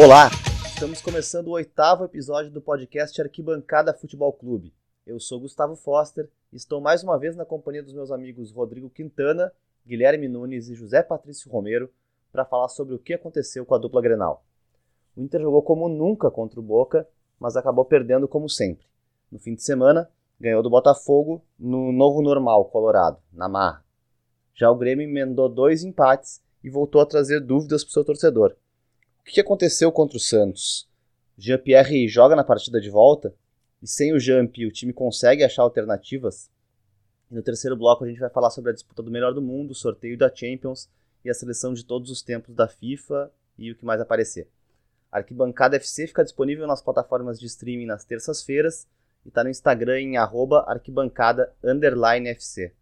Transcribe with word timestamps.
Olá, 0.00 0.30
estamos 0.64 1.02
começando 1.02 1.48
o 1.48 1.54
oitavo 1.54 2.04
episódio 2.04 2.52
do 2.52 2.60
podcast 2.60 3.20
Arquibancada 3.20 3.92
Futebol 3.92 4.32
Clube. 4.32 4.72
Eu 5.04 5.18
sou 5.18 5.40
Gustavo 5.40 5.74
Foster 5.74 6.30
e 6.52 6.56
estou 6.56 6.80
mais 6.80 7.02
uma 7.02 7.18
vez 7.18 7.34
na 7.34 7.44
companhia 7.44 7.82
dos 7.82 7.92
meus 7.92 8.12
amigos 8.12 8.52
Rodrigo 8.52 8.88
Quintana, 8.88 9.52
Guilherme 9.84 10.28
Nunes 10.28 10.68
e 10.68 10.76
José 10.76 11.02
Patrício 11.02 11.50
Romero 11.50 11.90
para 12.30 12.44
falar 12.44 12.68
sobre 12.68 12.94
o 12.94 12.98
que 13.00 13.12
aconteceu 13.12 13.66
com 13.66 13.74
a 13.74 13.78
dupla 13.78 14.00
Grenal. 14.00 14.44
O 15.16 15.20
Inter 15.20 15.40
jogou 15.40 15.62
como 15.64 15.88
nunca 15.88 16.30
contra 16.30 16.60
o 16.60 16.62
Boca, 16.62 17.04
mas 17.40 17.56
acabou 17.56 17.84
perdendo 17.84 18.28
como 18.28 18.48
sempre. 18.48 18.86
No 19.32 19.40
fim 19.40 19.56
de 19.56 19.64
semana, 19.64 20.08
ganhou 20.38 20.62
do 20.62 20.70
Botafogo 20.70 21.44
no 21.58 21.90
novo 21.90 22.22
normal 22.22 22.66
colorado, 22.66 23.18
na 23.32 23.48
marra. 23.48 23.84
Já 24.54 24.70
o 24.70 24.76
Grêmio 24.76 25.08
emendou 25.08 25.48
dois 25.48 25.82
empates 25.82 26.40
e 26.62 26.70
voltou 26.70 27.00
a 27.00 27.06
trazer 27.06 27.40
dúvidas 27.40 27.82
para 27.82 27.90
o 27.90 27.92
seu 27.94 28.04
torcedor. 28.04 28.54
O 29.28 29.30
que 29.30 29.42
aconteceu 29.42 29.92
contra 29.92 30.16
o 30.16 30.20
Santos? 30.20 30.88
Jean-Pierre 31.36 32.08
joga 32.08 32.34
na 32.34 32.42
partida 32.42 32.80
de 32.80 32.88
volta? 32.88 33.34
E 33.82 33.86
sem 33.86 34.14
o 34.14 34.18
Jamp, 34.18 34.56
o 34.56 34.72
time 34.72 34.90
consegue 34.90 35.44
achar 35.44 35.60
alternativas? 35.60 36.50
No 37.30 37.42
terceiro 37.42 37.76
bloco 37.76 38.04
a 38.04 38.08
gente 38.08 38.20
vai 38.20 38.30
falar 38.30 38.48
sobre 38.48 38.70
a 38.70 38.72
disputa 38.72 39.02
do 39.02 39.10
melhor 39.10 39.34
do 39.34 39.42
mundo, 39.42 39.72
o 39.72 39.74
sorteio 39.74 40.16
da 40.16 40.34
Champions 40.34 40.88
e 41.22 41.28
a 41.28 41.34
seleção 41.34 41.74
de 41.74 41.84
todos 41.84 42.10
os 42.10 42.22
tempos 42.22 42.54
da 42.54 42.66
FIFA 42.66 43.30
e 43.58 43.70
o 43.70 43.76
que 43.76 43.84
mais 43.84 44.00
aparecer. 44.00 44.48
A 45.12 45.18
Arquibancada 45.18 45.76
FC 45.76 46.06
fica 46.06 46.24
disponível 46.24 46.66
nas 46.66 46.80
plataformas 46.80 47.38
de 47.38 47.44
streaming 47.44 47.84
nas 47.84 48.06
terças-feiras 48.06 48.88
e 49.26 49.28
está 49.28 49.44
no 49.44 49.50
Instagram 49.50 50.00
em 50.00 50.16
arquibancada 50.16 51.54
FC. 52.24 52.72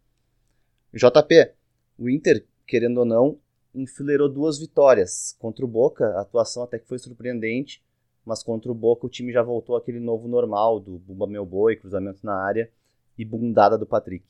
JP, 0.95 1.52
o 1.98 2.09
Inter, 2.09 2.46
querendo 2.65 2.98
ou 2.98 3.04
não, 3.04 3.37
enfileirou 3.77 4.29
duas 4.29 4.59
vitórias. 4.59 5.37
Contra 5.38 5.65
o 5.65 5.69
Boca, 5.69 6.07
a 6.16 6.23
atuação 6.23 6.63
até 6.63 6.79
que 6.79 6.88
foi 6.88 6.99
surpreendente, 6.99 7.82
mas 8.24 8.43
contra 8.43 8.71
o 8.71 8.74
Boca 8.74 9.07
o 9.07 9.10
time 9.10 9.32
já 9.32 9.43
voltou 9.43 9.77
àquele 9.77 10.01
novo 10.01 10.27
normal 10.27 10.80
do 10.80 10.99
Bumba 10.99 11.27
Meu 11.27 11.45
Boi, 11.46 11.77
cruzamento 11.77 12.21
na 12.24 12.35
área 12.35 12.71
e 13.16 13.24
bundada 13.24 13.79
do 13.79 13.87
Patrick. 13.87 14.24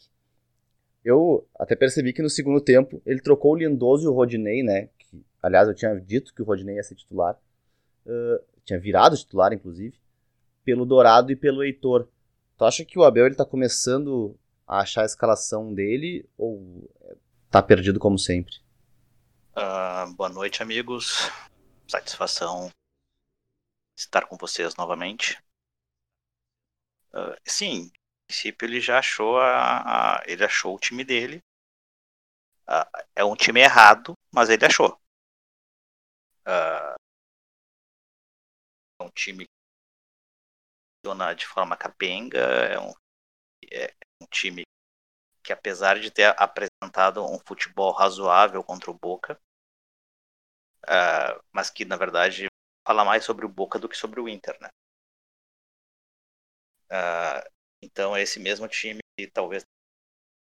Eu 1.05 1.47
até 1.55 1.77
percebi 1.77 2.13
que 2.13 2.23
no 2.23 2.29
segundo 2.29 2.61
tempo 2.61 3.01
ele 3.07 3.21
trocou 3.21 3.53
o 3.53 3.57
Lindoso 3.57 4.05
e 4.05 4.09
o 4.09 4.13
Rodinei, 4.13 4.63
né? 4.63 4.89
Que, 4.99 5.25
aliás, 5.43 5.69
eu 5.69 5.75
tinha 5.75 5.95
dito 5.95 6.35
que 6.35 6.43
o 6.43 6.45
Rodinei 6.45 6.77
ia 6.77 6.83
ser 6.83 6.97
titular. 6.97 7.41
Uh, 8.05 8.43
tinha 8.65 8.79
virado 8.79 9.17
titular, 9.17 9.53
inclusive, 9.53 9.97
pelo 10.65 10.85
Dourado 10.85 11.31
e 11.31 11.37
pelo 11.37 11.63
Heitor. 11.63 12.09
Tu 12.59 12.65
acha 12.65 12.85
que 12.85 12.99
o 12.99 13.05
Abel 13.05 13.27
ele 13.27 13.37
tá 13.37 13.45
começando 13.45 14.37
a 14.67 14.81
achar 14.81 15.03
a 15.03 15.07
escalação 15.07 15.73
dele 15.73 16.27
ou 16.37 16.91
tá 17.51 17.63
perdido 17.63 18.01
como 18.01 18.19
sempre? 18.19 18.66
Uh, 19.59 20.12
boa 20.15 20.29
noite, 20.29 20.62
amigos. 20.62 21.31
Satisfação 21.89 22.71
estar 23.97 24.27
com 24.27 24.37
vocês 24.37 24.77
novamente. 24.77 25.43
Uh, 27.15 27.35
sim, 27.47 27.91
a 27.91 28.27
princípio 28.27 28.67
ele 28.67 28.83
já 28.83 28.99
achou 28.99 29.39
a, 29.39 30.19
a 30.19 30.23
ele 30.27 30.45
achou 30.45 30.75
o 30.77 30.79
time 30.79 31.03
dele. 31.03 31.43
Uh, 32.69 32.84
é 33.15 33.25
um 33.25 33.34
time 33.34 33.61
errado, 33.61 34.12
mas 34.31 34.51
ele 34.51 34.67
achou. 34.67 35.01
é 36.47 36.97
um 39.01 39.11
time 39.11 39.47
que 39.47 39.51
funciona 41.03 41.34
de 41.34 41.47
forma 41.47 41.79
capenga, 41.79 42.39
é 42.39 42.79
um, 42.79 42.93
é 43.73 43.95
um 44.21 44.27
time 44.27 44.65
que 45.43 45.53
apesar 45.53 45.99
de 45.99 46.11
ter 46.11 46.34
apresentado 46.39 47.25
um 47.25 47.39
futebol 47.39 47.93
razoável 47.93 48.62
contra 48.62 48.91
o 48.91 48.95
Boca, 48.95 49.41
uh, 50.85 51.43
mas 51.53 51.71
que 51.71 51.84
na 51.84 51.97
verdade 51.97 52.47
fala 52.87 53.05
mais 53.05 53.25
sobre 53.25 53.45
o 53.47 53.49
Boca 53.49 53.78
do 53.78 53.89
que 53.89 53.97
sobre 53.97 54.21
o 54.21 54.28
Inter, 54.28 54.56
né? 54.61 54.69
Uh, 56.91 57.50
então 57.83 58.17
é 58.17 58.23
esse 58.23 58.39
mesmo 58.39 58.69
time 58.69 59.00
que 59.19 59.27
talvez 59.27 59.65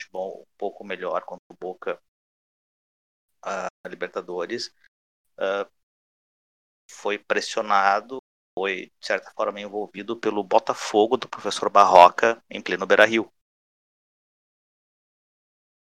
futebol 0.00 0.42
um 0.42 0.46
pouco 0.56 0.84
melhor 0.84 1.22
contra 1.24 1.44
o 1.50 1.56
Boca 1.56 2.00
uh, 3.44 3.68
na 3.84 3.90
Libertadores 3.90 4.72
foi 6.90 7.18
pressionado, 7.18 8.18
foi 8.58 8.92
de 9.00 9.06
certa 9.06 9.30
forma 9.32 9.60
envolvido 9.60 10.18
pelo 10.18 10.42
Botafogo 10.42 11.16
do 11.16 11.28
professor 11.28 11.70
Barroca 11.70 12.42
em 12.50 12.60
pleno 12.62 12.86
Beira-Rio. 12.86 13.32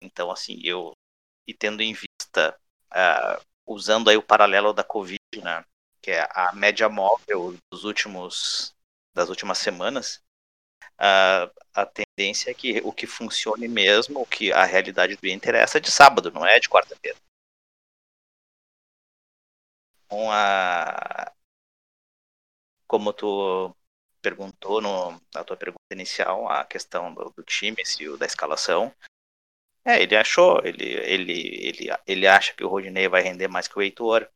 Então, 0.00 0.30
assim, 0.30 0.60
eu. 0.64 0.92
E 1.46 1.54
tendo 1.54 1.82
em 1.82 1.92
vista, 1.92 2.58
uh, 2.92 3.44
usando 3.70 4.10
aí 4.10 4.16
o 4.16 4.22
paralelo 4.22 4.72
da 4.72 4.84
Covid, 4.84 5.20
né? 5.42 5.64
Que 6.02 6.10
é 6.12 6.28
a 6.32 6.52
média 6.52 6.88
móvel 6.88 7.56
dos 7.70 7.84
últimos, 7.84 8.74
das 9.14 9.28
últimas 9.28 9.58
semanas, 9.58 10.22
uh, 10.98 11.50
a 11.74 11.86
tendência 11.86 12.50
é 12.50 12.54
que 12.54 12.80
o 12.84 12.92
que 12.92 13.06
funcione 13.06 13.68
mesmo, 13.68 14.20
o 14.20 14.26
que 14.26 14.52
a 14.52 14.64
realidade 14.64 15.16
do 15.16 15.28
Inter 15.28 15.54
é 15.54 15.62
essa 15.62 15.80
de 15.80 15.90
sábado, 15.90 16.30
não 16.32 16.44
é 16.46 16.58
de 16.58 16.68
quarta-feira. 16.68 17.18
Com 20.08 20.30
a. 20.32 21.32
Como 22.86 23.12
tu 23.12 23.74
perguntou 24.20 24.80
no, 24.80 25.12
na 25.32 25.44
tua 25.44 25.56
pergunta 25.56 25.84
inicial, 25.92 26.48
a 26.48 26.64
questão 26.64 27.14
do, 27.14 27.30
do 27.30 27.42
time, 27.44 27.84
se 27.86 28.16
da 28.18 28.26
escalação, 28.26 28.92
é, 29.84 30.02
ele 30.02 30.16
achou, 30.16 30.60
ele, 30.64 30.84
ele, 30.84 31.66
ele, 31.66 31.88
ele 32.06 32.26
acha 32.26 32.54
que 32.54 32.64
o 32.64 32.68
Rodinei 32.68 33.08
vai 33.08 33.22
render 33.22 33.48
mais 33.48 33.66
que 33.66 33.78
o 33.78 33.82
Heitor, 33.82 34.28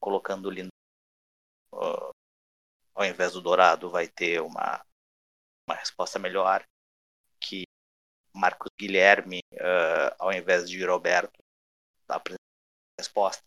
colocando 0.00 0.50
Lindo 0.50 0.70
uh, 1.72 2.14
ao 2.94 3.04
invés 3.04 3.32
do 3.32 3.42
Dourado 3.42 3.90
vai 3.90 4.08
ter 4.08 4.40
uma, 4.40 4.84
uma 5.68 5.76
resposta 5.76 6.18
melhor, 6.18 6.64
que 7.38 7.64
Marcos 8.34 8.70
Guilherme 8.78 9.40
uh, 9.52 10.16
ao 10.18 10.32
invés 10.32 10.68
de 10.68 10.84
Roberto 10.84 11.38
dá 12.06 12.20
resposta. 12.98 13.44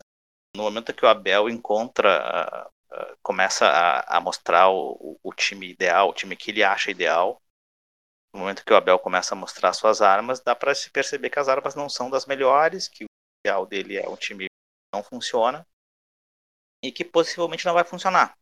No 0.56 0.64
momento 0.64 0.94
que 0.94 1.06
o 1.06 1.08
Abel 1.08 1.50
encontra, 1.50 2.70
uh, 2.92 3.18
começa 3.22 3.68
a, 3.68 4.18
a 4.18 4.22
mostrar 4.22 4.70
o, 4.70 5.20
o 5.24 5.34
time 5.34 5.72
ideal, 5.72 6.10
o 6.10 6.14
time 6.14 6.36
que 6.36 6.52
ele 6.52 6.64
acha 6.64 6.92
ideal, 6.92 7.42
no 8.34 8.40
momento 8.42 8.64
que 8.64 8.72
o 8.72 8.76
Abel 8.76 9.00
começa 9.00 9.34
a 9.34 9.38
mostrar 9.38 9.74
suas 9.74 10.02
armas, 10.02 10.40
dá 10.40 10.56
para 10.56 10.76
se 10.76 10.90
perceber 10.90 11.30
que 11.30 11.40
as 11.40 11.48
armas 11.48 11.76
não 11.76 11.90
são 11.90 12.10
das 12.10 12.26
melhores, 12.26 12.88
que 12.88 13.06
o 13.06 13.08
ideal 13.44 13.66
dele 13.66 13.98
é 13.98 14.08
um 14.08 14.16
time 14.16 14.46
que 14.46 14.50
não 14.94 15.04
funciona 15.04 15.66
e 16.84 16.92
que 16.92 17.04
possivelmente 17.04 17.66
não 17.66 17.74
vai 17.74 17.84
funcionar. 17.84 18.38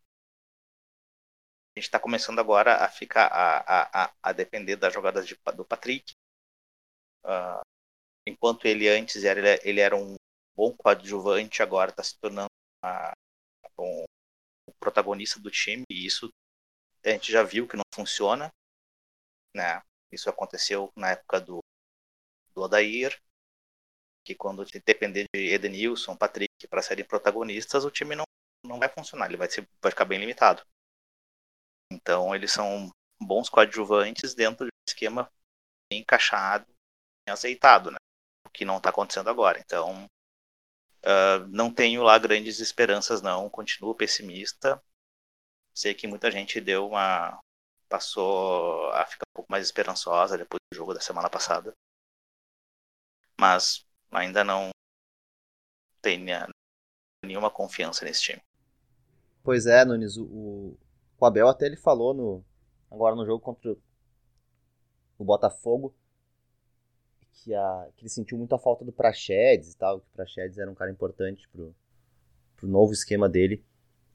A 1.75 1.79
gente 1.79 1.85
está 1.85 1.99
começando 1.99 2.39
agora 2.39 2.83
a 2.83 2.89
ficar 2.89 3.27
a, 3.27 4.05
a, 4.05 4.13
a 4.21 4.31
depender 4.33 4.75
das 4.75 4.93
jogadas 4.93 5.27
de, 5.27 5.37
do 5.55 5.63
Patrick. 5.63 6.13
Uh, 7.23 7.61
enquanto 8.27 8.65
ele 8.65 8.89
antes 8.89 9.23
era, 9.23 9.59
ele 9.67 9.79
era 9.79 9.95
um 9.95 10.15
bom 10.55 10.75
coadjuvante, 10.75 11.61
agora 11.61 11.91
está 11.91 12.03
se 12.03 12.17
tornando 12.19 12.47
um 13.79 14.05
protagonista 14.79 15.39
do 15.39 15.51
time 15.51 15.83
e 15.89 16.05
isso 16.05 16.29
a 17.05 17.09
gente 17.09 17.31
já 17.31 17.43
viu 17.43 17.67
que 17.67 17.77
não 17.77 17.83
funciona 17.93 18.51
né? 19.57 19.81
Isso 20.11 20.29
aconteceu 20.29 20.91
na 20.95 21.11
época 21.11 21.41
do, 21.41 21.59
do 22.53 22.61
Odair, 22.61 23.19
que 24.23 24.35
quando 24.35 24.63
depender 24.85 25.25
de 25.33 25.53
Edenilson, 25.53 26.15
Patrick 26.15 26.67
para 26.69 26.81
serem 26.81 27.05
protagonistas, 27.05 27.83
o 27.83 27.91
time 27.91 28.15
não, 28.15 28.23
não 28.63 28.79
vai 28.79 28.87
funcionar, 28.87 29.27
ele 29.27 29.37
vai, 29.37 29.49
ser, 29.49 29.67
vai 29.81 29.91
ficar 29.91 30.05
bem 30.05 30.19
limitado. 30.19 30.65
Então 31.91 32.33
eles 32.35 32.51
são 32.51 32.89
bons 33.19 33.49
coadjuvantes 33.49 34.33
dentro 34.33 34.65
de 34.65 34.71
um 34.71 34.89
esquema 34.89 35.31
encaixado, 35.91 36.65
bem 37.25 37.33
aceitado, 37.33 37.91
né? 37.91 37.97
O 38.45 38.49
que 38.49 38.65
não 38.65 38.77
está 38.77 38.89
acontecendo 38.89 39.29
agora. 39.29 39.59
Então 39.59 40.05
uh, 40.05 41.47
não 41.47 41.73
tenho 41.73 42.03
lá 42.03 42.17
grandes 42.17 42.59
esperanças 42.59 43.21
não, 43.21 43.49
continuo 43.49 43.95
pessimista. 43.95 44.81
Sei 45.73 45.93
que 45.93 46.07
muita 46.07 46.31
gente 46.31 46.59
deu 46.59 46.87
uma, 46.87 47.39
passou 47.87 48.89
a 48.91 49.05
ficar 49.05 49.25
um 49.29 49.35
pouco 49.35 49.51
mais 49.51 49.65
esperançosa 49.65 50.37
depois 50.37 50.59
do 50.71 50.75
jogo 50.75 50.93
da 50.93 50.99
semana 50.99 51.29
passada. 51.29 51.73
Mas 53.39 53.85
ainda 54.11 54.43
não 54.43 54.69
tem 56.01 56.25
nenhuma 57.23 57.51
confiança 57.51 58.05
nesse 58.05 58.21
time. 58.21 58.41
Pois 59.43 59.65
é, 59.65 59.85
Nunes, 59.85 60.17
o, 60.17 60.77
o 61.19 61.25
Abel 61.25 61.47
até 61.47 61.65
ele 61.65 61.77
falou 61.77 62.13
no, 62.13 62.45
agora 62.91 63.15
no 63.15 63.25
jogo 63.25 63.43
contra 63.43 63.75
o 65.17 65.23
Botafogo 65.23 65.95
que, 67.31 67.53
a, 67.53 67.89
que 67.95 68.03
ele 68.03 68.09
sentiu 68.09 68.37
muita 68.37 68.57
falta 68.57 68.83
do 68.83 68.91
Praxedes 68.91 69.73
e 69.73 69.77
tal, 69.77 69.99
que 69.99 70.07
o 70.07 70.11
Praxedes 70.11 70.57
era 70.57 70.69
um 70.69 70.75
cara 70.75 70.91
importante 70.91 71.47
pro, 71.49 71.75
pro 72.55 72.67
novo 72.67 72.91
esquema 72.91 73.29
dele. 73.29 73.63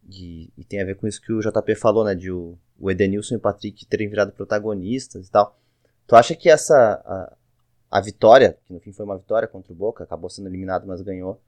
E, 0.08 0.50
e, 0.56 0.64
tem 0.64 0.81
a 0.81 0.84
ver 0.84 0.96
com 0.96 1.06
isso 1.06 1.20
que 1.20 1.32
o 1.32 1.40
JP 1.40 1.75
falou, 1.76 2.04
né? 2.04 2.14
De 2.14 2.31
o, 2.31 2.58
o 2.78 2.90
Edenilson 2.90 3.34
e 3.34 3.37
o 3.37 3.40
Patrick 3.40 3.87
terem 3.87 4.08
virado 4.08 4.32
protagonistas 4.32 5.28
e 5.28 5.31
tal. 5.31 5.56
Tu 6.06 6.16
acha 6.16 6.34
que 6.34 6.49
essa. 6.49 6.75
A, 6.76 7.37
a, 7.99 8.00
vitória, 8.00 8.58
que 8.64 8.72
no 8.72 8.81
fim 8.81 8.93
foi 8.93 9.04
uma 9.04 9.19
vitória 9.19 9.46
contra 9.46 9.72
o 9.72 9.76
Boca, 9.76 10.04
acabou 10.04 10.28
sendo 10.28 10.49
eliminado, 10.49 10.87
mas 10.87 11.02
ganhou. 11.02 11.40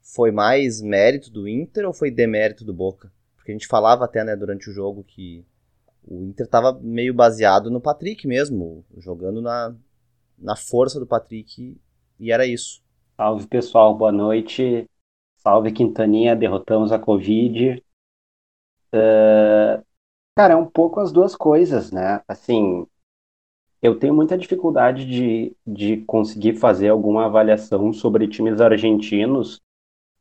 foi 0.00 0.30
mais 0.30 0.80
mérito 0.80 1.30
do 1.30 1.46
Inter 1.46 1.86
ou 1.86 1.92
foi 1.92 2.10
demérito 2.10 2.64
do 2.64 2.74
Boca? 2.74 3.12
Porque 3.36 3.52
a 3.52 3.54
gente 3.54 3.66
falava 3.66 4.04
até, 4.04 4.24
né, 4.24 4.36
durante 4.36 4.70
o 4.70 4.72
jogo 4.72 5.04
que 5.04 5.44
o 6.04 6.24
Inter 6.24 6.46
estava 6.46 6.72
meio 6.80 7.14
baseado 7.14 7.70
no 7.70 7.80
Patrick 7.80 8.26
mesmo, 8.26 8.84
jogando 8.98 9.40
na, 9.40 9.74
na 10.38 10.56
força 10.56 10.98
do 10.98 11.06
Patrick 11.06 11.80
e 12.18 12.32
era 12.32 12.46
isso. 12.46 12.82
Salve 13.16 13.46
pessoal, 13.46 13.96
boa 13.96 14.12
noite. 14.12 14.86
Salve 15.38 15.72
Quintaninha, 15.72 16.36
derrotamos 16.36 16.92
a 16.92 16.98
Covid. 16.98 17.82
Uh, 18.94 19.82
cara, 20.36 20.54
é 20.54 20.56
um 20.56 20.66
pouco 20.66 21.00
as 21.00 21.12
duas 21.12 21.36
coisas, 21.36 21.92
né? 21.92 22.22
Assim, 22.28 22.86
eu 23.82 23.98
tenho 23.98 24.14
muita 24.14 24.38
dificuldade 24.38 25.06
de, 25.06 25.56
de 25.66 25.98
conseguir 26.04 26.56
fazer 26.56 26.88
alguma 26.88 27.26
avaliação 27.26 27.92
sobre 27.92 28.28
times 28.28 28.60
argentinos, 28.60 29.60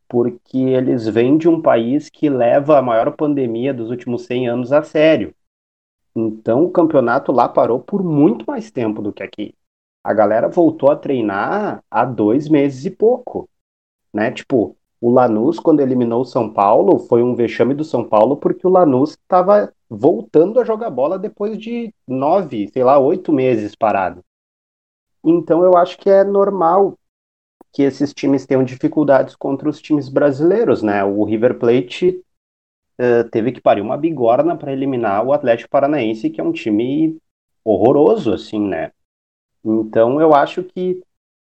porque 0.10 0.58
eles 0.58 1.08
vêm 1.08 1.38
de 1.38 1.50
um 1.50 1.62
país 1.62 2.10
que 2.10 2.30
leva 2.30 2.80
a 2.80 2.82
maior 2.82 3.16
pandemia 3.16 3.74
dos 3.74 3.90
últimos 3.92 4.24
100 4.26 4.50
anos 4.50 4.72
a 4.74 4.84
sério. 4.84 5.34
Então, 6.16 6.66
o 6.66 6.72
campeonato 6.72 7.32
lá 7.32 7.48
parou 7.50 7.80
por 7.80 8.04
muito 8.04 8.46
mais 8.46 8.72
tempo 8.72 9.02
do 9.02 9.14
que 9.14 9.24
aqui. 9.24 9.56
A 10.04 10.14
galera 10.14 10.50
voltou 10.50 10.92
a 10.92 10.96
treinar 10.96 11.84
há 11.90 12.06
dois 12.06 12.50
meses 12.50 12.86
e 12.86 12.92
pouco, 12.92 13.50
né? 14.14 14.32
Tipo, 14.32 14.78
o 15.02 15.10
Lanús, 15.10 15.60
quando 15.60 15.80
eliminou 15.80 16.22
o 16.22 16.26
São 16.26 16.48
Paulo, 16.54 17.00
foi 17.00 17.24
um 17.24 17.34
vexame 17.34 17.74
do 17.74 17.84
São 17.84 18.08
Paulo 18.08 18.38
porque 18.38 18.68
o 18.68 18.70
Lanús 18.70 19.12
estava 19.12 19.74
voltando 19.90 20.60
a 20.60 20.64
jogar 20.64 20.92
bola 20.92 21.18
depois 21.18 21.58
de 21.58 21.92
nove, 22.08 22.70
sei 22.72 22.84
lá, 22.84 23.00
oito 23.00 23.34
meses 23.34 23.76
parado. 23.76 24.24
Então 25.26 25.64
eu 25.64 25.76
acho 25.76 25.98
que 25.98 26.10
é 26.10 26.24
normal 26.24 26.98
que 27.74 27.82
esses 27.82 28.14
times 28.14 28.46
tenham 28.46 28.64
dificuldades 28.64 29.36
contra 29.36 29.68
os 29.68 29.82
times 29.82 30.08
brasileiros, 30.08 30.84
né? 30.84 31.04
O 31.04 31.24
River 31.24 31.58
Plate 31.58 32.24
uh, 33.00 33.28
teve 33.32 33.52
que 33.52 33.62
parir 33.62 33.82
uma 33.82 33.98
bigorna 33.98 34.56
para 34.56 34.72
eliminar 34.72 35.26
o 35.26 35.34
Atlético 35.34 35.70
Paranaense, 35.70 36.30
que 36.30 36.40
é 36.40 36.44
um 36.44 36.52
time 36.52 37.18
horroroso, 37.64 38.34
assim, 38.34 38.60
né? 38.60 38.92
Então 39.66 40.22
eu 40.22 40.34
acho 40.34 40.64
que 40.64 41.02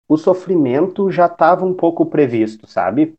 o 0.06 0.16
sofrimento 0.16 1.10
já 1.10 1.26
estava 1.26 1.64
um 1.64 1.74
pouco 1.74 2.06
previsto, 2.06 2.66
sabe? 2.66 3.17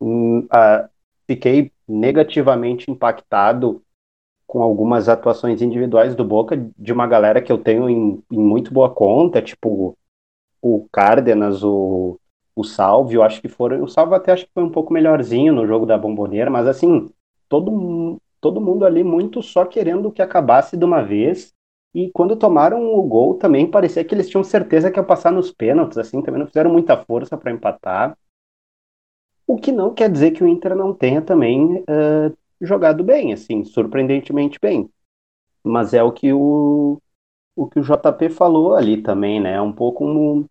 Uh, 0.00 0.88
fiquei 1.26 1.72
negativamente 1.86 2.90
impactado 2.90 3.82
com 4.46 4.62
algumas 4.62 5.08
atuações 5.08 5.62
individuais 5.62 6.14
do 6.14 6.24
Boca 6.24 6.56
de 6.78 6.92
uma 6.92 7.06
galera 7.06 7.42
que 7.42 7.50
eu 7.50 7.58
tenho 7.58 7.88
em, 7.88 8.22
em 8.30 8.38
muito 8.38 8.72
boa 8.72 8.90
conta, 8.90 9.42
tipo 9.42 9.96
o 10.62 10.88
Cárdenas, 10.90 11.62
o, 11.62 12.18
o 12.56 12.64
Salve, 12.64 13.16
eu 13.16 13.22
acho 13.22 13.40
que 13.40 13.48
foram. 13.48 13.82
O 13.82 13.88
Salve 13.88 14.14
até 14.14 14.32
acho 14.32 14.46
que 14.46 14.52
foi 14.54 14.62
um 14.62 14.70
pouco 14.70 14.92
melhorzinho 14.92 15.52
no 15.52 15.66
jogo 15.66 15.84
da 15.84 15.98
Bomboneira, 15.98 16.50
mas 16.50 16.66
assim, 16.66 17.10
todo, 17.48 18.18
todo 18.40 18.60
mundo 18.60 18.86
ali 18.86 19.04
muito 19.04 19.42
só 19.42 19.64
querendo 19.66 20.10
que 20.10 20.22
acabasse 20.22 20.76
de 20.76 20.84
uma 20.84 21.02
vez. 21.02 21.52
E 21.94 22.10
quando 22.12 22.34
tomaram 22.34 22.94
o 22.94 23.02
gol 23.02 23.34
também 23.34 23.70
parecia 23.70 24.04
que 24.04 24.14
eles 24.14 24.28
tinham 24.28 24.42
certeza 24.42 24.90
que 24.90 24.98
ia 24.98 25.04
passar 25.04 25.30
nos 25.30 25.52
pênaltis, 25.52 25.98
assim, 25.98 26.22
também 26.22 26.40
não 26.40 26.46
fizeram 26.46 26.72
muita 26.72 26.96
força 26.96 27.36
para 27.36 27.52
empatar. 27.52 28.16
O 29.46 29.56
que 29.56 29.70
não 29.70 29.94
quer 29.94 30.10
dizer 30.10 30.30
que 30.30 30.42
o 30.42 30.48
Inter 30.48 30.74
não 30.74 30.94
tenha 30.94 31.20
também 31.20 31.76
uh, 31.80 32.36
jogado 32.60 33.04
bem, 33.04 33.32
assim, 33.32 33.64
surpreendentemente 33.64 34.58
bem. 34.60 34.88
Mas 35.62 35.94
é 35.94 36.02
o 36.02 36.12
que 36.12 36.32
o, 36.32 37.00
o 37.56 37.66
que 37.66 37.78
o 37.78 37.82
JP 37.82 38.30
falou 38.30 38.74
ali 38.74 39.02
também, 39.02 39.40
né? 39.40 39.60
Um 39.60 39.72
pouco 39.72 40.04
um, 40.04 40.46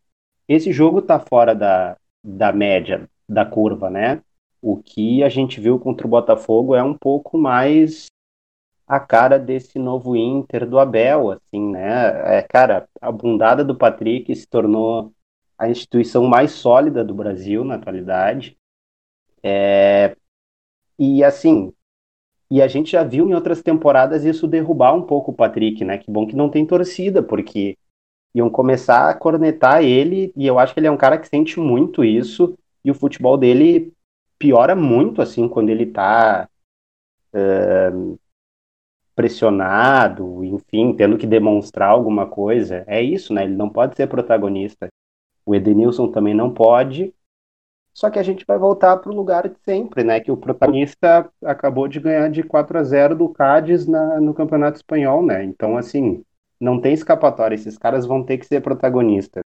esse 0.48 0.72
jogo 0.72 1.02
tá 1.02 1.20
fora 1.20 1.54
da, 1.54 1.98
da 2.24 2.52
média 2.52 3.10
da 3.28 3.46
curva, 3.46 3.90
né? 3.90 4.22
O 4.62 4.78
que 4.78 5.24
a 5.24 5.30
gente 5.30 5.60
viu 5.60 5.80
contra 5.80 6.08
o 6.08 6.10
Botafogo 6.10 6.76
é 6.76 6.84
um 6.84 6.94
pouco 6.94 7.38
mais 7.38 8.06
a 8.88 9.00
cara 9.00 9.40
desse 9.40 9.80
novo 9.80 10.16
Inter 10.16 10.68
do 10.68 10.80
Abel, 10.80 11.32
assim, 11.32 11.72
né? 11.72 12.38
É, 12.38 12.42
cara, 12.42 12.88
a 13.02 13.12
bundada 13.12 13.64
do 13.64 13.76
Patrick 13.76 14.34
se 14.36 14.48
tornou 14.48 15.12
a 15.58 15.70
instituição 15.70 16.26
mais 16.26 16.52
sólida 16.52 17.04
do 17.04 17.14
Brasil 17.14 17.64
na 17.64 17.76
atualidade. 17.76 18.58
É, 19.44 20.16
e 20.98 21.24
assim, 21.24 21.74
e 22.50 22.62
a 22.62 22.68
gente 22.68 22.92
já 22.92 23.04
viu 23.04 23.28
em 23.28 23.34
outras 23.34 23.62
temporadas 23.62 24.24
isso 24.24 24.48
derrubar 24.48 24.94
um 24.94 25.02
pouco 25.02 25.32
o 25.32 25.34
Patrick, 25.34 25.84
né? 25.84 25.98
Que 25.98 26.12
bom 26.12 26.28
que 26.28 26.36
não 26.36 26.50
tem 26.50 26.66
torcida, 26.66 27.24
porque 27.24 27.76
iam 28.36 28.50
começar 28.50 29.10
a 29.10 29.14
cornetar 29.16 29.84
ele, 29.84 30.32
e 30.36 30.46
eu 30.46 30.60
acho 30.60 30.74
que 30.74 30.80
ele 30.80 30.88
é 30.88 30.92
um 30.92 30.98
cara 30.98 31.18
que 31.18 31.28
sente 31.28 31.60
muito 31.60 32.04
isso, 32.04 32.58
e 32.84 32.92
o 32.92 32.96
futebol 32.96 33.38
dele 33.38 33.92
piora 34.38 34.76
muito, 34.76 35.22
assim, 35.22 35.48
quando 35.48 35.70
ele 35.70 35.86
tá 35.86 36.48
uh, 37.34 38.20
pressionado, 39.16 40.44
enfim, 40.44 40.94
tendo 40.96 41.18
que 41.18 41.28
demonstrar 41.28 41.90
alguma 41.90 42.26
coisa. 42.28 42.84
É 42.88 43.02
isso, 43.02 43.34
né? 43.34 43.44
Ele 43.44 43.56
não 43.56 43.70
pode 43.70 43.96
ser 43.96 44.08
protagonista. 44.08 44.88
O 45.46 45.54
Edenilson 45.56 46.12
também 46.12 46.34
não 46.34 46.54
pode, 46.54 47.14
só 47.94 48.10
que 48.10 48.18
a 48.18 48.24
gente 48.24 48.44
vai 48.46 48.58
voltar 48.58 48.98
para 48.98 49.12
o 49.12 49.16
lugar 49.16 49.48
de 49.48 49.56
sempre, 49.64 50.04
né? 50.04 50.20
Que 50.20 50.32
o 50.32 50.38
protagonista 50.38 51.32
acabou 51.44 51.88
de 51.88 52.00
ganhar 52.00 52.28
de 52.28 52.42
4 52.42 52.80
a 52.80 52.84
0 52.84 53.16
do 53.16 53.30
Cádiz 53.30 53.86
na, 53.86 54.20
no 54.20 54.34
Campeonato 54.34 54.78
Espanhol, 54.78 55.24
né? 55.24 55.44
Então, 55.44 55.78
assim, 55.78 56.26
não 56.60 56.82
tem 56.82 56.94
escapatória. 56.94 57.54
Esses 57.54 57.78
caras 57.78 58.08
vão 58.08 58.24
ter 58.24 58.40
que 58.40 58.48
ser 58.48 58.62
protagonistas. 58.62 59.44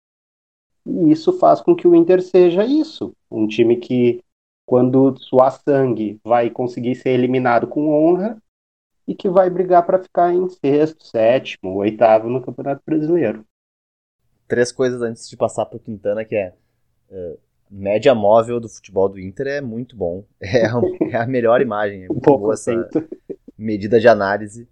E 0.86 1.10
isso 1.10 1.32
faz 1.40 1.62
com 1.62 1.74
que 1.74 1.88
o 1.88 1.96
Inter 1.96 2.22
seja 2.22 2.66
isso. 2.66 3.16
Um 3.32 3.48
time 3.48 3.78
que, 3.78 4.22
quando 4.66 5.18
suar 5.20 5.52
sangue, 5.52 6.20
vai 6.22 6.50
conseguir 6.50 6.96
ser 6.96 7.12
eliminado 7.12 7.66
com 7.66 7.88
honra 7.90 8.38
e 9.08 9.16
que 9.16 9.30
vai 9.30 9.50
brigar 9.50 9.86
para 9.86 10.04
ficar 10.04 10.34
em 10.34 10.50
sexto, 10.50 11.06
sétimo, 11.06 11.76
oitavo 11.76 12.28
no 12.28 12.42
Campeonato 12.42 12.82
Brasileiro. 12.86 13.46
Três 14.50 14.70
coisas 14.74 15.02
antes 15.02 15.30
de 15.30 15.38
passar 15.38 15.66
para 15.66 15.78
o 15.78 15.80
Quintana, 15.80 16.26
que 16.26 16.36
é... 16.36 16.54
Uh 17.10 17.53
média 17.74 18.14
móvel 18.14 18.60
do 18.60 18.70
futebol 18.70 19.10
do 19.10 19.20
Inter 19.20 19.48
é 19.48 19.62
muito 19.62 19.96
bom. 19.96 20.24
É, 20.40 20.66
é 21.12 21.18
a 21.18 21.26
melhor 21.26 21.62
imagem. 21.62 22.04
É 22.04 22.08
muito 22.08 22.30
um 22.32 22.38
boa 22.38 22.54
essa 22.54 22.72
medida 23.58 24.00
de 24.00 24.08
análise. 24.08 24.68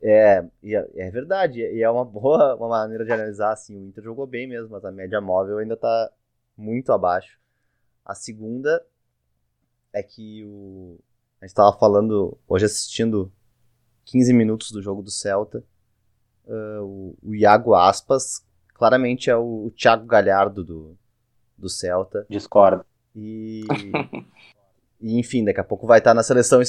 É, 0.00 0.44
é, 0.62 0.90
é, 0.96 1.10
verdade, 1.10 1.60
e 1.60 1.82
é 1.82 1.90
uma 1.90 2.04
boa 2.04 2.56
uma 2.56 2.68
maneira 2.68 3.04
de 3.04 3.12
analisar 3.12 3.52
assim. 3.52 3.76
O 3.76 3.86
Inter 3.86 4.04
jogou 4.04 4.26
bem 4.26 4.46
mesmo, 4.46 4.70
mas 4.70 4.84
a 4.84 4.90
média 4.90 5.20
móvel 5.20 5.58
ainda 5.58 5.74
está 5.74 6.10
muito 6.56 6.92
abaixo. 6.92 7.38
A 8.04 8.14
segunda 8.14 8.84
é 9.92 10.02
que 10.02 10.44
o, 10.44 10.98
a 11.40 11.44
gente 11.44 11.52
estava 11.52 11.76
falando, 11.76 12.36
hoje 12.48 12.66
assistindo 12.66 13.32
15 14.04 14.32
minutos 14.32 14.70
do 14.70 14.82
jogo 14.82 15.02
do 15.02 15.10
Celta. 15.10 15.64
Uh, 16.46 16.82
o, 16.82 17.16
o 17.30 17.34
Iago 17.34 17.74
Aspas 17.74 18.44
claramente 18.74 19.30
é 19.30 19.36
o, 19.36 19.66
o 19.66 19.70
Thiago 19.70 20.04
Galhardo 20.04 20.62
do, 20.62 20.98
do 21.56 21.68
Celta. 21.68 22.26
Discordo. 22.28 22.84
E, 23.14 23.64
e 25.00 25.18
enfim, 25.18 25.44
daqui 25.44 25.60
a 25.60 25.64
pouco 25.64 25.86
vai 25.86 25.98
estar 25.98 26.14
na 26.14 26.22
seleção 26.22 26.60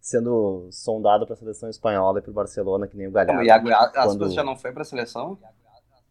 sendo 0.00 0.68
sondado 0.70 1.26
para 1.26 1.34
a 1.34 1.36
seleção 1.36 1.68
espanhola 1.68 2.18
e 2.18 2.22
para 2.22 2.30
o 2.30 2.34
Barcelona, 2.34 2.86
que 2.86 2.96
nem 2.96 3.06
o 3.06 3.10
Galhardo. 3.10 3.42
O 3.42 3.44
Iago 3.44 3.68
Aspas 3.70 4.16
quando... 4.16 4.30
já 4.30 4.42
não 4.42 4.56
foi 4.56 4.72
para 4.72 4.82
a 4.82 4.84
seleção? 4.84 5.38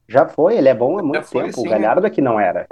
Já 0.07 0.27
foi, 0.27 0.57
ele 0.57 0.69
é 0.69 0.73
bom 0.73 0.97
há 0.97 1.03
muito 1.03 1.23
foi, 1.23 1.43
tempo. 1.43 1.61
Sim, 1.61 1.67
o 1.67 1.69
Galhardo 1.69 2.05
é 2.05 2.09
que 2.09 2.21
não 2.21 2.39
era. 2.39 2.67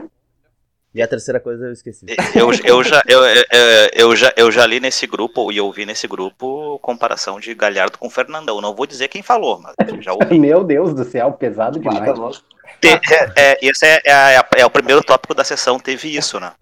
E 0.93 1.01
a 1.01 1.07
terceira 1.07 1.39
coisa 1.39 1.65
eu 1.65 1.73
esqueci. 1.73 2.05
Eu, 2.33 2.49
eu, 2.65 2.83
já, 2.83 3.03
eu, 3.07 3.23
eu, 3.23 3.89
eu, 3.93 4.15
já, 4.15 4.33
eu 4.35 4.51
já 4.51 4.65
li 4.65 4.79
nesse 4.79 5.05
grupo 5.05 5.51
e 5.51 5.59
ouvi 5.59 5.85
nesse 5.85 6.07
grupo 6.07 6.79
comparação 6.79 7.39
de 7.39 7.53
Galhardo 7.53 7.97
com 7.97 8.09
Fernandão. 8.09 8.61
Não 8.61 8.73
vou 8.73 8.87
dizer 8.87 9.07
quem 9.07 9.21
falou, 9.21 9.59
mas 9.59 9.75
já 10.03 10.13
ouvi. 10.13 10.39
Meu 10.39 10.63
Deus 10.63 10.93
do 10.93 11.03
céu, 11.03 11.31
pesado 11.33 11.79
demais. 11.79 12.43
Te, 12.81 12.89
é, 12.89 13.33
é, 13.35 13.57
esse 13.61 13.85
é, 13.85 14.01
é, 14.05 14.41
é, 14.57 14.65
o 14.65 14.69
primeiro 14.69 15.03
tópico 15.03 15.33
da 15.33 15.43
sessão, 15.43 15.79
teve 15.79 16.15
isso, 16.15 16.39
né? 16.39 16.53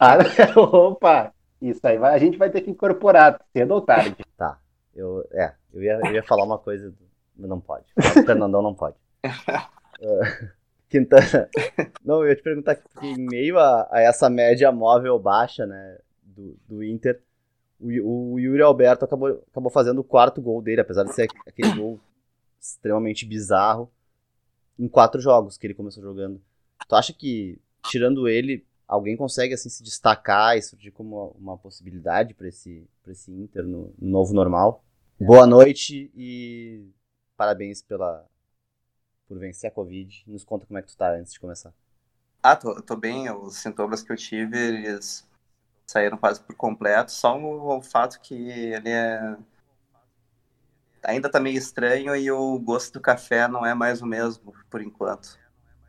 Ah, 0.00 0.18
opa! 0.56 1.32
Isso 1.60 1.86
aí 1.86 1.96
vai, 1.96 2.14
a 2.14 2.18
gente 2.18 2.36
vai 2.36 2.50
ter 2.50 2.60
que 2.60 2.70
incorporar, 2.70 3.40
cedo 3.52 3.72
ou 3.72 3.80
tarde. 3.80 4.16
Tá. 4.36 4.58
Eu, 4.94 5.26
é, 5.32 5.52
eu 5.72 5.82
ia, 5.82 6.00
eu 6.04 6.12
ia 6.12 6.22
falar 6.22 6.44
uma 6.44 6.58
coisa, 6.58 6.92
mas 7.36 7.48
não 7.48 7.60
pode. 7.60 7.84
O 7.96 8.02
Fernandão 8.24 8.62
não 8.62 8.74
pode. 8.74 8.96
Quintana. 10.88 11.48
Não, 12.04 12.22
eu 12.22 12.28
ia 12.28 12.36
te 12.36 12.42
perguntar 12.42 12.76
que 12.76 13.06
em 13.06 13.18
meio 13.18 13.58
a, 13.58 13.88
a, 13.90 14.00
essa 14.00 14.28
média 14.30 14.70
móvel 14.70 15.18
baixa, 15.18 15.66
né, 15.66 15.98
do, 16.22 16.56
do 16.68 16.84
Inter, 16.84 17.20
o, 17.80 18.32
o 18.34 18.40
Yuri 18.40 18.62
Alberto 18.62 19.04
acabou, 19.04 19.42
acabou 19.50 19.70
fazendo 19.70 20.00
o 20.00 20.04
quarto 20.04 20.40
gol 20.40 20.62
dele, 20.62 20.80
apesar 20.80 21.04
de 21.04 21.14
ser 21.14 21.28
aquele 21.46 21.74
gol 21.74 22.00
extremamente 22.60 23.26
bizarro 23.26 23.90
em 24.78 24.88
quatro 24.88 25.20
jogos 25.20 25.56
que 25.56 25.66
ele 25.66 25.74
começou 25.74 26.02
jogando. 26.02 26.40
Tu 26.88 26.94
acha 26.94 27.12
que, 27.12 27.60
tirando 27.84 28.28
ele, 28.28 28.64
alguém 28.86 29.16
consegue 29.16 29.54
assim 29.54 29.68
se 29.68 29.82
destacar 29.82 30.56
e 30.56 30.62
surgir 30.62 30.90
como 30.90 31.34
uma 31.38 31.56
possibilidade 31.56 32.34
para 32.34 32.48
esse, 32.48 32.86
esse 33.08 33.30
Inter 33.30 33.64
no, 33.64 33.92
no 33.98 34.10
novo 34.10 34.32
normal? 34.32 34.84
Boa 35.18 35.46
noite 35.46 36.10
e 36.14 36.88
parabéns 37.36 37.82
pela 37.82 38.26
por 39.26 39.38
vencer 39.38 39.68
a 39.68 39.74
Covid. 39.74 40.24
Nos 40.26 40.44
conta 40.44 40.66
como 40.66 40.78
é 40.78 40.82
que 40.82 40.88
tu 40.88 40.96
tá 40.96 41.10
antes 41.10 41.32
de 41.32 41.40
começar. 41.40 41.72
Ah, 42.42 42.56
tô, 42.56 42.80
tô 42.82 42.96
bem. 42.96 43.30
Os 43.30 43.56
sintomas 43.56 44.02
que 44.02 44.12
eu 44.12 44.16
tive, 44.16 44.56
eles 44.56 45.28
saíram 45.86 46.18
quase 46.18 46.40
por 46.40 46.54
completo. 46.54 47.10
Só 47.12 47.38
o, 47.38 47.78
o 47.78 47.82
fato 47.82 48.20
que 48.20 48.34
ele 48.34 48.90
é 48.90 49.36
ainda 51.04 51.30
tá 51.30 51.38
meio 51.38 51.58
estranho 51.58 52.16
e 52.16 52.30
o 52.30 52.58
gosto 52.58 52.94
do 52.94 53.00
café 53.00 53.46
não 53.46 53.64
é 53.64 53.74
mais 53.74 54.00
o 54.00 54.06
mesmo 54.06 54.54
por 54.70 54.80
enquanto, 54.80 55.38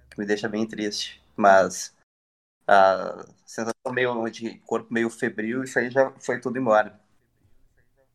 que 0.10 0.20
me 0.20 0.25
deixa 0.25 0.50
bem 0.50 0.68
triste. 0.68 1.24
Mas 1.36 1.96
a 2.68 3.25
sensação 3.46 3.94
meio 3.94 4.30
de 4.30 4.60
corpo 4.60 4.94
meio 4.94 5.10
febril, 5.10 5.63
isso 5.63 5.80
aí 5.80 5.89
já 5.89 6.12
foi 6.20 6.39
tudo 6.39 6.60
embora. 6.60 7.00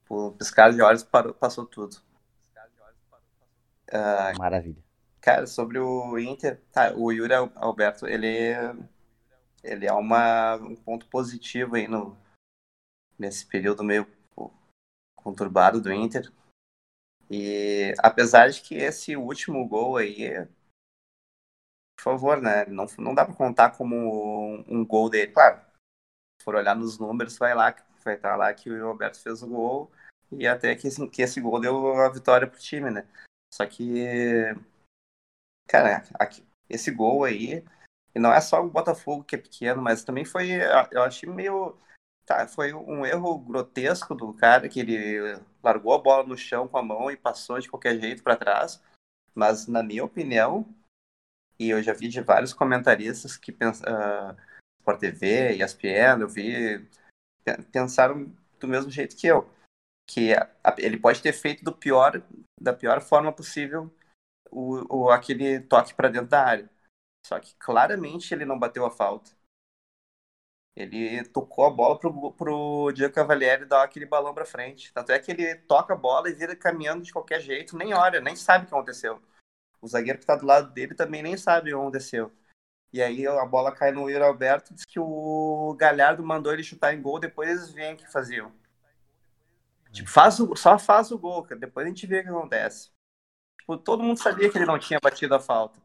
Por 0.04 0.32
piscar 0.32 0.72
de 0.72 0.82
olhos 0.82 1.02
parou, 1.02 1.32
passou 1.32 1.64
tudo. 1.66 1.96
Uh, 3.92 4.38
Maravilha. 4.38 4.82
Cara, 5.20 5.46
sobre 5.46 5.78
o 5.78 6.18
Inter, 6.18 6.60
tá, 6.72 6.94
o 6.94 7.12
Yuri 7.12 7.34
Alberto, 7.56 8.06
ele, 8.06 8.54
ele 9.62 9.86
é 9.86 9.92
uma, 9.92 10.56
um 10.56 10.74
ponto 10.74 11.06
positivo 11.08 11.76
aí 11.76 11.86
no, 11.86 12.16
nesse 13.18 13.44
período 13.46 13.84
meio 13.84 14.06
conturbado 15.14 15.80
do 15.80 15.92
Inter. 15.92 16.32
E 17.30 17.94
apesar 17.98 18.48
de 18.50 18.62
que 18.62 18.74
esse 18.74 19.14
último 19.14 19.66
gol 19.68 19.98
aí, 19.98 20.46
por 21.96 22.02
favor, 22.02 22.40
né? 22.40 22.64
Não, 22.66 22.86
não 22.98 23.14
dá 23.14 23.24
para 23.24 23.34
contar 23.34 23.76
como 23.76 23.94
um, 23.94 24.64
um, 24.66 24.86
gol 24.86 25.10
dele. 25.10 25.32
Claro, 25.32 25.60
se 26.38 26.44
for 26.44 26.54
olhar 26.54 26.74
nos 26.74 26.98
números, 26.98 27.36
vai 27.36 27.54
lá, 27.54 27.76
vai 28.02 28.14
estar 28.14 28.36
lá 28.36 28.52
que 28.54 28.70
o 28.70 28.86
Roberto 28.86 29.20
fez 29.20 29.42
o 29.42 29.48
gol 29.48 29.92
e 30.32 30.46
até 30.46 30.74
que, 30.74 30.88
assim, 30.88 31.08
que 31.08 31.22
esse 31.22 31.40
gol 31.40 31.60
deu 31.60 32.00
a 32.00 32.08
vitória 32.08 32.46
pro 32.46 32.58
time, 32.58 32.90
né? 32.90 33.06
Só 33.52 33.66
que, 33.66 34.54
cara, 35.70 36.02
aqui, 36.14 36.44
esse 36.68 36.90
gol 36.90 37.24
aí, 37.24 37.64
e 38.14 38.18
não 38.18 38.32
é 38.32 38.40
só 38.40 38.64
o 38.64 38.70
Botafogo 38.70 39.24
que 39.24 39.36
é 39.36 39.38
pequeno, 39.38 39.80
mas 39.80 40.04
também 40.04 40.24
foi, 40.24 40.50
eu 40.90 41.02
achei 41.02 41.28
meio 41.28 41.76
Tá, 42.30 42.46
foi 42.46 42.72
um 42.72 43.04
erro 43.04 43.40
grotesco 43.40 44.14
do 44.14 44.32
cara 44.32 44.68
que 44.68 44.78
ele 44.78 45.36
largou 45.60 45.92
a 45.92 45.98
bola 45.98 46.24
no 46.24 46.38
chão 46.38 46.68
com 46.68 46.78
a 46.78 46.82
mão 46.82 47.10
e 47.10 47.16
passou 47.16 47.58
de 47.58 47.68
qualquer 47.68 47.98
jeito 47.98 48.22
para 48.22 48.36
trás. 48.36 48.80
Mas, 49.34 49.66
na 49.66 49.82
minha 49.82 50.04
opinião, 50.04 50.64
e 51.58 51.70
eu 51.70 51.82
já 51.82 51.92
vi 51.92 52.06
de 52.06 52.20
vários 52.20 52.54
comentaristas 52.54 53.36
que 53.36 53.50
pensam, 53.50 53.84
uh, 53.92 54.36
Sport 54.78 55.00
TV, 55.00 55.56
ESPN, 55.56 56.20
eu 56.20 56.28
vi, 56.28 56.88
pensaram 57.72 58.32
do 58.60 58.68
mesmo 58.68 58.92
jeito 58.92 59.16
que 59.16 59.26
eu. 59.26 59.50
Que 60.08 60.30
ele 60.78 60.98
pode 61.00 61.20
ter 61.20 61.32
feito 61.32 61.64
do 61.64 61.72
pior, 61.72 62.22
da 62.60 62.72
pior 62.72 63.00
forma 63.00 63.32
possível 63.32 63.92
o, 64.50 65.04
o 65.04 65.10
aquele 65.10 65.60
toque 65.60 65.94
para 65.94 66.08
dentro 66.08 66.28
da 66.28 66.44
área. 66.44 66.70
Só 67.26 67.38
que 67.38 67.54
claramente 67.56 68.32
ele 68.32 68.44
não 68.44 68.58
bateu 68.58 68.84
a 68.84 68.90
falta. 68.90 69.30
Ele 70.74 71.24
tocou 71.24 71.66
a 71.66 71.70
bola 71.70 71.98
pro, 71.98 72.32
pro 72.32 72.92
Diego 72.92 73.14
Cavalieri 73.14 73.66
dar 73.66 73.82
aquele 73.82 74.06
balão 74.06 74.32
para 74.32 74.44
frente. 74.46 74.92
Tanto 74.92 75.12
é 75.12 75.18
que 75.18 75.30
ele 75.30 75.54
toca 75.56 75.94
a 75.94 75.96
bola 75.96 76.30
e 76.30 76.34
vira 76.34 76.56
caminhando 76.56 77.02
de 77.02 77.12
qualquer 77.12 77.40
jeito, 77.40 77.76
nem 77.76 77.92
olha, 77.92 78.20
nem 78.20 78.36
sabe 78.36 78.64
o 78.64 78.68
que 78.68 78.74
aconteceu. 78.74 79.20
O 79.82 79.88
zagueiro 79.88 80.18
que 80.18 80.26
tá 80.26 80.36
do 80.36 80.46
lado 80.46 80.72
dele 80.72 80.94
também 80.94 81.22
nem 81.22 81.36
sabe 81.36 81.70
o 81.70 81.76
que 81.76 81.80
aconteceu. 81.80 82.32
E 82.92 83.02
aí 83.02 83.26
a 83.26 83.44
bola 83.44 83.72
cai 83.72 83.92
no 83.92 84.08
Yuri 84.10 84.24
Alberto, 84.24 84.74
diz 84.74 84.84
que 84.84 84.98
o 84.98 85.76
Galhardo 85.78 86.24
mandou 86.24 86.52
ele 86.52 86.62
chutar 86.62 86.94
em 86.94 87.00
gol, 87.00 87.20
depois 87.20 87.48
eles 87.48 87.70
veem 87.70 87.94
o 87.94 87.96
que 87.96 88.10
faziam. 88.10 88.52
Tipo, 89.92 90.08
faz 90.08 90.38
o, 90.40 90.54
só 90.56 90.78
faz 90.78 91.10
o 91.10 91.18
gol, 91.18 91.42
cara. 91.42 91.60
depois 91.60 91.84
a 91.86 91.88
gente 91.88 92.06
vê 92.06 92.20
o 92.20 92.22
que 92.22 92.28
acontece. 92.28 92.90
Tipo, 93.70 93.78
todo 93.78 94.02
mundo 94.02 94.18
sabia 94.18 94.50
que 94.50 94.58
ele 94.58 94.66
não 94.66 94.78
tinha 94.78 94.98
batido 95.00 95.34
a 95.34 95.40
falta. 95.40 95.80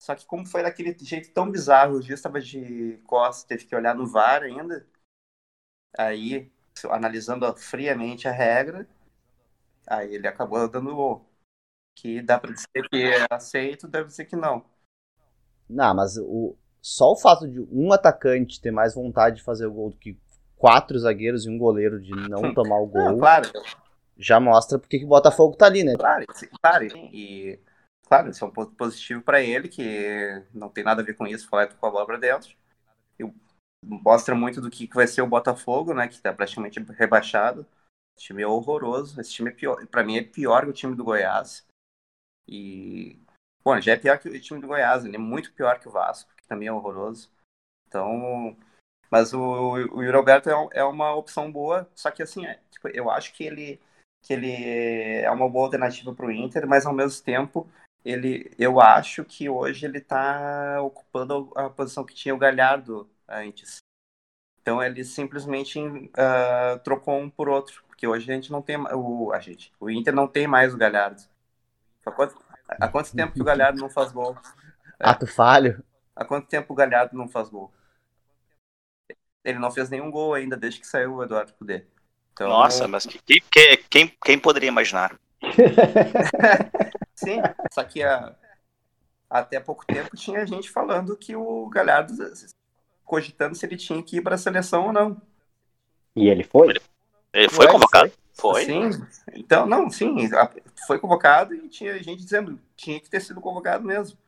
Só 0.00 0.14
que 0.14 0.26
como 0.26 0.44
foi 0.44 0.62
daquele 0.62 0.96
jeito 0.98 1.32
tão 1.32 1.50
bizarro, 1.50 1.96
o 1.96 2.02
Gil 2.02 2.14
estava 2.14 2.40
de 2.40 2.98
costas, 3.04 3.44
teve 3.44 3.64
que 3.64 3.76
olhar 3.76 3.94
no 3.94 4.06
VAR 4.06 4.42
ainda. 4.42 4.84
Aí, 5.96 6.50
analisando 6.90 7.54
friamente 7.56 8.26
a 8.26 8.32
regra, 8.32 8.88
aí 9.86 10.14
ele 10.14 10.26
acabou 10.26 10.68
dando 10.68 10.94
gol. 10.94 11.24
Que 11.96 12.20
dá 12.20 12.40
para 12.40 12.52
dizer 12.52 12.88
que 12.90 13.04
é 13.04 13.26
aceito, 13.30 13.86
deve 13.86 14.08
dizer 14.08 14.24
que 14.24 14.34
não. 14.34 14.64
Não, 15.70 15.94
mas 15.94 16.16
o, 16.18 16.56
só 16.82 17.12
o 17.12 17.16
fato 17.16 17.48
de 17.48 17.60
um 17.60 17.92
atacante 17.92 18.60
ter 18.60 18.72
mais 18.72 18.94
vontade 18.94 19.36
de 19.36 19.44
fazer 19.44 19.66
o 19.66 19.72
gol 19.72 19.90
do 19.90 19.96
que 19.96 20.18
quatro 20.56 20.98
zagueiros 20.98 21.46
e 21.46 21.50
um 21.50 21.56
goleiro 21.56 22.00
de 22.00 22.10
não 22.28 22.52
tomar 22.52 22.80
o 22.80 22.86
gol. 22.86 23.04
Não, 23.04 23.18
claro. 23.18 23.48
Já 24.16 24.38
mostra 24.38 24.78
porque 24.78 24.98
que 24.98 25.04
o 25.04 25.08
Botafogo 25.08 25.56
tá 25.56 25.66
ali, 25.66 25.82
né? 25.82 25.94
Claro, 25.96 26.24
claro. 26.60 26.86
E 27.12 27.58
claro, 28.06 28.30
isso 28.30 28.44
é 28.44 28.48
um 28.48 28.50
ponto 28.50 28.72
positivo 28.72 29.22
para 29.22 29.40
ele, 29.40 29.68
que 29.68 30.42
não 30.52 30.68
tem 30.68 30.84
nada 30.84 31.02
a 31.02 31.04
ver 31.04 31.14
com 31.14 31.26
isso, 31.26 31.48
falar 31.48 31.66
com 31.66 31.86
a 31.86 31.90
bola 31.90 32.06
para 32.06 32.18
dentro. 32.18 32.54
E 33.18 33.24
mostra 33.84 34.34
muito 34.34 34.60
do 34.60 34.70
que 34.70 34.86
vai 34.92 35.06
ser 35.06 35.22
o 35.22 35.26
Botafogo, 35.26 35.92
né, 35.92 36.08
que 36.08 36.14
está 36.14 36.32
praticamente 36.32 36.80
rebaixado. 36.92 37.66
Esse 38.16 38.26
time 38.26 38.42
é 38.42 38.46
horroroso, 38.46 39.20
esse 39.20 39.32
time 39.32 39.50
é 39.50 39.52
pior, 39.52 39.84
para 39.88 40.04
mim 40.04 40.16
é 40.16 40.22
pior 40.22 40.62
que 40.64 40.70
o 40.70 40.74
time 40.74 40.94
do 40.94 41.04
Goiás. 41.04 41.66
E 42.46 43.18
bom, 43.64 43.80
já 43.80 43.92
é 43.92 43.96
pior 43.96 44.18
que 44.18 44.28
o 44.28 44.40
time 44.40 44.60
do 44.60 44.68
Goiás, 44.68 45.04
ele 45.04 45.16
é 45.16 45.18
muito 45.18 45.52
pior 45.52 45.80
que 45.80 45.88
o 45.88 45.90
Vasco, 45.90 46.30
que 46.36 46.46
também 46.46 46.68
é 46.68 46.72
horroroso. 46.72 47.30
Então, 47.88 48.56
mas 49.10 49.32
o, 49.32 49.40
o 49.40 50.02
Yuri 50.02 50.16
Alberto 50.16 50.50
é, 50.50 50.80
é 50.80 50.84
uma 50.84 51.14
opção 51.14 51.50
boa, 51.50 51.88
só 51.94 52.10
que 52.10 52.22
assim, 52.22 52.46
é, 52.46 52.60
tipo, 52.70 52.88
eu 52.88 53.10
acho 53.10 53.32
que 53.32 53.44
ele 53.44 53.80
que 54.24 54.32
ele 54.32 54.52
é 55.22 55.30
uma 55.30 55.48
boa 55.48 55.66
alternativa 55.66 56.12
para 56.14 56.26
o 56.26 56.32
Inter, 56.32 56.66
mas 56.66 56.86
ao 56.86 56.94
mesmo 56.94 57.22
tempo 57.22 57.68
ele, 58.02 58.50
eu 58.58 58.80
acho 58.80 59.22
que 59.22 59.50
hoje 59.50 59.84
ele 59.84 59.98
está 59.98 60.80
ocupando 60.82 61.52
a 61.54 61.68
posição 61.68 62.04
que 62.04 62.14
tinha 62.14 62.34
o 62.34 62.38
Galhardo 62.38 63.08
antes. 63.28 63.76
Então 64.62 64.82
ele 64.82 65.04
simplesmente 65.04 65.78
uh, 65.78 66.78
trocou 66.82 67.18
um 67.18 67.28
por 67.28 67.50
outro, 67.50 67.84
porque 67.86 68.06
hoje 68.06 68.30
a 68.30 68.34
gente 68.34 68.50
não 68.50 68.62
tem 68.62 68.78
o 68.78 69.30
a 69.30 69.38
gente, 69.40 69.70
o 69.78 69.90
Inter 69.90 70.14
não 70.14 70.26
tem 70.26 70.46
mais 70.46 70.72
o 70.72 70.78
Galhardo. 70.78 71.22
Há 72.04 72.10
quanto, 72.10 72.34
há 72.66 72.88
quanto 72.88 73.14
tempo 73.14 73.34
que 73.34 73.42
o 73.42 73.44
Galhardo 73.44 73.78
não 73.78 73.90
faz 73.90 74.10
gol? 74.10 74.38
Ato 74.98 75.26
falho. 75.26 75.84
Há 76.16 76.24
quanto 76.24 76.48
tempo 76.48 76.72
o 76.72 76.76
Galhardo 76.76 77.14
não 77.14 77.28
faz 77.28 77.50
gol? 77.50 77.70
Ele 79.44 79.58
não 79.58 79.70
fez 79.70 79.90
nenhum 79.90 80.10
gol 80.10 80.32
ainda 80.32 80.56
desde 80.56 80.80
que 80.80 80.86
saiu 80.86 81.16
o 81.16 81.22
Eduardo 81.22 81.52
Cudê. 81.52 81.86
Então, 82.34 82.48
Nossa, 82.48 82.88
mas 82.88 83.06
que, 83.06 83.40
que, 83.40 83.76
quem, 83.88 84.12
quem 84.22 84.38
poderia 84.38 84.68
imaginar? 84.68 85.16
Sim, 87.14 87.40
só 87.72 87.84
que 87.84 88.02
a, 88.02 88.34
até 89.30 89.60
pouco 89.60 89.86
tempo 89.86 90.16
tinha 90.16 90.44
gente 90.44 90.68
falando 90.68 91.16
que 91.16 91.36
o 91.36 91.68
Galhardo 91.68 92.12
cogitando 93.04 93.54
se 93.54 93.64
ele 93.64 93.76
tinha 93.76 94.02
que 94.02 94.16
ir 94.16 94.20
para 94.20 94.34
a 94.34 94.38
seleção 94.38 94.86
ou 94.86 94.92
não. 94.92 95.22
E 96.16 96.28
ele 96.28 96.42
foi? 96.42 96.70
Ele, 97.32 97.48
foi, 97.48 97.66
foi 97.66 97.68
convocado? 97.68 98.12
Foi. 98.32 98.64
Sim. 98.64 98.90
Então, 99.32 99.64
não, 99.64 99.88
sim, 99.88 100.28
foi 100.88 100.98
convocado 100.98 101.54
e 101.54 101.68
tinha 101.68 102.02
gente 102.02 102.24
dizendo 102.24 102.58
que 102.76 102.84
tinha 102.84 103.00
que 103.00 103.08
ter 103.08 103.20
sido 103.20 103.40
convocado 103.40 103.84
mesmo. 103.84 104.18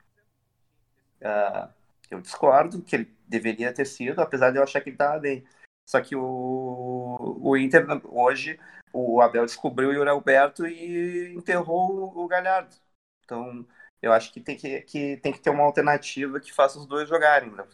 Uh, 1.20 1.68
eu 2.08 2.20
discordo 2.20 2.82
que 2.82 2.94
ele 2.94 3.16
deveria 3.26 3.72
ter 3.72 3.84
sido, 3.84 4.20
apesar 4.20 4.52
de 4.52 4.58
eu 4.58 4.62
achar 4.62 4.80
que 4.80 4.90
ele 4.90 4.94
estava 4.94 5.18
bem. 5.18 5.44
Só 5.86 6.00
que 6.00 6.16
o, 6.16 7.38
o 7.40 7.56
Inter 7.56 7.86
hoje 8.04 8.58
o 8.92 9.20
Abel 9.20 9.44
descobriu 9.44 9.90
o 9.90 9.92
Yuri 9.92 10.08
Alberto 10.10 10.66
e 10.66 11.34
enterrou 11.34 12.12
o 12.16 12.26
Galhardo. 12.26 12.74
Então, 13.24 13.66
eu 14.00 14.12
acho 14.12 14.32
que 14.32 14.40
tem 14.40 14.56
que, 14.56 14.82
que, 14.82 15.16
tem 15.18 15.32
que 15.32 15.40
ter 15.40 15.50
uma 15.50 15.64
alternativa 15.64 16.40
que 16.40 16.52
faça 16.52 16.78
os 16.78 16.86
dois 16.86 17.08
jogarem. 17.08 17.50
Né? 17.50 17.64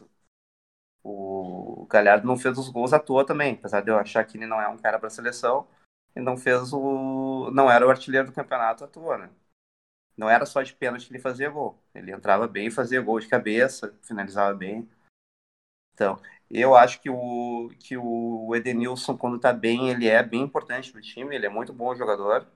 O 1.04 1.86
Galhardo 1.88 2.26
não 2.26 2.36
fez 2.36 2.58
os 2.58 2.68
gols 2.68 2.92
à 2.92 2.98
toa 2.98 3.24
também, 3.26 3.54
apesar 3.54 3.80
de 3.80 3.90
eu 3.90 3.98
achar 3.98 4.24
que 4.24 4.36
ele 4.36 4.46
não 4.46 4.60
é 4.60 4.68
um 4.68 4.78
cara 4.78 4.98
para 4.98 5.10
seleção, 5.10 5.66
ele 6.14 6.24
não 6.24 6.36
fez 6.36 6.72
o. 6.72 7.50
não 7.52 7.70
era 7.70 7.86
o 7.86 7.90
artilheiro 7.90 8.28
do 8.28 8.34
campeonato 8.34 8.84
à 8.84 8.88
toa, 8.88 9.18
né? 9.18 9.30
Não 10.16 10.28
era 10.28 10.46
só 10.46 10.62
de 10.62 10.74
pênalti 10.74 11.06
que 11.06 11.12
ele 11.12 11.22
fazia 11.22 11.50
gol. 11.50 11.78
Ele 11.94 12.12
entrava 12.12 12.46
bem, 12.46 12.70
fazia 12.70 13.00
gol 13.00 13.18
de 13.18 13.28
cabeça, 13.28 13.96
finalizava 14.02 14.54
bem. 14.54 14.88
Então, 15.94 16.20
eu 16.60 16.76
acho 16.76 17.00
que 17.00 17.08
o, 17.08 17.70
que 17.78 17.96
o 17.96 18.54
Edenilson, 18.54 19.16
quando 19.16 19.38
tá 19.38 19.52
bem, 19.52 19.88
ele 19.88 20.06
é 20.06 20.22
bem 20.22 20.42
importante 20.42 20.92
pro 20.92 21.00
time, 21.00 21.34
ele 21.34 21.46
é 21.46 21.48
muito 21.48 21.72
bom 21.72 21.94
jogador. 21.94 22.46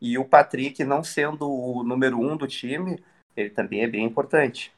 E 0.00 0.18
o 0.18 0.28
Patrick, 0.28 0.82
não 0.82 1.04
sendo 1.04 1.48
o 1.48 1.84
número 1.84 2.18
um 2.18 2.36
do 2.36 2.46
time, 2.46 3.02
ele 3.36 3.50
também 3.50 3.82
é 3.82 3.86
bem 3.86 4.04
importante. 4.04 4.74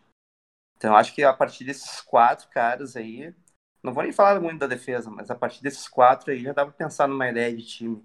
Então, 0.76 0.95
acho 0.95 1.14
que 1.14 1.25
a 1.25 1.33
partir 1.33 1.64
desses 1.64 2.00
quatro 2.02 2.49
caras 2.50 2.97
aí, 2.97 3.35
não 3.83 3.95
vou 3.95 4.02
nem 4.02 4.12
falar 4.12 4.38
muito 4.40 4.59
da 4.59 4.66
defesa, 4.66 5.11
mas 5.11 5.31
a 5.31 5.35
partir 5.35 5.62
desses 5.62 5.88
quatro 5.88 6.31
aí 6.31 6.43
já 6.43 6.52
dá 6.52 6.64
pra 6.64 6.75
pensar 6.75 7.09
numa 7.09 7.28
ideia 7.28 7.57
de 7.57 7.66
time. 7.66 7.97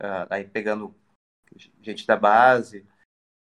Uh, 0.00 0.26
aí 0.30 0.44
pegando 0.44 0.94
gente 1.82 2.06
da 2.06 2.16
base, 2.16 2.86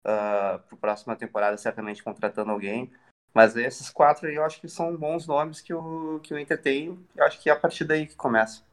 uh, 0.05 0.59
pro 0.67 0.75
próxima 0.75 1.15
temporada 1.15 1.57
certamente 1.57 2.03
contratando 2.03 2.51
alguém. 2.51 2.91
Mas 3.33 3.55
esses 3.55 3.89
quatro 3.89 4.27
aí 4.27 4.35
eu 4.35 4.43
acho 4.43 4.59
que 4.59 4.67
são 4.67 4.95
bons 4.95 5.27
nomes 5.27 5.61
que 5.61 5.73
o, 5.73 6.19
que 6.21 6.33
o 6.33 6.39
Inter 6.39 6.61
tem. 6.61 6.97
Eu 7.15 7.23
acho 7.25 7.39
que 7.39 7.49
é 7.49 7.53
a 7.53 7.55
partir 7.55 7.83
daí 7.85 8.07
que 8.07 8.15
começa. 8.15 8.63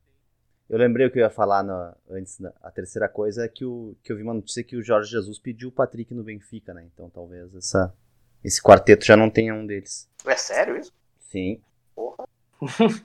Eu 0.69 0.79
lembrei 0.79 1.07
o 1.07 1.11
que 1.11 1.19
eu 1.19 1.23
ia 1.23 1.31
falar 1.31 1.63
na, 1.63 1.95
antes. 2.11 2.39
Na, 2.41 2.53
a 2.63 2.71
terceira 2.71 3.09
coisa 3.09 3.45
é 3.45 3.49
que, 3.49 3.65
o, 3.65 3.95
que 4.03 4.11
eu 4.11 4.17
vi 4.17 4.23
uma 4.23 4.35
notícia 4.35 4.65
que 4.65 4.77
o 4.77 4.83
Jorge 4.83 5.11
Jesus 5.11 5.39
pediu 5.39 5.69
o 5.69 5.73
Patrick 5.73 6.13
no 6.13 6.25
Benfica, 6.25 6.75
né? 6.75 6.85
Então 6.93 7.09
talvez 7.09 7.55
essa, 7.55 7.95
Esse 8.43 8.61
quarteto 8.61 9.05
já 9.05 9.17
não 9.17 9.31
tem 9.31 9.53
um 9.53 9.67
deles. 9.67 10.09
É 10.25 10.37
sério 10.37 10.77
isso? 10.77 10.93
Sim. 11.21 11.61
Porra. 11.95 12.27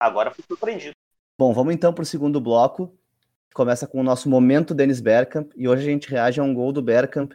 Agora 0.00 0.32
fui 0.32 0.44
surpreendido. 0.46 0.94
Bom, 1.38 1.52
vamos 1.52 1.74
então 1.74 1.92
para 1.92 2.02
o 2.02 2.06
segundo 2.06 2.40
bloco. 2.40 2.92
Começa 3.54 3.86
com 3.86 4.00
o 4.00 4.04
nosso 4.04 4.28
momento 4.28 4.74
Dennis 4.74 5.00
Bergkamp. 5.00 5.52
E 5.56 5.68
hoje 5.68 5.82
a 5.82 5.90
gente 5.90 6.10
reage 6.10 6.40
a 6.40 6.42
um 6.42 6.54
gol 6.54 6.72
do 6.72 6.82
Bergkamp, 6.82 7.32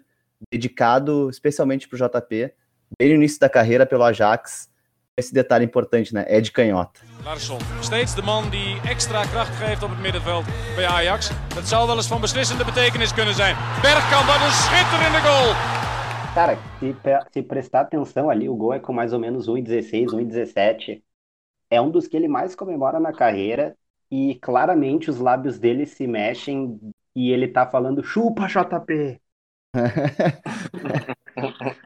dedicado 0.51 1.29
especialmente 1.29 1.87
para 1.87 1.95
o 1.95 2.09
JP, 2.09 2.53
bem 2.97 3.09
no 3.09 3.15
início 3.15 3.39
da 3.39 3.49
carreira 3.49 3.85
pelo 3.85 4.03
Ajax. 4.03 4.69
Esse 5.15 5.33
detalhe 5.33 5.63
importante, 5.63 6.13
né? 6.13 6.25
É 6.27 6.41
de 6.41 6.51
canhota. 6.51 6.99
Larsson, 7.23 7.59
steeds 7.81 8.15
de 8.15 8.21
man 8.21 8.49
die 8.49 8.81
extra 8.89 9.25
kracht 9.25 9.55
geeft 9.55 9.83
op 9.83 9.89
het 9.89 9.99
middenveld 9.99 10.45
bij 10.75 10.87
Ajax. 10.87 11.31
Dat 11.55 11.67
zou 11.67 11.87
wel 11.87 11.95
eens 11.95 12.07
van 12.07 12.21
beslissende 12.21 12.65
betekenis 12.65 13.13
kunnen 13.13 13.33
zijn. 13.33 13.55
Bergkamp, 13.81 14.25
wat 14.25 14.35
een 14.35 14.51
schitterende 14.51 15.21
goal! 15.21 15.53
Cara, 16.33 16.57
se, 16.79 16.95
se 17.31 17.43
prestar 17.43 17.81
atenção 17.81 18.29
ali, 18.29 18.49
o 18.49 18.55
gol 18.55 18.73
é 18.73 18.79
com 18.79 18.93
mais 18.93 19.13
ou 19.13 19.19
menos 19.19 19.47
1,16, 19.47 20.13
1,17. 20.13 21.01
É 21.69 21.79
um 21.79 21.91
dos 21.91 22.07
que 22.07 22.17
ele 22.17 22.27
mais 22.27 22.55
comemora 22.55 22.99
na 22.99 23.13
carreira 23.13 23.75
e 24.09 24.35
claramente 24.41 25.11
os 25.11 25.19
lábios 25.19 25.59
dele 25.59 25.85
se 25.85 26.07
mexem 26.07 26.79
e 27.15 27.31
ele 27.31 27.47
tá 27.47 27.67
falando 27.67 28.03
chupa 28.03 28.47
JP. 28.47 29.21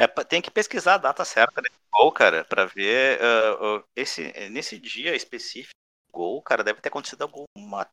é, 0.00 0.06
tem 0.24 0.40
que 0.40 0.50
pesquisar 0.50 0.94
a 0.94 0.98
data 0.98 1.24
certa 1.26 1.60
desse 1.60 1.76
gol, 1.92 2.10
cara, 2.10 2.42
para 2.44 2.64
ver 2.64 3.20
uh, 3.20 3.76
uh, 3.76 3.84
esse 3.94 4.32
nesse 4.48 4.78
dia 4.78 5.14
específico 5.14 5.74
gol, 6.10 6.40
cara, 6.40 6.64
deve 6.64 6.80
ter 6.80 6.88
acontecido 6.88 7.22
alguma 7.22 7.86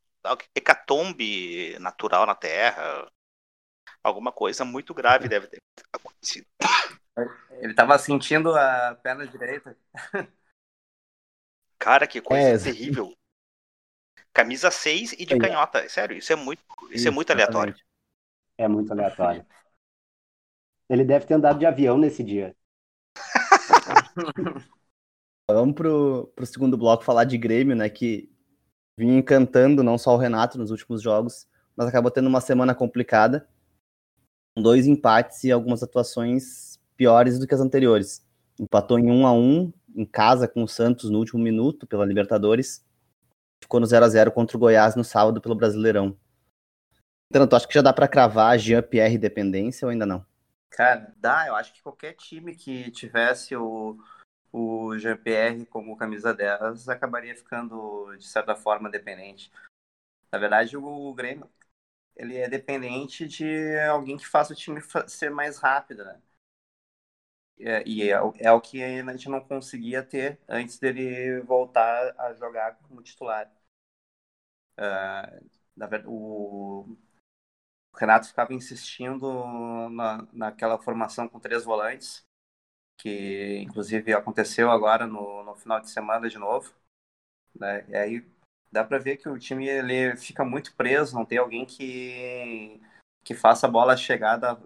hecatombe 0.55 1.77
natural 1.79 2.25
na 2.25 2.33
Terra, 2.33 3.11
alguma 4.01 4.31
coisa 4.31 4.63
muito 4.63 4.93
grave 4.93 5.27
deve 5.27 5.47
ter 5.47 5.61
acontecido. 5.91 6.47
Ele 7.59 7.73
tava 7.73 7.97
sentindo 7.99 8.55
a 8.55 8.95
perna 8.95 9.27
direita. 9.27 9.77
Cara, 11.77 12.07
que 12.07 12.21
coisa 12.21 12.49
é, 12.49 12.57
terrível. 12.57 13.13
Camisa 14.33 14.71
6 14.71 15.13
e 15.13 15.25
de 15.25 15.35
é. 15.35 15.39
canhota. 15.39 15.87
Sério, 15.89 16.17
isso 16.17 16.31
é 16.31 16.35
muito, 16.35 16.63
isso, 16.83 16.93
isso 16.93 17.07
é 17.07 17.11
muito 17.11 17.31
aleatório. 17.31 17.75
É 18.57 18.67
muito 18.67 18.91
aleatório. 18.91 19.45
Ele 20.89 21.03
deve 21.03 21.25
ter 21.25 21.33
andado 21.33 21.59
de 21.59 21.65
avião 21.65 21.97
nesse 21.97 22.23
dia. 22.23 22.55
Vamos 25.49 25.75
pro, 25.75 26.31
pro 26.35 26.45
segundo 26.45 26.77
bloco 26.77 27.03
falar 27.03 27.23
de 27.23 27.37
Grêmio, 27.37 27.75
né? 27.75 27.89
Que 27.89 28.29
vinha 28.97 29.17
encantando 29.17 29.83
não 29.83 29.97
só 29.97 30.13
o 30.13 30.17
Renato 30.17 30.57
nos 30.57 30.71
últimos 30.71 31.01
jogos, 31.01 31.47
mas 31.75 31.87
acabou 31.87 32.11
tendo 32.11 32.27
uma 32.27 32.41
semana 32.41 32.75
complicada. 32.75 33.47
Com 34.55 34.63
dois 34.63 34.87
empates 34.87 35.43
e 35.43 35.51
algumas 35.51 35.83
atuações 35.83 36.79
piores 36.95 37.39
do 37.39 37.47
que 37.47 37.53
as 37.53 37.61
anteriores. 37.61 38.25
Empatou 38.59 38.97
em 38.97 39.11
1 39.11 39.27
a 39.27 39.33
1 39.33 39.73
em 39.95 40.05
casa 40.05 40.47
com 40.47 40.63
o 40.63 40.67
Santos 40.67 41.09
no 41.09 41.19
último 41.19 41.41
minuto 41.41 41.87
pela 41.87 42.05
Libertadores 42.05 42.85
ficou 43.61 43.79
no 43.79 43.85
0 43.85 44.05
a 44.05 44.09
0 44.09 44.31
contra 44.31 44.55
o 44.55 44.59
Goiás 44.59 44.95
no 44.95 45.03
sábado 45.03 45.41
pelo 45.41 45.55
Brasileirão. 45.55 46.17
Então, 47.29 47.45
tu 47.47 47.55
acha 47.55 47.67
que 47.67 47.73
já 47.73 47.81
dá 47.81 47.91
para 47.91 48.07
cravar 48.07 48.57
Jean-Pierre 48.57 49.17
dependência 49.17 49.85
ou 49.85 49.91
ainda 49.91 50.05
não? 50.05 50.25
Cara, 50.69 51.13
dá. 51.17 51.47
Eu 51.47 51.55
acho 51.55 51.73
que 51.73 51.81
qualquer 51.81 52.13
time 52.13 52.55
que 52.55 52.91
tivesse 52.91 53.55
o, 53.55 53.97
o 54.51 54.97
Jean-Pierre 54.97 55.65
como 55.67 55.97
camisa 55.97 56.33
10 56.33 56.89
acabaria 56.89 57.35
ficando, 57.35 58.15
de 58.17 58.27
certa 58.27 58.55
forma, 58.55 58.89
dependente. 58.89 59.51
Na 60.31 60.39
verdade, 60.39 60.77
o 60.77 61.13
Grêmio 61.15 61.49
ele 62.15 62.37
é 62.37 62.49
dependente 62.49 63.27
de 63.27 63.79
alguém 63.89 64.17
que 64.17 64.27
faça 64.27 64.53
o 64.53 64.55
time 64.55 64.81
ser 65.07 65.31
mais 65.31 65.59
rápido, 65.59 66.05
né? 66.05 66.21
É, 67.59 67.83
e 67.87 68.03
é, 68.11 68.15
é, 68.39 68.51
o 68.51 68.61
que 68.61 68.83
a 68.83 69.11
gente 69.11 69.29
não 69.29 69.41
conseguia 69.41 70.03
ter 70.03 70.39
antes 70.47 70.77
dele 70.79 71.41
voltar 71.41 72.13
a 72.17 72.33
jogar 72.33 72.75
como 72.87 73.01
titular. 73.01 73.51
Uh, 74.77 75.41
na 75.75 75.87
verdade, 75.87 76.07
o 76.07 76.95
Renato 77.97 78.27
ficava 78.27 78.53
insistindo 78.53 79.89
na, 79.89 80.27
naquela 80.31 80.77
formação 80.77 81.27
com 81.27 81.39
três 81.39 81.63
volantes, 81.63 82.23
que 82.97 83.59
inclusive 83.59 84.13
aconteceu 84.13 84.71
agora 84.71 85.07
no, 85.07 85.43
no 85.43 85.55
final 85.55 85.79
de 85.81 85.89
semana 85.89 86.29
de 86.29 86.37
novo. 86.37 86.73
Né? 87.55 87.85
E 87.89 87.95
aí 87.95 88.31
dá 88.71 88.83
para 88.83 88.99
ver 88.99 89.17
que 89.17 89.29
o 89.29 89.39
time 89.39 89.67
ele 89.67 90.15
fica 90.17 90.45
muito 90.45 90.75
preso, 90.75 91.15
não 91.15 91.25
tem 91.25 91.37
alguém 91.37 91.65
que, 91.65 92.81
que 93.23 93.33
faça 93.33 93.67
a 93.67 93.69
bola 93.71 93.97
chegar 93.97 94.37
da, 94.37 94.59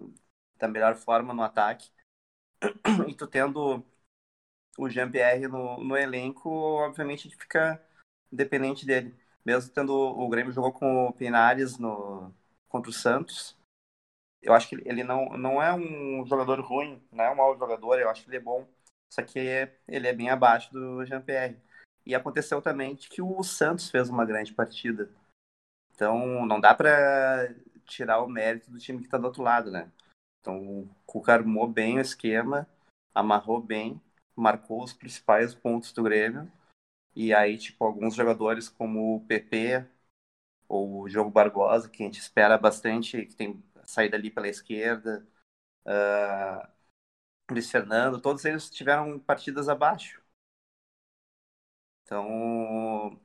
da 0.58 0.68
melhor 0.68 0.94
forma 0.96 1.34
no 1.34 1.42
ataque. 1.42 1.90
e 3.08 3.14
tu 3.14 3.26
tendo 3.26 3.84
o 4.78 4.88
Jean-Pierre 4.88 5.48
no, 5.48 5.82
no 5.82 5.96
elenco, 5.96 6.50
obviamente 6.50 7.30
fica 7.36 7.82
dependente 8.30 8.86
dele. 8.86 9.14
Mesmo 9.44 9.72
tendo 9.72 9.92
o 9.94 10.28
Grêmio 10.28 10.52
jogou 10.52 10.72
com 10.72 11.06
o 11.06 11.12
Pinares 11.12 11.78
no, 11.78 12.32
contra 12.72 12.90
o 12.90 12.94
Santos, 12.94 13.56
eu 14.42 14.54
acho 14.54 14.68
que 14.68 14.76
ele 14.84 15.04
não, 15.04 15.36
não 15.36 15.62
é 15.62 15.72
um 15.72 16.26
jogador 16.26 16.60
ruim, 16.60 17.00
não 17.12 17.24
é 17.24 17.30
um 17.30 17.36
mau 17.36 17.56
jogador, 17.56 18.00
eu 18.00 18.08
acho 18.08 18.24
que 18.24 18.30
ele 18.30 18.38
é 18.38 18.40
bom, 18.40 18.66
só 19.12 19.22
que 19.22 19.38
ele 19.86 20.08
é 20.08 20.12
bem 20.12 20.30
abaixo 20.30 20.72
do 20.72 21.04
Jean-Pierre. 21.04 21.60
E 22.04 22.14
aconteceu 22.14 22.60
também 22.60 22.96
que 22.96 23.22
o 23.22 23.42
Santos 23.44 23.90
fez 23.90 24.08
uma 24.08 24.24
grande 24.24 24.52
partida. 24.52 25.08
Então 25.94 26.44
não 26.46 26.58
dá 26.58 26.74
para 26.74 27.54
tirar 27.84 28.22
o 28.22 28.28
mérito 28.28 28.70
do 28.70 28.78
time 28.78 28.98
que 28.98 29.04
está 29.04 29.18
do 29.18 29.26
outro 29.26 29.42
lado, 29.42 29.70
né? 29.70 29.90
Então, 30.40 30.58
o 30.58 30.88
Cuca 31.06 31.34
armou 31.34 31.68
bem 31.68 31.98
o 31.98 32.00
esquema, 32.00 32.68
amarrou 33.14 33.62
bem, 33.62 34.00
marcou 34.34 34.82
os 34.82 34.92
principais 34.92 35.54
pontos 35.54 35.92
do 35.92 36.02
Grêmio. 36.02 36.50
E 37.14 37.32
aí, 37.32 37.56
tipo, 37.56 37.84
alguns 37.84 38.14
jogadores 38.14 38.68
como 38.68 39.16
o 39.16 39.20
PP 39.26 39.86
ou 40.72 41.02
o 41.02 41.08
Jogo 41.08 41.30
Barbosa, 41.30 41.88
que 41.88 42.02
a 42.02 42.06
gente 42.06 42.18
espera 42.20 42.56
bastante, 42.56 43.26
que 43.26 43.36
tem 43.36 43.62
saída 43.84 44.16
ali 44.16 44.30
pela 44.30 44.48
esquerda, 44.48 45.26
uh, 45.86 46.66
Luiz 47.50 47.70
Fernando, 47.70 48.20
todos 48.20 48.44
eles 48.44 48.70
tiveram 48.70 49.18
partidas 49.20 49.68
abaixo. 49.68 50.22
Então, 52.04 53.20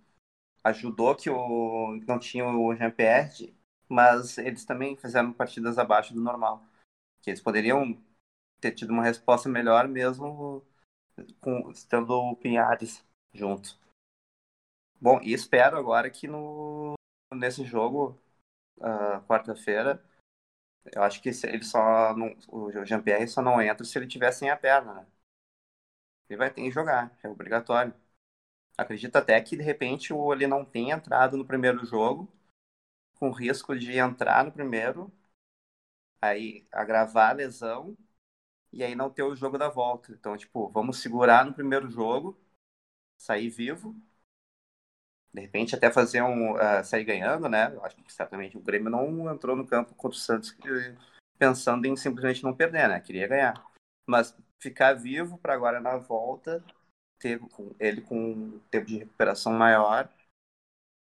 ajudou 0.64 1.16
que 1.16 1.30
o, 1.30 1.98
não 2.08 2.20
tinha 2.20 2.46
o 2.46 2.76
Jean-Pierre, 2.76 3.56
mas 3.90 4.38
eles 4.38 4.66
também 4.66 4.98
fizeram 4.98 5.34
partidas 5.34 5.78
abaixo 5.78 6.14
do 6.14 6.22
normal 6.22 6.64
que 7.22 7.32
eles 7.32 7.42
poderiam 7.42 8.02
ter 8.62 8.72
tido 8.74 8.92
uma 8.92 9.04
resposta 9.04 9.50
melhor 9.50 9.88
mesmo 9.88 10.66
com 11.42 11.70
estando 11.72 12.12
o 12.12 12.36
Pinhares 12.36 13.06
junto. 13.34 13.78
Bom, 15.00 15.20
e 15.22 15.34
espero 15.34 15.78
agora 15.78 16.10
que 16.10 16.28
no 16.28 16.97
nesse 17.34 17.64
jogo 17.66 18.18
uh, 18.80 19.22
quarta-feira 19.28 20.04
eu 20.94 21.04
acho 21.04 21.22
que 21.22 21.30
ele 21.30 21.64
só 21.64 22.16
não, 22.16 22.36
o 22.50 22.86
Jean-Pierre 22.86 23.28
só 23.28 23.42
não 23.42 23.62
entra 23.62 23.86
se 23.86 23.98
ele 23.98 24.08
tiver 24.08 24.32
sem 24.32 24.50
a 24.50 24.58
perna, 24.58 24.94
né? 24.96 25.08
Ele 26.30 26.38
vai 26.38 26.50
ter 26.50 26.62
que 26.62 26.72
jogar, 26.72 27.18
é 27.22 27.28
obrigatório. 27.28 27.94
Acredito 28.78 29.16
até 29.18 29.42
que 29.42 29.58
de 29.58 29.64
repente 29.64 30.14
ele 30.14 30.48
não 30.48 30.66
tenha 30.66 30.96
entrado 30.96 31.38
no 31.38 31.46
primeiro 31.46 31.86
jogo, 31.86 32.28
com 33.16 33.32
risco 33.32 33.78
de 33.78 33.98
entrar 33.98 34.46
no 34.46 34.52
primeiro 34.54 35.12
aí 36.22 36.68
agravar 36.72 37.32
a 37.32 37.34
lesão 37.34 37.98
e 38.74 38.84
aí 38.84 38.96
não 38.96 39.10
ter 39.12 39.24
o 39.24 39.36
jogo 39.36 39.58
da 39.58 39.70
volta. 39.70 40.12
Então, 40.14 40.38
tipo, 40.38 40.70
vamos 40.70 41.00
segurar 41.02 41.46
no 41.46 41.54
primeiro 41.54 41.90
jogo, 41.92 42.38
sair 43.18 43.50
vivo, 43.50 43.96
de 45.38 45.42
repente 45.42 45.76
até 45.76 45.92
fazer 45.92 46.22
um 46.24 46.54
uh, 46.54 46.84
sair 46.84 47.04
ganhando, 47.04 47.48
né? 47.48 47.72
Eu 47.74 47.86
acho 47.86 47.96
que 47.96 48.12
certamente 48.12 48.58
o 48.58 48.62
Grêmio 48.62 48.90
não 48.90 49.32
entrou 49.32 49.56
no 49.56 49.68
campo 49.68 49.94
contra 49.96 50.18
o 50.18 50.20
Santos 50.20 50.56
pensando 51.38 51.86
em 51.86 51.96
simplesmente 51.96 52.44
não 52.44 52.56
perder, 52.56 52.90
né? 52.90 53.00
Queria 53.00 53.28
ganhar, 53.28 53.64
mas 54.08 54.36
ficar 54.60 54.94
vivo 54.94 55.38
para 55.38 55.54
agora 55.54 55.80
na 55.80 55.98
volta 55.98 56.64
ter 57.20 57.40
ele 57.80 58.02
com 58.02 58.18
um 58.32 58.60
tempo 58.72 58.86
de 58.88 59.00
recuperação 59.00 59.54
maior 59.54 60.10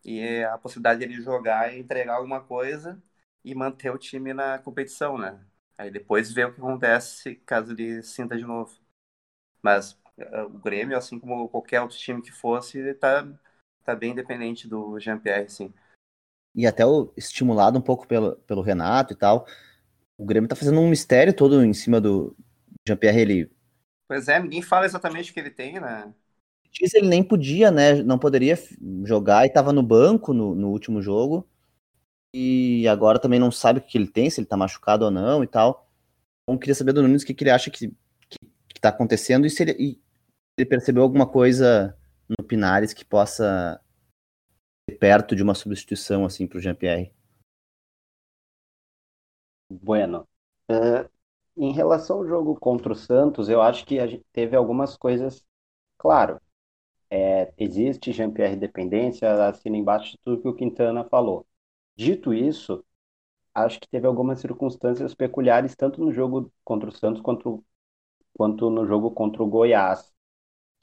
e 0.04 0.42
a 0.44 0.58
possibilidade 0.58 1.00
dele 1.00 1.20
jogar 1.20 1.72
e 1.72 1.78
entregar 1.78 2.14
alguma 2.16 2.40
coisa 2.42 3.00
e 3.44 3.54
manter 3.54 3.90
o 3.90 3.98
time 3.98 4.32
na 4.32 4.58
competição, 4.58 5.18
né? 5.18 5.38
Aí 5.76 5.90
depois 5.90 6.32
ver 6.32 6.46
o 6.46 6.54
que 6.54 6.60
acontece 6.60 7.36
caso 7.46 7.72
ele 7.72 8.02
sinta 8.02 8.36
de 8.36 8.44
novo. 8.44 8.78
Mas 9.62 9.92
uh, 10.18 10.46
o 10.46 10.58
Grêmio, 10.58 10.96
assim 10.96 11.18
como 11.18 11.48
qualquer 11.48 11.80
outro 11.82 11.96
time 11.98 12.22
que 12.22 12.32
fosse, 12.32 12.94
tá, 12.94 13.26
tá 13.90 13.96
bem 13.96 14.14
dependente 14.14 14.68
do 14.68 14.98
Jean-Pierre, 15.00 15.50
sim. 15.50 15.72
E 16.54 16.66
até 16.66 16.86
o, 16.86 17.12
estimulado 17.16 17.78
um 17.78 17.82
pouco 17.82 18.06
pelo, 18.06 18.36
pelo 18.36 18.62
Renato 18.62 19.12
e 19.12 19.16
tal, 19.16 19.46
o 20.16 20.24
Grêmio 20.24 20.48
tá 20.48 20.56
fazendo 20.56 20.80
um 20.80 20.88
mistério 20.88 21.34
todo 21.34 21.64
em 21.64 21.72
cima 21.72 22.00
do 22.00 22.36
Jean-Pierre, 22.86 23.20
ele... 23.20 23.52
Pois 24.08 24.28
é, 24.28 24.40
ninguém 24.40 24.62
fala 24.62 24.86
exatamente 24.86 25.30
o 25.30 25.34
que 25.34 25.40
ele 25.40 25.50
tem, 25.50 25.80
né? 25.80 26.12
Diz 26.72 26.94
ele 26.94 27.08
nem 27.08 27.22
podia, 27.22 27.70
né? 27.70 27.94
Não 28.02 28.18
poderia 28.18 28.56
jogar 29.04 29.44
e 29.44 29.50
tava 29.50 29.72
no 29.72 29.82
banco 29.82 30.32
no, 30.32 30.54
no 30.54 30.70
último 30.70 31.02
jogo 31.02 31.48
e 32.34 32.86
agora 32.86 33.18
também 33.18 33.40
não 33.40 33.50
sabe 33.50 33.80
o 33.80 33.82
que 33.82 33.98
ele 33.98 34.06
tem, 34.06 34.30
se 34.30 34.40
ele 34.40 34.46
tá 34.46 34.56
machucado 34.56 35.04
ou 35.04 35.10
não 35.10 35.42
e 35.42 35.46
tal. 35.46 35.88
Então, 36.42 36.58
queria 36.58 36.74
saber 36.74 36.92
do 36.92 37.02
Nunes 37.02 37.22
o 37.22 37.26
que, 37.26 37.34
que 37.34 37.42
ele 37.42 37.50
acha 37.50 37.70
que 37.70 37.92
está 38.74 38.88
acontecendo 38.88 39.46
e 39.46 39.50
se 39.50 39.62
ele, 39.62 39.76
e 39.78 40.00
ele 40.56 40.68
percebeu 40.68 41.02
alguma 41.02 41.26
coisa 41.26 41.96
no 42.38 42.44
Pinares 42.44 42.92
que 42.92 43.04
possa 43.04 43.80
ser 44.88 44.98
perto 44.98 45.34
de 45.34 45.42
uma 45.42 45.54
substituição 45.54 46.24
assim 46.24 46.46
para 46.46 46.58
o 46.58 46.60
Jean-Pierre. 46.60 47.12
Bueno, 49.68 50.28
uh, 50.70 51.08
em 51.56 51.72
relação 51.72 52.18
ao 52.18 52.26
jogo 52.26 52.56
contra 52.58 52.92
o 52.92 52.96
Santos, 52.96 53.48
eu 53.48 53.62
acho 53.62 53.86
que 53.86 53.98
a 53.98 54.06
gente 54.06 54.24
teve 54.32 54.56
algumas 54.56 54.96
coisas, 54.96 55.44
claro, 55.98 56.40
é, 57.10 57.52
existe 57.58 58.12
Jean-Pierre 58.12 58.56
dependência, 58.56 59.46
assina 59.48 59.76
embaixo 59.76 60.12
de 60.12 60.18
tudo 60.18 60.42
que 60.42 60.48
o 60.48 60.54
Quintana 60.54 61.04
falou. 61.04 61.46
Dito 61.96 62.32
isso, 62.34 62.84
acho 63.54 63.80
que 63.80 63.88
teve 63.88 64.06
algumas 64.06 64.40
circunstâncias 64.40 65.14
peculiares, 65.14 65.76
tanto 65.76 66.00
no 66.00 66.12
jogo 66.12 66.52
contra 66.64 66.88
o 66.88 66.92
Santos 66.92 67.20
quanto, 67.22 67.64
quanto 68.34 68.70
no 68.70 68.86
jogo 68.86 69.10
contra 69.12 69.42
o 69.42 69.46
Goiás, 69.48 70.12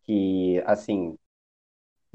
que, 0.03 0.61
assim, 0.65 1.17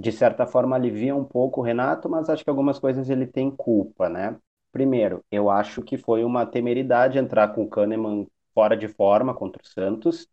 de 0.02 0.12
certa 0.12 0.46
forma 0.46 0.76
alivia 0.76 1.14
um 1.16 1.24
pouco 1.24 1.60
o 1.60 1.64
Renato, 1.64 2.08
mas 2.08 2.28
acho 2.28 2.44
que 2.44 2.50
algumas 2.50 2.78
coisas 2.78 3.08
ele 3.10 3.26
tem 3.26 3.50
culpa, 3.50 4.08
né? 4.08 4.36
Primeiro, 4.72 5.24
eu 5.30 5.50
acho 5.50 5.82
que 5.82 5.98
foi 5.98 6.24
uma 6.24 6.46
temeridade 6.46 7.18
entrar 7.18 7.48
com 7.54 7.62
o 7.64 7.68
Kahneman 7.68 8.26
fora 8.54 8.76
de 8.76 8.88
forma 8.88 9.34
contra 9.34 9.62
o 9.62 9.66
Santos, 9.66 10.28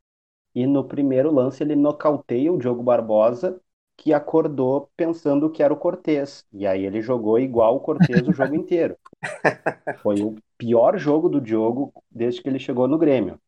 e 0.55 0.67
no 0.67 0.84
primeiro 0.88 1.32
lance 1.32 1.63
ele 1.63 1.75
nocauteia 1.75 2.51
o 2.53 2.58
Diogo 2.60 2.84
Barbosa, 2.84 3.62
que 3.97 4.13
acordou 4.13 4.89
pensando 4.97 5.49
que 5.51 5.63
era 5.63 5.73
o 5.73 5.77
Cortez. 5.77 6.45
E 6.53 6.67
aí 6.67 6.86
ele 6.86 7.01
jogou 7.01 7.39
igual 7.39 7.75
o 7.77 7.79
Cortez 7.82 8.27
o 8.27 8.34
jogo 8.34 8.55
inteiro. 8.55 8.97
Foi 10.01 10.19
o 10.21 10.36
pior 10.58 10.97
jogo 10.97 11.29
do 11.29 11.39
Diogo 11.39 11.93
desde 12.10 12.41
que 12.41 12.49
ele 12.49 12.60
chegou 12.60 12.88
no 12.88 12.97
Grêmio. 12.97 13.39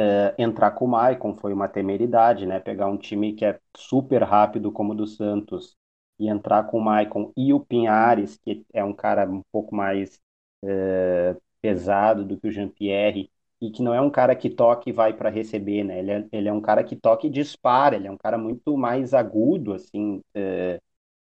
É, 0.00 0.34
entrar 0.38 0.70
com 0.72 0.84
o 0.84 0.88
Maicon 0.88 1.34
foi 1.34 1.52
uma 1.52 1.68
temeridade, 1.68 2.46
né? 2.46 2.60
Pegar 2.60 2.86
um 2.88 2.96
time 2.96 3.32
que 3.34 3.44
é 3.44 3.58
super 3.76 4.22
rápido 4.22 4.70
como 4.72 4.92
o 4.92 4.96
do 4.96 5.06
Santos 5.08 5.76
e 6.20 6.28
entrar 6.28 6.64
com 6.68 6.78
o 6.78 6.80
Maicon 6.84 7.32
e 7.36 7.52
o 7.52 7.58
Pinhares, 7.60 8.36
que 8.38 8.64
é 8.72 8.84
um 8.84 8.92
cara 8.94 9.28
um 9.28 9.42
pouco 9.52 9.74
mais 9.74 10.20
é, 10.64 11.36
pesado 11.60 12.24
do 12.24 12.38
que 12.38 12.46
o 12.48 12.52
Jean-Pierre, 12.52 13.30
e 13.60 13.70
que 13.72 13.82
não 13.82 13.92
é 13.92 14.00
um 14.00 14.10
cara 14.10 14.36
que 14.36 14.48
toca 14.50 14.88
e 14.88 14.92
vai 14.92 15.12
para 15.12 15.30
receber, 15.30 15.82
né? 15.84 15.98
Ele 15.98 16.10
é, 16.12 16.26
ele 16.32 16.48
é 16.48 16.52
um 16.52 16.60
cara 16.60 16.84
que 16.84 16.94
toca 16.96 17.26
e 17.26 17.30
dispara, 17.30 17.96
ele 17.96 18.06
é 18.06 18.10
um 18.10 18.16
cara 18.16 18.38
muito 18.38 18.76
mais 18.76 19.12
agudo, 19.14 19.72
assim, 19.74 20.22
é, 20.34 20.80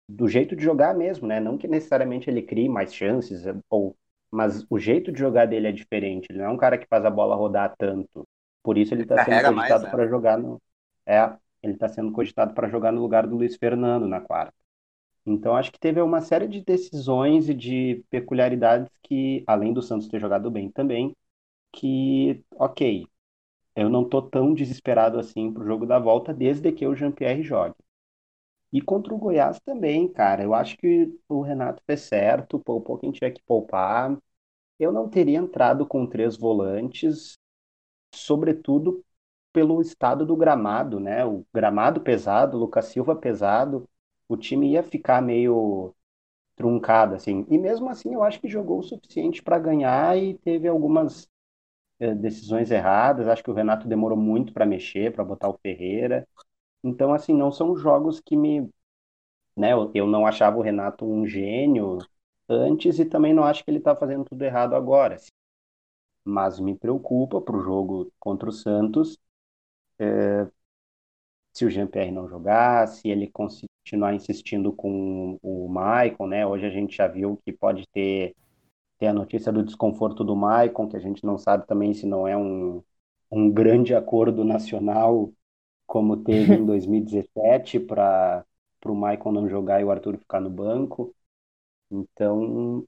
do 0.09 0.29
jeito 0.29 0.57
de 0.57 0.63
jogar 0.65 0.95
mesmo, 0.95 1.27
né? 1.29 1.41
Não 1.41 1.59
que 1.59 1.69
necessariamente 1.69 2.31
ele 2.31 2.43
crie 2.43 2.69
mais 2.69 2.95
chances, 2.95 3.45
ou, 3.71 3.97
mas 4.31 4.65
o 4.71 4.79
jeito 4.79 5.13
de 5.13 5.19
jogar 5.21 5.47
dele 5.47 5.69
é 5.69 5.73
diferente. 5.73 6.27
Ele 6.31 6.39
não 6.41 6.47
é 6.47 6.51
um 6.51 6.57
cara 6.59 6.79
que 6.79 6.87
faz 6.89 7.05
a 7.05 7.11
bola 7.11 7.37
rodar 7.37 7.75
tanto. 7.79 8.27
Por 8.67 8.77
isso 8.77 8.93
ele 8.93 9.05
está 9.05 9.25
sendo 9.25 9.55
cogitado 9.55 9.85
né? 9.85 9.91
para 9.91 10.09
jogar 10.09 10.37
no. 10.37 10.61
É, 11.07 11.33
ele 11.63 11.75
está 11.75 11.89
sendo 11.89 12.11
cogitado 12.11 12.53
para 12.53 12.69
jogar 12.69 12.91
no 12.91 13.01
lugar 13.01 13.25
do 13.25 13.37
Luiz 13.37 13.55
Fernando 13.55 14.09
na 14.09 14.21
quarta. 14.21 14.53
Então 15.25 15.55
acho 15.55 15.71
que 15.71 15.79
teve 15.79 16.01
uma 16.01 16.21
série 16.21 16.49
de 16.49 16.65
decisões 16.65 17.49
e 17.49 17.55
de 17.55 18.05
peculiaridades 18.11 18.91
que, 19.05 19.45
além 19.47 19.73
do 19.73 19.81
Santos 19.81 20.09
ter 20.09 20.19
jogado 20.19 20.51
bem 20.51 20.69
também, 20.69 21.15
que, 21.73 22.43
ok, 22.57 23.07
eu 23.77 23.89
não 23.89 24.05
tô 24.09 24.21
tão 24.21 24.53
desesperado 24.53 25.21
assim 25.21 25.53
pro 25.53 25.65
jogo 25.65 25.87
da 25.87 26.01
volta 26.01 26.35
desde 26.35 26.73
que 26.73 26.89
o 26.89 26.95
Jean-Pierre 26.97 27.45
jogue. 27.45 27.77
E 28.73 28.81
contra 28.83 29.15
o 29.15 29.19
Goiás 29.19 29.61
também, 29.61 30.09
cara. 30.09 30.43
Eu 30.43 30.55
acho 30.55 30.77
que 30.77 31.17
o 31.29 31.41
Renato 31.41 31.81
fez 31.87 32.01
certo, 32.01 32.59
poupou 32.59 32.99
quem 32.99 33.13
tinha 33.13 33.31
que 33.31 33.43
poupar. 33.45 34.19
Eu 34.79 34.93
não 34.93 35.09
teria 35.09 35.39
entrado 35.39 35.87
com 35.87 36.05
três 36.05 36.37
volantes, 36.37 37.39
sobretudo 38.19 39.05
pelo 39.53 39.81
estado 39.81 40.27
do 40.27 40.37
gramado, 40.37 41.01
né? 41.01 41.25
O 41.25 41.45
gramado 41.55 42.01
pesado, 42.01 42.57
o 42.57 42.61
Lucas 42.61 42.87
Silva 42.87 43.17
pesado, 43.17 43.89
o 44.29 44.37
time 44.37 44.73
ia 44.73 44.83
ficar 44.83 45.23
meio 45.23 45.95
truncado, 46.57 47.15
assim. 47.15 47.47
E 47.51 47.59
mesmo 47.59 47.89
assim, 47.91 48.15
eu 48.15 48.23
acho 48.25 48.41
que 48.41 48.49
jogou 48.49 48.81
o 48.81 48.83
suficiente 48.83 49.43
para 49.43 49.59
ganhar 49.59 50.17
e 50.19 50.35
teve 50.39 50.69
algumas 50.69 51.29
eh, 52.01 52.15
decisões 52.15 52.71
erradas. 52.71 53.29
Acho 53.29 53.45
que 53.45 53.51
o 53.51 53.55
Renato 53.55 53.89
demorou 53.89 54.19
muito 54.19 54.53
para 54.53 54.67
mexer, 54.67 55.13
para 55.13 55.25
botar 55.25 55.49
o 55.49 55.59
Ferreira. 55.63 56.27
Então, 56.85 57.13
assim, 57.15 57.35
não 57.35 57.53
são 57.53 57.77
jogos 57.77 58.21
que 58.21 58.37
me. 58.37 58.71
Né, 59.57 59.73
eu, 59.73 59.91
eu 59.95 60.07
não 60.07 60.27
achava 60.27 60.59
o 60.59 60.63
Renato 60.63 61.05
um 61.07 61.27
gênio 61.27 61.99
antes 62.49 62.99
e 62.99 63.05
também 63.05 63.35
não 63.35 63.45
acho 63.45 63.65
que 63.65 63.71
ele 63.71 63.79
está 63.79 63.95
fazendo 63.97 64.25
tudo 64.25 64.43
errado 64.43 64.75
agora. 64.75 65.17
Mas 66.27 66.61
me 66.61 66.77
preocupa 66.77 67.41
para 67.41 67.57
o 67.57 67.63
jogo 67.63 68.13
contra 68.21 68.49
o 68.51 68.53
Santos 68.53 69.19
é, 69.99 70.49
se 71.53 71.65
o 71.65 71.71
Jean-Pierre 71.71 72.11
não 72.13 72.29
jogar, 72.29 72.87
se 72.89 73.09
ele 73.09 73.29
continuar 73.31 74.15
insistindo 74.15 74.73
com 74.73 75.39
o 75.43 75.69
Maicon, 75.69 76.27
né? 76.27 76.47
Hoje 76.47 76.67
a 76.67 76.71
gente 76.71 76.97
já 76.97 77.07
viu 77.09 77.39
que 77.45 77.53
pode 77.53 77.87
ter 77.89 78.35
tem 78.99 79.09
a 79.09 79.15
notícia 79.15 79.53
do 79.53 79.65
desconforto 79.65 80.25
do 80.25 80.37
Maicon, 80.37 80.89
que 80.89 80.97
a 80.97 81.01
gente 81.01 81.25
não 81.27 81.39
sabe 81.39 81.67
também 81.67 81.95
se 81.95 82.07
não 82.07 82.29
é 82.29 82.37
um, 82.37 82.83
um 83.31 83.51
grande 83.51 83.95
acordo 83.95 84.45
nacional, 84.45 85.33
como 85.87 86.17
teve 86.19 86.57
em 86.57 86.67
2017, 86.67 87.81
para 87.81 88.45
o 88.87 88.95
Maicon 88.95 89.33
não 89.33 89.49
jogar 89.49 89.81
e 89.81 89.85
o 89.85 89.91
Arthur 89.93 90.19
ficar 90.19 90.41
no 90.41 90.51
banco. 90.51 91.15
Então, 91.91 92.87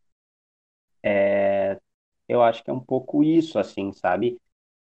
é, 1.02 1.80
eu 2.28 2.42
acho 2.42 2.62
que 2.64 2.70
é 2.70 2.72
um 2.72 2.80
pouco 2.80 3.24
isso, 3.24 3.58
assim, 3.58 3.92
sabe? 3.92 4.40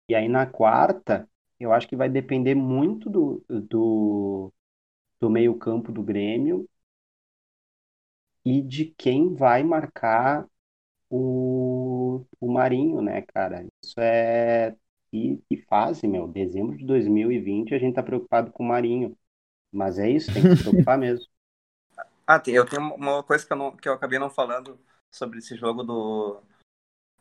E 0.09 0.15
aí 0.15 0.27
na 0.29 0.45
quarta, 0.45 1.29
eu 1.59 1.73
acho 1.73 1.87
que 1.87 1.95
vai 1.95 2.09
depender 2.09 2.55
muito 2.55 3.09
do, 3.09 3.43
do, 3.49 4.53
do 5.19 5.29
meio-campo 5.29 5.91
do 5.91 6.03
Grêmio 6.03 6.67
e 8.45 8.61
de 8.61 8.85
quem 8.97 9.33
vai 9.35 9.63
marcar 9.63 10.47
o, 11.09 12.25
o 12.41 12.51
Marinho, 12.51 13.01
né, 13.01 13.23
cara? 13.23 13.67
Isso 13.83 13.99
é. 13.99 14.75
E, 15.13 15.41
e 15.49 15.57
fase, 15.63 16.07
meu. 16.07 16.27
Dezembro 16.27 16.77
de 16.77 16.85
2020 16.85 17.75
a 17.75 17.79
gente 17.79 17.95
tá 17.95 18.03
preocupado 18.03 18.51
com 18.51 18.63
o 18.63 18.67
Marinho. 18.67 19.17
Mas 19.71 19.99
é 19.99 20.09
isso, 20.09 20.33
tem 20.33 20.43
que 20.45 20.51
se 20.51 20.57
preocupar 20.57 20.97
mesmo. 20.99 21.27
Ah, 22.25 22.41
eu 22.47 22.65
tenho 22.65 22.81
uma 22.95 23.23
coisa 23.23 23.45
que 23.45 23.53
eu, 23.53 23.57
não, 23.57 23.75
que 23.75 23.87
eu 23.87 23.93
acabei 23.93 24.19
não 24.19 24.29
falando 24.29 24.79
sobre 25.09 25.39
esse 25.39 25.55
jogo 25.55 25.83
do, 25.83 26.41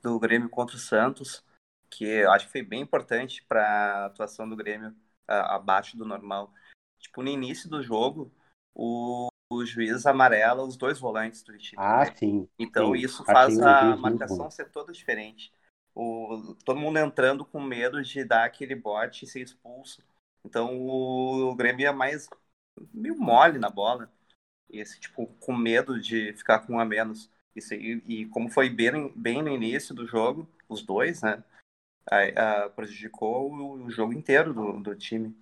do 0.07 0.21
Grêmio 0.21 0.49
contra 0.49 0.77
o 0.77 0.79
Santos, 0.79 1.45
que 1.91 2.05
eu 2.05 2.31
acho 2.31 2.47
que 2.47 2.53
foi 2.53 2.63
bem 2.63 2.81
importante 2.81 3.43
para 3.43 3.63
a 3.63 4.07
atuação 4.07 4.49
do 4.49 4.55
Grêmio 4.55 4.95
abaixo 5.27 5.97
do 5.97 6.05
normal. 6.05 6.53
Tipo, 7.01 7.23
no 7.23 7.29
início 7.29 7.69
do 7.69 7.83
jogo, 7.83 8.33
o, 8.73 9.27
o 9.51 9.65
juiz 9.65 10.07
amarela 10.07 10.63
os 10.63 10.77
dois 10.77 11.01
volantes 11.01 11.43
do 11.43 11.59
time. 11.59 11.83
Ah, 11.83 12.07
sim. 12.15 12.49
Então 12.57 12.93
sim. 12.93 13.01
isso 13.01 13.25
faz 13.25 13.59
a 13.59 13.97
marcação 13.97 14.49
ser 14.49 14.71
toda 14.71 14.93
diferente. 14.93 15.53
O, 15.93 16.55
todo 16.65 16.79
mundo 16.79 16.99
entrando 16.99 17.45
com 17.45 17.61
medo 17.61 18.01
de 18.01 18.23
dar 18.23 18.45
aquele 18.45 18.77
bote 18.77 19.25
e 19.25 19.29
ser 19.29 19.41
expulso. 19.41 20.05
Então 20.45 20.79
o, 20.79 21.51
o 21.51 21.55
Grêmio 21.57 21.89
é 21.89 21.93
mais 21.93 22.29
meio 22.95 23.19
mole 23.19 23.59
na 23.59 23.71
bola. 23.71 24.09
Esse 24.71 25.01
tipo, 25.01 25.27
com 25.41 25.57
medo 25.57 26.01
de 26.01 26.33
ficar 26.35 26.61
com 26.61 26.75
um 26.75 26.81
a 26.81 26.85
menos. 26.85 27.29
Isso 27.57 27.73
aí, 27.73 28.03
e 28.07 28.27
como 28.27 28.51
foi 28.51 28.69
bem, 28.69 29.11
bem 29.17 29.43
no 29.43 29.49
início 29.49 29.95
do 29.95 30.07
jogo, 30.07 30.47
os 30.69 30.83
dois, 30.83 31.23
né? 31.23 31.43
A, 32.09 32.65
a, 32.65 32.69
prejudicou 32.71 33.51
o, 33.51 33.85
o 33.85 33.91
jogo 33.91 34.13
inteiro 34.13 34.53
do, 34.53 34.81
do 34.81 34.95
time. 34.95 35.35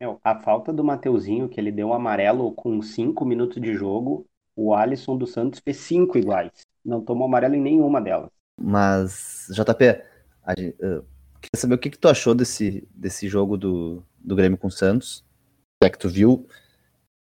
Meu, 0.00 0.20
a 0.22 0.38
falta 0.38 0.72
do 0.72 0.84
Mateuzinho, 0.84 1.48
que 1.48 1.58
ele 1.58 1.72
deu 1.72 1.88
um 1.88 1.94
amarelo 1.94 2.52
com 2.52 2.80
cinco 2.82 3.24
minutos 3.24 3.60
de 3.60 3.74
jogo, 3.74 4.26
o 4.54 4.74
Alisson 4.74 5.16
dos 5.16 5.32
Santos 5.32 5.60
fez 5.64 5.78
cinco 5.78 6.18
iguais. 6.18 6.52
Não 6.84 7.00
tomou 7.00 7.26
amarelo 7.26 7.54
em 7.54 7.60
nenhuma 7.60 8.00
delas. 8.00 8.30
Mas, 8.60 9.48
JP, 9.50 10.02
a 10.44 10.52
uh, 10.52 11.06
queria 11.40 11.56
saber 11.56 11.74
o 11.74 11.78
que, 11.78 11.90
que 11.90 11.98
tu 11.98 12.08
achou 12.08 12.34
desse, 12.34 12.86
desse 12.92 13.28
jogo 13.28 13.56
do, 13.56 14.04
do 14.18 14.36
Grêmio 14.36 14.58
com 14.58 14.68
o 14.68 14.70
Santos. 14.70 15.20
O 15.20 15.84
que 15.84 15.86
é 15.86 15.90
que 15.90 15.98
tu 15.98 16.08
viu? 16.08 16.46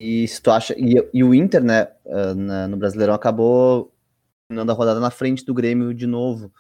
E 0.04 0.28
se 0.28 0.42
tu 0.42 0.50
acha. 0.50 0.74
E, 0.76 0.96
e 1.14 1.24
o 1.24 1.32
Inter, 1.32 1.64
né, 1.64 1.84
uh, 2.04 2.34
na, 2.34 2.68
no 2.68 2.76
Brasileirão 2.76 3.14
acabou 3.14 3.90
terminando 4.46 4.68
a 4.68 4.74
rodada 4.74 5.00
na 5.00 5.10
frente 5.10 5.46
do 5.46 5.54
Grêmio 5.54 5.94
de 5.94 6.06
novo. 6.06 6.52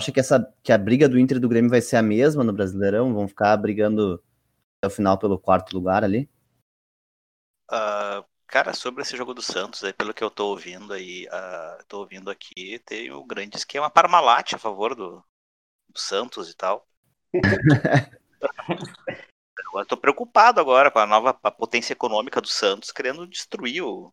Acha 0.00 0.12
que, 0.12 0.20
essa, 0.20 0.54
que 0.62 0.72
a 0.72 0.78
briga 0.78 1.08
do 1.08 1.18
Inter 1.18 1.38
e 1.38 1.40
do 1.40 1.48
Grêmio 1.48 1.68
vai 1.68 1.80
ser 1.80 1.96
a 1.96 2.02
mesma 2.02 2.44
no 2.44 2.52
Brasileirão? 2.52 3.12
Vão 3.12 3.26
ficar 3.26 3.56
brigando 3.56 4.22
até 4.78 4.92
o 4.92 4.96
final 4.96 5.18
pelo 5.18 5.36
quarto 5.36 5.74
lugar 5.74 6.04
ali? 6.04 6.30
Uh, 7.72 8.24
cara, 8.46 8.72
sobre 8.72 9.02
esse 9.02 9.16
jogo 9.16 9.34
do 9.34 9.42
Santos, 9.42 9.82
aí, 9.82 9.92
pelo 9.92 10.14
que 10.14 10.22
eu 10.22 10.30
tô 10.30 10.50
ouvindo 10.50 10.92
aí, 10.92 11.26
uh, 11.26 11.84
tô 11.88 11.98
ouvindo 11.98 12.30
aqui, 12.30 12.78
tem 12.86 13.10
o 13.10 13.22
um 13.22 13.26
grande 13.26 13.56
esquema 13.56 13.90
Parmalat 13.90 14.54
a 14.54 14.58
favor 14.58 14.94
do, 14.94 15.24
do 15.88 15.98
Santos 15.98 16.48
e 16.48 16.54
tal. 16.54 16.86
eu 19.74 19.86
tô 19.86 19.96
preocupado 19.96 20.60
agora 20.60 20.90
com 20.90 20.98
a 20.98 21.06
nova 21.06 21.38
a 21.42 21.50
potência 21.50 21.92
econômica 21.92 22.40
do 22.40 22.48
Santos, 22.48 22.92
querendo 22.92 23.26
destruir 23.26 23.82
o. 23.82 24.12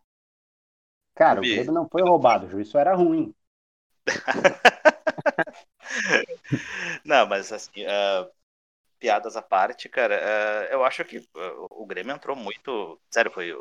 Cara, 1.15 1.39
o 1.39 1.43
Grêmio 1.43 1.73
não 1.73 1.89
foi 1.89 2.01
roubado, 2.01 2.45
o 2.45 2.49
juiz 2.49 2.69
só 2.69 2.79
era 2.79 2.95
ruim. 2.95 3.33
Não, 7.05 7.25
mas 7.27 7.51
assim, 7.51 7.83
uh, 7.85 8.31
piadas 8.99 9.35
à 9.35 9.41
parte, 9.41 9.89
cara, 9.89 10.15
uh, 10.15 10.73
eu 10.73 10.83
acho 10.83 11.03
que 11.05 11.19
uh, 11.19 11.67
o 11.71 11.85
Grêmio 11.85 12.13
entrou 12.13 12.35
muito. 12.35 12.99
Sério, 13.11 13.31
foi 13.31 13.51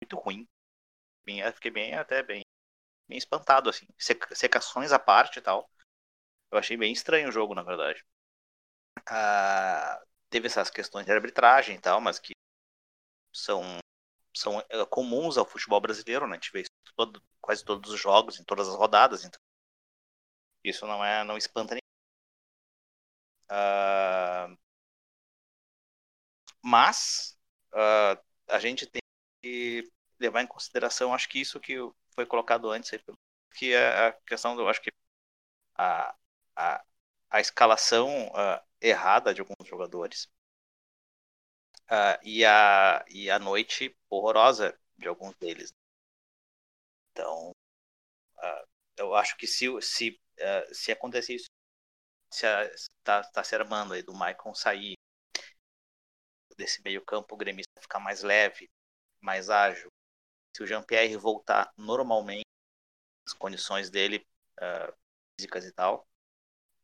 muito 0.00 0.16
ruim. 0.16 0.46
Eu 1.26 1.52
fiquei 1.52 1.70
bem, 1.70 1.94
até 1.94 2.22
bem, 2.22 2.44
bem 3.08 3.18
espantado, 3.18 3.70
assim. 3.70 3.86
Secações 4.32 4.92
à 4.92 4.98
parte 4.98 5.38
e 5.38 5.42
tal. 5.42 5.70
Eu 6.50 6.58
achei 6.58 6.76
bem 6.76 6.92
estranho 6.92 7.28
o 7.28 7.32
jogo, 7.32 7.54
na 7.54 7.62
verdade. 7.62 8.04
Teve 10.30 10.46
essas 10.46 10.70
questões 10.70 11.04
de 11.04 11.12
arbitragem 11.12 11.76
e 11.76 11.80
tal, 11.80 12.00
mas 12.00 12.18
que 12.18 12.32
são, 13.34 13.62
são 14.34 14.62
comuns 14.88 15.36
ao 15.36 15.44
futebol 15.46 15.80
brasileiro, 15.80 16.26
né? 16.26 16.32
A 16.32 16.36
gente 16.36 16.52
vê 16.52 16.60
isso 16.60 16.70
todo, 16.96 17.22
quase 17.40 17.64
todos 17.64 17.92
os 17.92 18.00
jogos, 18.00 18.38
em 18.38 18.44
todas 18.44 18.68
as 18.68 18.74
rodadas. 18.74 19.24
Então, 19.24 19.40
isso 20.64 20.86
não 20.86 21.04
é, 21.04 21.24
não 21.24 21.36
espanta 21.36 21.74
ninguém. 21.74 21.80
Uh, 23.50 24.56
mas 26.62 27.36
uh, 27.72 28.20
a 28.48 28.58
gente 28.60 28.86
tem 28.86 29.00
que 29.42 29.90
levar 30.18 30.42
em 30.42 30.46
consideração, 30.46 31.14
acho 31.14 31.28
que 31.28 31.40
isso 31.40 31.58
que 31.58 31.76
foi 32.14 32.26
colocado 32.26 32.70
antes, 32.70 32.90
que 33.56 33.72
é 33.72 34.08
a 34.08 34.12
questão 34.12 34.54
do, 34.54 34.68
acho 34.68 34.80
que 34.82 34.90
a, 35.74 36.14
a, 36.54 36.84
a 37.30 37.40
escalação 37.40 38.28
uh, 38.28 38.69
errada 38.80 39.34
de 39.34 39.40
alguns 39.40 39.66
jogadores 39.66 40.28
e, 42.22 42.44
a, 42.44 43.04
e 43.08 43.30
a 43.30 43.38
noite 43.38 43.96
horrorosa 44.08 44.78
de 44.96 45.08
alguns 45.08 45.34
deles. 45.36 45.72
Então, 47.12 47.52
eu 49.00 49.14
acho 49.14 49.36
que 49.36 49.46
se, 49.46 49.66
se 49.80 50.20
uh, 50.38 50.74
se 50.74 50.92
acontecer 50.92 51.34
isso, 51.34 51.48
se 52.30 52.46
está 52.46 53.22
tá 53.24 53.42
se 53.42 53.54
armando 53.54 53.94
aí 53.94 54.02
do 54.02 54.14
Maicon 54.14 54.54
sair 54.54 54.94
desse 56.56 56.82
meio 56.82 57.02
campo, 57.04 57.34
o 57.34 57.38
gremista 57.38 57.80
ficar 57.80 57.98
mais 57.98 58.22
leve, 58.22 58.70
mais 59.20 59.48
ágil, 59.48 59.88
se 60.54 60.62
o 60.62 60.66
Jean-Pierre 60.66 61.16
voltar 61.16 61.72
normalmente, 61.76 62.44
as 63.26 63.32
condições 63.32 63.88
dele 63.88 64.26
uh, 64.58 64.94
físicas 65.38 65.64
e 65.64 65.72
tal, 65.72 66.06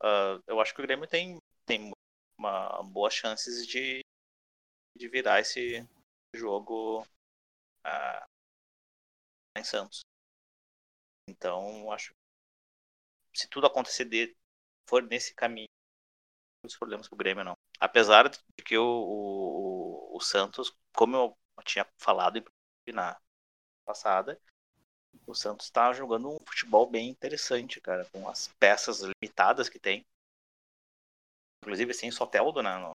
uh, 0.03 0.43
eu 0.47 0.59
acho 0.61 0.75
que 0.75 0.81
o 0.81 0.87
Grêmio 0.87 1.07
tem, 1.07 1.39
tem 1.67 1.93
uma 2.39 2.83
boas 2.85 3.13
chances 3.13 3.67
de, 3.67 4.01
de 4.97 5.09
virar 5.09 5.41
esse 5.41 5.87
jogo 6.35 7.03
uh, 7.03 8.27
em 9.57 9.65
Santos. 9.65 10.01
Então, 11.29 11.91
acho 11.91 12.13
se 13.35 13.49
tudo 13.49 13.67
acontecer 13.67 14.07
de, 14.07 14.35
for 14.89 15.03
nesse 15.03 15.35
caminho, 15.35 15.69
os 16.65 16.77
problemas 16.77 17.07
o 17.11 17.17
Grêmio 17.17 17.45
não. 17.45 17.55
Apesar 17.79 18.29
de 18.29 18.39
que 18.65 18.79
o, 18.79 18.85
o, 18.85 20.17
o 20.17 20.21
Santos, 20.21 20.75
como 20.95 21.17
eu 21.17 21.37
tinha 21.65 21.87
falado 21.99 22.43
na 22.89 23.21
passada, 23.85 24.41
o 25.27 25.35
Santos 25.35 25.67
está 25.67 25.93
jogando 25.93 26.31
um 26.31 26.39
futebol 26.47 26.89
bem 26.89 27.09
interessante, 27.09 27.81
cara, 27.81 28.05
com 28.07 28.29
as 28.29 28.49
peças 28.59 29.01
limitadas 29.01 29.69
que 29.69 29.79
tem. 29.79 30.05
Inclusive 31.67 31.93
sem 31.93 32.13
Soteldo, 32.13 32.63
né? 32.63 32.79
No... 32.79 32.93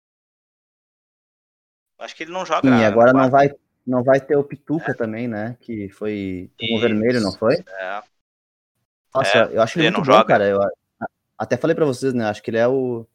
Acho 1.97 2.15
que 2.15 2.21
ele 2.21 2.32
não 2.32 2.45
joga. 2.45 2.62
Sim, 2.62 2.86
agora 2.86 3.12
não 3.12 3.27
vai, 3.27 3.49
não 3.86 4.03
vai 4.03 4.21
ter 4.21 4.36
o 4.36 4.43
Pituca 4.43 4.91
é. 4.91 4.93
também, 4.93 5.27
né? 5.27 5.58
Que 5.60 5.89
foi 5.89 6.51
o 6.62 6.79
vermelho, 6.79 7.19
não 7.19 7.32
foi? 7.32 7.55
É. 7.55 8.03
Nossa, 9.13 9.38
é, 9.39 9.55
eu 9.55 9.62
acho 9.63 9.79
ele, 9.79 9.88
ele 9.88 9.95
muito 9.95 10.05
bom, 10.05 10.13
joga. 10.13 10.25
cara. 10.25 10.47
Eu 10.47 10.60
até 11.36 11.58
falei 11.58 11.75
para 11.75 11.86
vocês, 11.86 12.13
né? 12.13 12.25
Acho 12.25 12.43
que 12.43 12.51
ele 12.51 12.60
é 12.60 12.67
o 12.67 13.08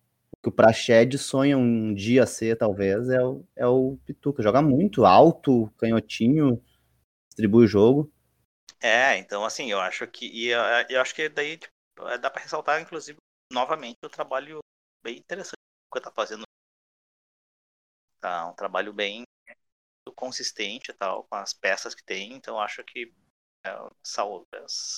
que 0.43 0.49
o 0.49 0.53
Prached 0.53 1.17
sonha 1.19 1.57
um 1.57 1.95
dia 1.95 2.27
ser, 2.27 2.59
talvez, 2.59 3.09
é 3.09 3.23
o, 3.25 3.45
é 3.55 3.67
o 3.67 3.97
Pituca. 4.05 4.43
Joga 4.43 4.61
muito 4.61 5.07
alto, 5.07 5.73
canhotinho, 5.79 6.61
distribui 7.29 7.65
o 7.65 7.69
jogo. 7.69 8.13
É, 8.83 9.17
então 9.19 9.45
assim, 9.45 9.71
eu 9.71 9.81
acho 9.81 10.05
que 10.09 10.27
e 10.27 10.49
eu, 10.49 10.61
eu 10.91 11.01
acho 11.01 11.15
que 11.15 11.29
daí 11.29 11.59
tipo, 11.59 11.73
dá 12.21 12.29
para 12.29 12.43
ressaltar, 12.43 12.83
inclusive, 12.83 13.17
novamente 13.53 13.99
o 14.05 14.11
trabalho 14.11 14.59
bem 15.05 15.19
interessante 15.19 15.61
que 15.93 16.01
tá 16.01 16.11
fazendo. 16.11 16.43
Tá 18.21 18.49
um 18.49 18.55
trabalho 18.55 18.93
bem 18.93 19.23
consistente 20.17 20.91
e 20.91 20.95
tal, 20.95 21.25
com 21.25 21.37
as 21.37 21.53
peças 21.53 21.95
que 21.95 22.05
tem, 22.05 22.33
então 22.33 22.59
acho 22.61 22.83
que 22.85 23.13
é, 23.65 23.71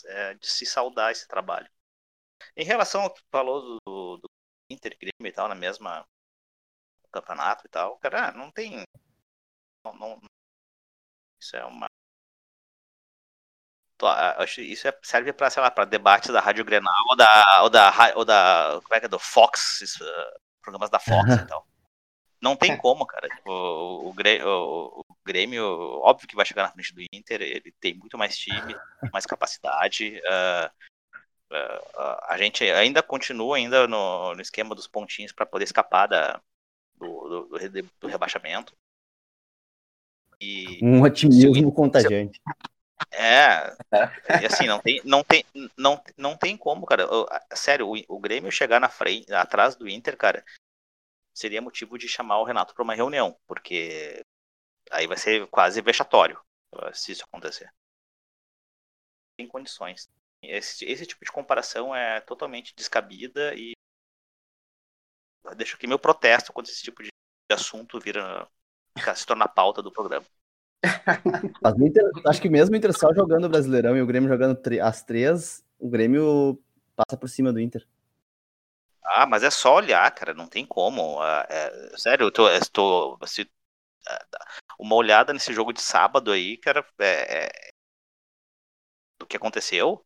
é, 0.06 0.34
de 0.34 0.46
se 0.46 0.64
saudar 0.66 1.12
esse 1.12 1.26
trabalho. 1.26 1.70
Em 2.56 2.64
relação 2.64 3.02
ao 3.02 3.14
que 3.14 3.22
falou 3.30 3.80
do, 3.86 4.18
do 4.18 4.30
Inter 4.70 4.96
Grêmio 4.98 5.30
e 5.30 5.32
tal, 5.32 5.48
na 5.48 5.54
mesma 5.54 6.06
campeonato 7.12 7.66
e 7.66 7.70
tal, 7.70 7.98
cara, 7.98 8.32
não 8.32 8.50
tem. 8.50 8.84
Não, 9.84 9.94
não, 9.94 10.20
isso 11.40 11.56
é 11.56 11.64
uma. 11.64 11.85
Acho 14.04 14.60
isso 14.60 14.86
é, 14.86 14.98
serve 15.02 15.32
para 15.32 15.48
sei 15.48 15.62
lá, 15.62 15.70
para 15.70 15.84
debates 15.84 16.30
da 16.30 16.40
Rádio 16.40 16.64
Grenal 16.64 16.92
ou 17.10 17.16
da, 17.16 17.62
ou 17.62 17.70
da, 17.70 18.12
ou 18.16 18.24
da 18.24 18.80
como 18.82 18.94
é 18.94 19.00
que 19.00 19.06
é, 19.06 19.08
do 19.08 19.18
Fox, 19.18 19.80
isso, 19.80 20.04
programas 20.60 20.90
da 20.90 20.98
Fox 20.98 21.32
e 21.34 21.46
tal. 21.46 21.66
Não 22.40 22.54
tem 22.54 22.76
como, 22.76 23.06
cara. 23.06 23.28
Tipo, 23.28 23.50
o, 23.50 24.10
o, 24.10 25.00
o, 25.00 25.16
Grêmio, 25.24 25.64
óbvio 26.02 26.28
que 26.28 26.36
vai 26.36 26.44
chegar 26.44 26.62
na 26.62 26.70
frente 26.70 26.94
do 26.94 27.02
Inter, 27.12 27.40
ele 27.40 27.72
tem 27.80 27.94
muito 27.94 28.18
mais 28.18 28.36
time, 28.36 28.76
mais 29.12 29.26
capacidade. 29.26 30.20
Uh, 30.20 30.66
uh, 31.52 32.18
a 32.28 32.36
gente 32.38 32.62
ainda 32.64 33.02
continua 33.02 33.56
ainda 33.56 33.88
no, 33.88 34.34
no 34.34 34.40
esquema 34.40 34.74
dos 34.74 34.86
pontinhos 34.86 35.32
para 35.32 35.46
poder 35.46 35.64
escapar 35.64 36.06
da, 36.06 36.40
do, 36.94 37.48
do, 37.48 37.88
do, 38.00 38.06
rebaixamento. 38.06 38.76
E, 40.40 40.78
um 40.82 41.02
otimismo 41.02 41.72
contagiante. 41.72 42.40
É, 43.12 43.76
e 44.42 44.46
assim, 44.46 44.66
não 44.66 44.80
tem, 44.80 45.00
não 45.04 45.22
tem, 45.22 45.44
não, 45.76 46.02
não 46.16 46.36
tem 46.36 46.56
como, 46.56 46.86
cara. 46.86 47.06
Sério, 47.54 47.88
o, 47.88 47.94
o 48.08 48.18
Grêmio 48.18 48.50
chegar 48.50 48.80
na 48.80 48.88
frente, 48.88 49.32
atrás 49.32 49.76
do 49.76 49.88
Inter, 49.88 50.16
cara, 50.16 50.44
seria 51.34 51.60
motivo 51.60 51.98
de 51.98 52.08
chamar 52.08 52.38
o 52.40 52.44
Renato 52.44 52.74
para 52.74 52.82
uma 52.82 52.94
reunião, 52.94 53.38
porque 53.46 54.22
aí 54.90 55.06
vai 55.06 55.16
ser 55.16 55.46
quase 55.48 55.80
vexatório 55.82 56.40
se 56.94 57.12
isso 57.12 57.24
acontecer. 57.24 57.70
Tem 59.36 59.46
condições. 59.46 60.08
Esse, 60.42 60.84
esse 60.84 61.06
tipo 61.06 61.24
de 61.24 61.32
comparação 61.32 61.94
é 61.94 62.20
totalmente 62.20 62.74
descabida 62.74 63.54
e 63.54 63.72
deixo 65.56 65.76
aqui 65.76 65.86
meu 65.86 65.98
protesto 65.98 66.52
quando 66.52 66.68
esse 66.68 66.82
tipo 66.82 67.02
de 67.02 67.10
assunto 67.50 68.00
vira 68.00 68.48
se 69.14 69.26
torna 69.26 69.46
pauta 69.46 69.82
do 69.82 69.92
programa. 69.92 70.26
Acho 72.26 72.40
que 72.40 72.48
mesmo 72.48 72.74
o 72.74 72.78
Inter 72.78 72.92
só 72.92 73.12
jogando 73.14 73.44
o 73.44 73.48
Brasileirão 73.48 73.96
e 73.96 74.02
o 74.02 74.06
Grêmio 74.06 74.28
jogando 74.28 74.58
as 74.82 75.02
três, 75.02 75.64
o 75.78 75.88
Grêmio 75.88 76.62
passa 76.94 77.16
por 77.16 77.28
cima 77.28 77.52
do 77.52 77.60
Inter. 77.60 77.86
Ah, 79.04 79.26
mas 79.26 79.42
é 79.42 79.50
só 79.50 79.76
olhar, 79.76 80.10
cara, 80.12 80.34
não 80.34 80.48
tem 80.48 80.66
como. 80.66 81.22
É, 81.24 81.46
é, 81.48 81.98
sério, 81.98 82.24
eu 82.26 82.30
tô, 82.32 82.48
eu 82.48 82.60
tô 82.72 83.18
se, 83.26 83.48
é, 84.08 84.18
uma 84.78 84.94
olhada 84.94 85.32
nesse 85.32 85.52
jogo 85.52 85.72
de 85.72 85.80
sábado 85.80 86.32
aí, 86.32 86.56
cara, 86.58 86.84
é, 86.98 87.46
é 87.46 87.68
do 89.18 89.26
que 89.26 89.36
aconteceu, 89.36 90.04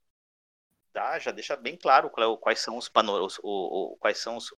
tá, 0.93 1.19
já 1.19 1.31
deixa 1.31 1.57
bem 1.57 1.77
claro 1.77 2.11
quais 2.11 2.61
são 2.61 2.77
os, 2.77 2.89
panoramas, 2.89 3.39
o, 3.43 3.95
o, 3.95 3.97
quais 3.99 4.19
são 4.19 4.37
os, 4.37 4.55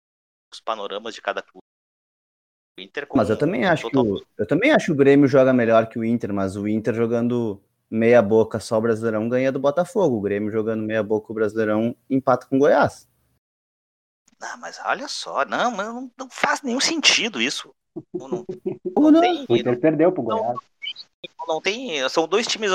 os, 0.51 0.59
panoramas 0.59 1.13
de 1.13 1.21
cada 1.21 1.41
clube. 1.41 1.65
Inter 2.81 3.07
mas 3.13 3.29
eu 3.29 3.37
também 3.37 3.65
acho 3.65 3.89
total... 3.89 4.03
que 4.03 4.11
o, 4.11 4.25
eu 4.37 4.45
também 4.45 4.71
acho 4.71 4.87
que 4.87 4.91
o 4.91 4.95
Grêmio 4.95 5.27
joga 5.27 5.53
melhor 5.53 5.87
que 5.87 5.99
o 5.99 6.03
Inter, 6.03 6.33
mas 6.33 6.55
o 6.55 6.67
Inter 6.67 6.93
jogando 6.93 7.61
meia 7.89 8.21
boca 8.21 8.59
só 8.59 8.77
o 8.77 8.81
Brasileirão 8.81 9.27
ganha 9.27 9.51
do 9.51 9.59
Botafogo. 9.59 10.17
O 10.17 10.21
Grêmio 10.21 10.51
jogando 10.51 10.83
meia 10.83 11.03
boca 11.03 11.31
o 11.31 11.35
Brasileirão 11.35 11.95
empata 12.09 12.47
com 12.47 12.55
o 12.55 12.59
Goiás. 12.59 13.07
Ah, 14.41 14.57
mas 14.57 14.79
olha 14.83 15.07
só, 15.07 15.45
não, 15.45 15.71
não, 15.71 16.11
não 16.17 16.29
faz 16.29 16.61
nenhum 16.63 16.79
sentido 16.79 17.41
isso. 17.41 17.73
Não, 18.13 18.27
não, 18.27 18.45
não 19.11 19.21
tem, 19.21 19.45
o 19.47 19.55
Inter 19.55 19.79
perdeu 19.79 20.11
pro 20.11 20.23
Goiás. 20.23 20.57
Não, 21.47 21.61
tem. 21.61 22.07
São 22.09 22.27
dois 22.27 22.47
times, 22.47 22.71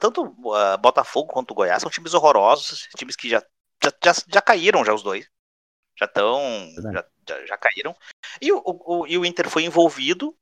tanto 0.00 0.22
uh, 0.22 0.78
Botafogo 0.78 1.32
quanto 1.32 1.50
o 1.50 1.54
Goiás, 1.54 1.82
são 1.82 1.90
times 1.90 2.14
horrorosos, 2.14 2.88
times 2.96 3.16
que 3.16 3.28
já, 3.28 3.42
já, 3.82 3.92
já, 4.04 4.12
já 4.32 4.42
caíram 4.42 4.84
já 4.84 4.94
os 4.94 5.02
dois. 5.02 5.28
Já 5.98 6.06
estão. 6.06 6.40
Já, 6.92 7.04
já, 7.28 7.46
já, 7.46 7.56
caíram. 7.56 7.94
E 8.40 8.52
o, 8.52 8.62
o, 8.64 9.06
e 9.06 9.18
o 9.18 9.24
Inter 9.24 9.48
foi 9.48 9.64
envolvido. 9.64 10.34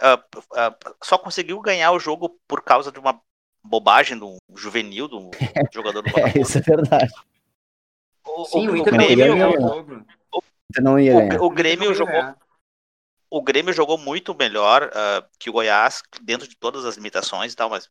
Uh, 0.00 0.38
uh, 0.38 0.96
só 1.02 1.18
conseguiu 1.18 1.60
ganhar 1.60 1.92
o 1.92 1.98
jogo 1.98 2.40
por 2.48 2.62
causa 2.62 2.90
de 2.90 2.98
uma 2.98 3.20
bobagem 3.62 4.18
do 4.18 4.36
juvenil 4.54 5.08
do 5.08 5.30
jogador 5.72 6.02
do 6.02 6.10
Botafogo. 6.10 6.38
É, 6.38 6.40
isso 6.40 6.58
é 6.58 6.60
verdade. 6.62 7.12
O, 8.24 8.44
Sim, 8.44 8.68
o, 8.68 8.72
o 8.72 8.76
Inter 8.76 8.94
Grêmio, 8.94 9.36
não 9.36 9.50
ia 9.50 9.60
jogo. 9.60 10.06
não 10.80 10.98
ia 10.98 11.40
o, 11.40 11.46
o 11.46 11.50
Grêmio 11.50 11.94
jogou. 11.94 12.34
O 13.28 13.42
Grêmio 13.42 13.72
jogou 13.72 13.96
muito 13.96 14.34
melhor 14.34 14.88
uh, 14.88 15.28
que 15.38 15.50
o 15.50 15.52
Goiás, 15.52 16.02
dentro 16.22 16.48
de 16.48 16.56
todas 16.56 16.84
as 16.84 16.96
limitações 16.96 17.52
e 17.52 17.56
tal, 17.56 17.70
mas 17.70 17.88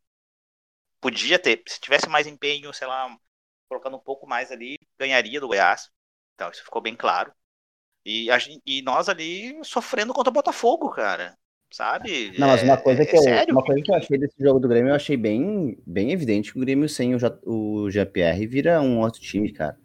podia 1.00 1.40
ter, 1.40 1.64
se 1.66 1.80
tivesse 1.80 2.10
mais 2.10 2.28
empenho, 2.28 2.74
sei 2.74 2.88
lá, 2.88 3.16
colocando 3.70 3.96
um 3.96 4.02
pouco 4.02 4.28
mais 4.28 4.52
ali, 4.52 4.78
ganharia 4.98 5.40
do 5.40 5.48
Goiás. 5.48 5.90
Então, 6.40 6.50
isso 6.50 6.64
ficou 6.64 6.82
bem 6.82 6.96
claro. 6.96 7.34
E, 8.06 8.32
a, 8.32 8.38
e 8.66 8.82
nós 8.82 9.10
ali 9.10 9.60
sofrendo 9.62 10.14
contra 10.14 10.30
o 10.30 10.34
Botafogo, 10.34 10.90
cara. 10.90 11.38
Sabe? 11.70 12.32
Não, 12.40 12.48
mas 12.48 12.64
uma 12.64 12.74
é, 12.74 12.78
coisa, 12.78 13.06
que 13.06 13.16
é 13.16 13.44
eu, 13.44 13.54
uma 13.54 13.64
coisa 13.64 13.82
que 13.82 13.92
eu 13.92 13.96
achei 13.96 14.18
desse 14.18 14.42
jogo 14.42 14.60
do 14.60 14.68
Grêmio, 14.68 14.90
eu 14.90 14.96
achei 14.96 15.18
bem, 15.18 15.78
bem 15.86 16.12
evidente 16.12 16.52
que 16.52 16.58
o 16.58 16.62
Grêmio 16.62 16.88
sem 16.88 17.14
o, 17.14 17.20
o 17.46 17.92
GPR 17.92 18.48
vira 18.48 18.82
um 18.82 19.02
outro 19.02 19.20
time, 19.20 19.52
cara. 19.52 19.78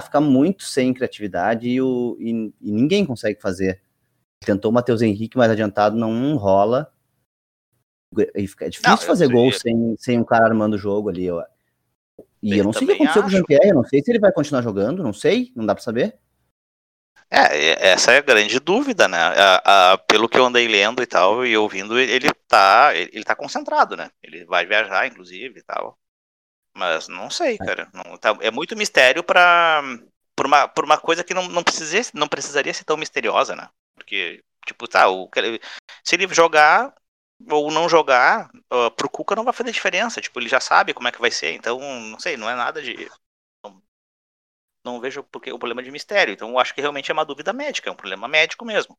Fica 0.00 0.20
muito 0.20 0.62
sem 0.62 0.94
criatividade 0.94 1.68
e, 1.68 1.82
o, 1.82 2.16
e, 2.20 2.30
e 2.60 2.72
ninguém 2.72 3.04
consegue 3.04 3.40
fazer. 3.40 3.82
Tentou 4.40 4.70
o 4.70 4.74
Matheus 4.74 5.02
Henrique 5.02 5.36
mais 5.36 5.50
adiantado, 5.50 5.96
não 5.96 6.36
rola. 6.36 6.92
É 8.34 8.40
difícil 8.40 8.82
não, 8.86 8.96
fazer 8.96 9.28
gol 9.28 9.52
sem, 9.52 9.96
sem 9.98 10.18
um 10.18 10.24
cara 10.24 10.46
armando 10.46 10.74
o 10.74 10.78
jogo 10.78 11.08
ali. 11.08 11.26
Eu, 11.26 11.42
e 12.46 12.52
eu, 12.52 12.58
eu 12.58 12.64
não 12.64 12.72
sei 12.72 12.84
o 12.84 12.86
que 12.86 12.92
aconteceu 12.92 13.22
acho. 13.22 13.22
com 13.22 13.26
o 13.26 13.30
Jean-Pierre, 13.30 13.68
eu 13.68 13.74
não 13.74 13.84
sei 13.84 14.02
se 14.02 14.10
ele 14.10 14.20
vai 14.20 14.32
continuar 14.32 14.62
jogando, 14.62 15.02
não 15.02 15.12
sei, 15.12 15.52
não 15.56 15.66
dá 15.66 15.74
pra 15.74 15.82
saber. 15.82 16.16
É, 17.28 17.88
essa 17.88 18.12
é 18.12 18.18
a 18.18 18.22
grande 18.22 18.60
dúvida, 18.60 19.08
né? 19.08 19.18
A, 19.18 19.92
a, 19.92 19.98
pelo 19.98 20.28
que 20.28 20.38
eu 20.38 20.46
andei 20.46 20.68
lendo 20.68 21.02
e 21.02 21.06
tal, 21.06 21.44
e 21.44 21.56
ouvindo, 21.56 21.98
ele 21.98 22.32
tá, 22.46 22.94
ele 22.94 23.24
tá 23.24 23.34
concentrado, 23.34 23.96
né? 23.96 24.10
Ele 24.22 24.44
vai 24.44 24.64
viajar, 24.64 25.08
inclusive, 25.08 25.58
e 25.58 25.62
tal. 25.62 25.98
Mas 26.72 27.08
não 27.08 27.28
sei, 27.28 27.54
é. 27.54 27.58
cara. 27.58 27.88
Não, 27.92 28.16
tá, 28.16 28.36
é 28.40 28.50
muito 28.50 28.76
mistério 28.76 29.24
para 29.24 29.82
por 30.36 30.46
uma, 30.46 30.68
por 30.68 30.84
uma 30.84 30.98
coisa 30.98 31.24
que 31.24 31.34
não, 31.34 31.48
não, 31.48 31.64
precisaria, 31.64 32.10
não 32.14 32.28
precisaria 32.28 32.72
ser 32.72 32.84
tão 32.84 32.96
misteriosa, 32.96 33.56
né? 33.56 33.68
Porque, 33.96 34.44
tipo, 34.66 34.86
tá, 34.86 35.08
o, 35.08 35.28
se 36.04 36.14
ele 36.14 36.32
jogar 36.32 36.94
ou 37.50 37.70
não 37.70 37.88
jogar, 37.88 38.50
uh, 38.72 38.90
pro 38.92 39.08
Cuca 39.10 39.36
não 39.36 39.44
vai 39.44 39.52
fazer 39.52 39.72
diferença. 39.72 40.20
Tipo, 40.20 40.40
ele 40.40 40.48
já 40.48 40.60
sabe 40.60 40.94
como 40.94 41.08
é 41.08 41.12
que 41.12 41.20
vai 41.20 41.30
ser. 41.30 41.52
Então, 41.52 41.78
não 41.80 42.18
sei, 42.18 42.36
não 42.36 42.48
é 42.48 42.54
nada 42.54 42.82
de 42.82 43.08
não 44.84 45.00
vejo 45.00 45.24
porque 45.24 45.52
o 45.52 45.58
problema 45.58 45.82
de 45.82 45.90
mistério. 45.90 46.32
Então 46.32 46.50
eu 46.50 46.58
acho 46.58 46.74
que 46.74 46.80
realmente 46.80 47.10
é 47.10 47.14
uma 47.14 47.24
dúvida 47.24 47.52
médica, 47.52 47.90
é 47.90 47.92
um 47.92 47.96
problema 47.96 48.28
médico 48.28 48.64
mesmo. 48.64 48.96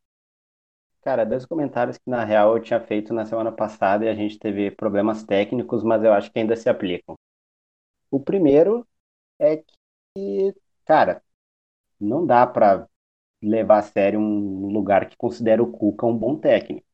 Cara, 1.01 1.25
dois 1.25 1.45
comentários 1.45 1.97
que 1.97 2.09
na 2.09 2.25
real 2.25 2.55
eu 2.55 2.61
tinha 2.61 2.81
feito 2.81 3.13
na 3.13 3.25
semana 3.25 3.51
passada 3.51 4.03
e 4.03 4.09
a 4.09 4.13
gente 4.13 4.37
teve 4.37 4.69
problemas 4.71 5.23
técnicos, 5.23 5.83
mas 5.83 6.03
eu 6.03 6.11
acho 6.11 6.29
que 6.31 6.37
ainda 6.39 6.55
se 6.55 6.69
aplicam. 6.69 7.15
O 8.11 8.19
primeiro 8.19 8.85
é 9.39 9.57
que, 10.15 10.55
cara, 10.85 11.21
não 11.99 12.25
dá 12.25 12.47
para 12.47 12.87
levar 13.43 13.79
a 13.79 13.83
sério 13.83 14.19
um 14.19 14.67
lugar 14.73 15.09
que 15.09 15.17
considera 15.17 15.63
o 15.63 15.71
Cuca 15.71 16.05
um 16.07 16.17
bom 16.17 16.37
técnico. 16.37 16.86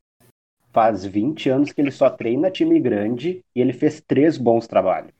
Faz 0.74 1.04
20 1.04 1.48
anos 1.48 1.70
que 1.70 1.80
ele 1.80 1.92
só 1.92 2.10
treina 2.10 2.50
time 2.50 2.80
grande 2.80 3.44
e 3.54 3.60
ele 3.60 3.72
fez 3.72 4.00
três 4.00 4.36
bons 4.36 4.66
trabalhos. 4.66 5.12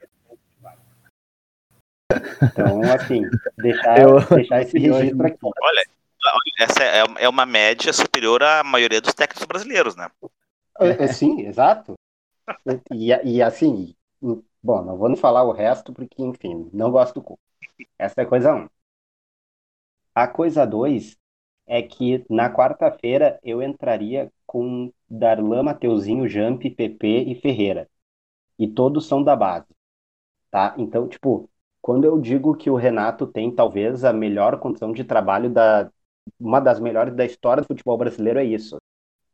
Então, 2.43 2.83
assim, 2.93 3.23
deixar, 3.57 4.01
eu, 4.01 4.19
deixar 4.35 4.63
esse 4.63 4.77
registro 4.77 5.25
aqui. 5.25 5.39
Olha, 5.43 5.85
essa 6.59 6.83
é, 6.83 7.05
é 7.21 7.29
uma 7.29 7.47
média 7.47 7.93
superior 7.93 8.43
à 8.43 8.65
maioria 8.65 9.01
dos 9.01 9.15
técnicos 9.15 9.47
brasileiros, 9.47 9.95
né? 9.95 10.11
É, 10.81 11.05
é, 11.05 11.07
sim, 11.07 11.43
exato. 11.47 11.95
E, 12.93 13.11
e 13.25 13.41
assim, 13.41 13.95
bom, 14.61 14.83
não 14.83 14.97
vou 14.97 15.09
nem 15.09 15.17
falar 15.17 15.45
o 15.45 15.53
resto, 15.53 15.93
porque, 15.93 16.21
enfim, 16.21 16.69
não 16.73 16.91
gosto 16.91 17.15
do 17.15 17.23
cu. 17.23 17.39
Essa 17.97 18.23
é 18.23 18.25
a 18.25 18.29
coisa 18.29 18.55
um. 18.57 18.69
A 20.13 20.27
coisa 20.27 20.67
dois 20.67 21.17
é 21.67 21.83
que 21.83 22.25
na 22.29 22.53
quarta-feira 22.53 23.39
eu 23.43 23.63
entraria 23.63 24.31
com 24.47 24.93
Darlan, 25.09 25.63
Mateuzinho, 25.65 26.29
Jamp, 26.29 26.63
PP 26.63 27.25
e 27.29 27.35
Ferreira. 27.37 27.89
E 28.59 28.69
todos 28.69 29.07
são 29.07 29.23
da 29.23 29.37
base. 29.37 29.67
Tá? 30.51 30.75
Então, 30.79 31.09
tipo, 31.09 31.51
quando 31.83 32.05
eu 32.05 32.21
digo 32.21 32.57
que 32.57 32.71
o 32.71 32.77
Renato 32.77 33.27
tem 33.27 33.55
talvez 33.55 34.05
a 34.05 34.13
melhor 34.13 34.59
condição 34.59 34.93
de 34.93 35.05
trabalho 35.05 35.51
da 35.51 35.91
uma 36.41 36.61
das 36.61 36.81
melhores 36.81 37.15
da 37.15 37.25
história 37.25 37.63
do 37.63 37.67
futebol 37.67 37.99
brasileiro 37.99 38.39
é 38.39 38.45
isso. 38.45 38.79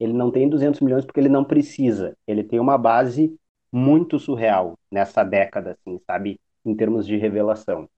Ele 0.01 0.13
não 0.13 0.31
tem 0.31 0.49
200 0.49 0.81
milhões 0.81 1.05
porque 1.05 1.21
ele 1.21 1.29
não 1.29 1.45
precisa. 1.45 2.17
Ele 2.27 2.43
tem 2.45 2.59
uma 2.61 2.79
base 2.79 3.37
muito 3.73 4.19
surreal 4.19 4.79
nessa 4.91 5.23
década, 5.25 5.73
assim, 5.73 6.01
sabe, 6.07 6.41
em 6.65 6.75
termos 6.75 7.07
de 7.07 7.17
revelação. 7.17 7.89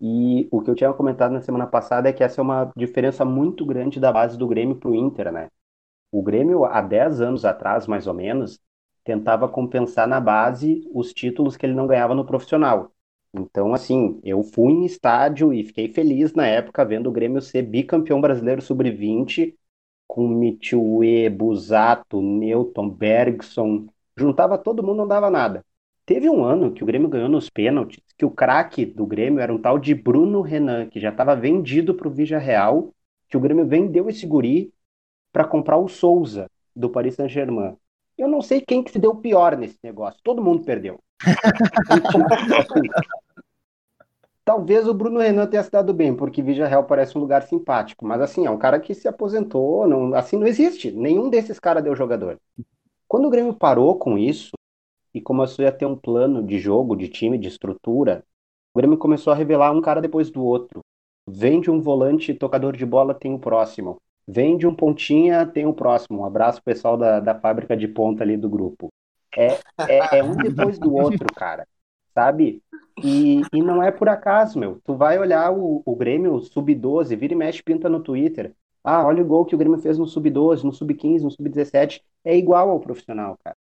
E 0.00 0.48
o 0.50 0.60
que 0.60 0.70
eu 0.70 0.74
tinha 0.74 0.92
comentado 0.92 1.32
na 1.32 1.40
semana 1.40 1.66
passada 1.66 2.08
é 2.08 2.12
que 2.12 2.22
essa 2.24 2.40
é 2.40 2.42
uma 2.42 2.72
diferença 2.76 3.24
muito 3.24 3.64
grande 3.64 4.00
da 4.00 4.12
base 4.12 4.36
do 4.36 4.46
Grêmio 4.48 4.76
para 4.76 4.90
o 4.90 4.94
Inter, 4.94 5.32
né? 5.32 5.48
O 6.12 6.22
Grêmio, 6.22 6.64
há 6.64 6.80
10 6.80 7.20
anos 7.20 7.44
atrás, 7.44 7.86
mais 7.86 8.06
ou 8.06 8.14
menos, 8.14 8.60
tentava 9.04 9.48
compensar 9.48 10.08
na 10.08 10.20
base 10.20 10.88
os 10.92 11.12
títulos 11.12 11.56
que 11.56 11.66
ele 11.66 11.74
não 11.74 11.86
ganhava 11.86 12.14
no 12.14 12.24
profissional. 12.24 12.92
Então, 13.32 13.74
assim, 13.74 14.20
eu 14.24 14.42
fui 14.42 14.72
em 14.72 14.84
estádio 14.86 15.52
e 15.52 15.64
fiquei 15.64 15.88
feliz 15.92 16.32
na 16.34 16.46
época 16.46 16.84
vendo 16.84 17.08
o 17.08 17.12
Grêmio 17.12 17.42
ser 17.42 17.62
bicampeão 17.62 18.20
brasileiro 18.20 18.62
sub-20 18.62 19.56
com 20.06 20.28
Mitchue, 20.28 21.28
Busato, 21.30 22.20
Newton, 22.22 22.88
Bergson. 22.90 23.86
Juntava 24.16 24.56
todo 24.58 24.82
mundo, 24.82 24.98
não 24.98 25.08
dava 25.08 25.30
nada. 25.30 25.64
Teve 26.06 26.28
um 26.28 26.44
ano 26.44 26.72
que 26.72 26.82
o 26.82 26.86
Grêmio 26.86 27.08
ganhou 27.08 27.30
nos 27.30 27.48
pênaltis, 27.48 28.02
que 28.18 28.26
o 28.26 28.30
craque 28.30 28.84
do 28.84 29.06
Grêmio 29.06 29.40
era 29.40 29.52
um 29.52 29.58
tal 29.58 29.78
de 29.78 29.94
Bruno 29.94 30.42
Renan, 30.42 30.86
que 30.86 31.00
já 31.00 31.08
estava 31.08 31.34
vendido 31.34 31.94
para 31.94 32.06
o 32.06 32.10
Vigia 32.10 32.38
Real, 32.38 32.92
que 33.28 33.36
o 33.36 33.40
Grêmio 33.40 33.66
vendeu 33.66 34.08
esse 34.10 34.26
guri 34.26 34.70
para 35.32 35.46
comprar 35.46 35.78
o 35.78 35.88
Souza, 35.88 36.50
do 36.76 36.90
Paris 36.90 37.14
Saint-Germain. 37.14 37.76
Eu 38.18 38.28
não 38.28 38.42
sei 38.42 38.60
quem 38.60 38.82
que 38.82 38.90
se 38.90 38.98
deu 38.98 39.14
pior 39.16 39.56
nesse 39.56 39.78
negócio, 39.82 40.20
todo 40.22 40.42
mundo 40.42 40.64
perdeu. 40.64 41.00
Talvez 44.44 44.86
o 44.86 44.92
Bruno 44.92 45.20
Renan 45.20 45.46
tenha 45.46 45.62
se 45.62 45.70
dado 45.70 45.94
bem, 45.94 46.14
porque 46.14 46.42
Vigia 46.42 46.66
Real 46.66 46.84
parece 46.84 47.16
um 47.16 47.20
lugar 47.20 47.44
simpático, 47.44 48.06
mas 48.06 48.20
assim, 48.20 48.44
é 48.44 48.50
um 48.50 48.58
cara 48.58 48.78
que 48.78 48.94
se 48.94 49.08
aposentou, 49.08 49.88
não, 49.88 50.14
assim 50.14 50.36
não 50.36 50.46
existe. 50.46 50.92
Nenhum 50.92 51.30
desses 51.30 51.58
caras 51.58 51.82
deu 51.82 51.96
jogador. 51.96 52.38
Quando 53.08 53.26
o 53.26 53.30
Grêmio 53.30 53.54
parou 53.54 53.96
com 53.96 54.18
isso 54.18 54.52
e 55.14 55.20
começou 55.20 55.66
a 55.66 55.72
ter 55.72 55.86
um 55.86 55.96
plano 55.96 56.42
de 56.42 56.58
jogo, 56.58 56.96
de 56.96 57.08
time, 57.08 57.38
de 57.38 57.48
estrutura, 57.48 58.24
o 58.74 58.78
Grêmio 58.78 58.98
começou 58.98 59.32
a 59.32 59.36
revelar 59.36 59.70
um 59.70 59.80
cara 59.80 60.00
depois 60.02 60.30
do 60.30 60.44
outro. 60.44 60.80
Vende 61.26 61.70
um 61.70 61.80
volante 61.80 62.34
tocador 62.34 62.76
de 62.76 62.84
bola, 62.84 63.14
tem 63.14 63.32
o 63.32 63.38
próximo. 63.38 63.98
Vende 64.26 64.66
um 64.66 64.74
pontinha, 64.74 65.46
tem 65.46 65.64
o 65.64 65.72
próximo. 65.72 66.20
Um 66.20 66.24
abraço 66.24 66.60
pessoal 66.62 66.96
da, 66.96 67.20
da 67.20 67.38
fábrica 67.38 67.76
de 67.76 67.86
ponta 67.86 68.24
ali 68.24 68.36
do 68.36 68.48
grupo. 68.48 68.88
É, 69.36 69.58
é, 69.88 70.18
é 70.18 70.24
um 70.24 70.36
depois 70.36 70.78
do 70.78 70.92
outro, 70.92 71.32
cara. 71.32 71.66
Sabe? 72.12 72.62
E, 73.02 73.42
e 73.52 73.62
não 73.62 73.82
é 73.82 73.92
por 73.92 74.08
acaso, 74.08 74.58
meu. 74.58 74.80
Tu 74.84 74.94
vai 74.96 75.18
olhar 75.18 75.52
o, 75.52 75.82
o 75.84 75.96
Grêmio 75.96 76.40
sub-12, 76.40 77.16
vira 77.16 77.32
e 77.32 77.36
mexe, 77.36 77.62
pinta 77.62 77.88
no 77.88 78.00
Twitter. 78.00 78.52
Ah, 78.82 79.06
olha 79.06 79.22
o 79.22 79.26
gol 79.26 79.44
que 79.44 79.54
o 79.54 79.58
Grêmio 79.58 79.78
fez 79.78 79.98
no 79.98 80.06
sub-12, 80.06 80.64
no 80.64 80.72
sub-15, 80.72 81.22
no 81.22 81.30
sub-17. 81.30 82.02
É 82.24 82.36
igual 82.36 82.70
ao 82.70 82.80
profissional, 82.80 83.38
cara. 83.42 83.56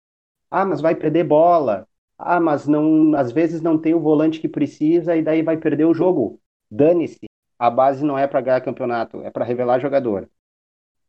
Ah, 0.50 0.64
mas 0.64 0.80
vai 0.80 0.94
perder 0.94 1.24
bola. 1.24 1.86
Ah, 2.18 2.40
mas 2.40 2.66
não, 2.66 3.14
às 3.16 3.32
vezes 3.32 3.62
não 3.62 3.78
tem 3.78 3.94
o 3.94 4.00
volante 4.00 4.40
que 4.40 4.48
precisa 4.48 5.16
e 5.16 5.22
daí 5.22 5.42
vai 5.42 5.56
perder 5.56 5.84
o 5.86 5.94
jogo. 5.94 6.40
Dane-se. 6.70 7.26
A 7.58 7.70
base 7.70 8.04
não 8.04 8.18
é 8.18 8.26
para 8.26 8.40
ganhar 8.40 8.60
campeonato, 8.62 9.20
é 9.22 9.30
para 9.30 9.44
revelar 9.44 9.78
jogador. 9.80 10.28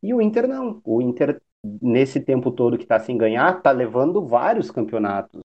E 0.03 0.13
o 0.13 0.21
Inter 0.21 0.47
não. 0.47 0.81
O 0.85 1.01
Inter, 1.01 1.41
nesse 1.63 2.19
tempo 2.21 2.51
todo 2.51 2.77
que 2.77 2.83
está 2.85 2.99
sem 2.99 3.17
ganhar, 3.17 3.61
tá 3.61 3.71
levando 3.71 4.25
vários 4.27 4.71
campeonatos 4.71 5.41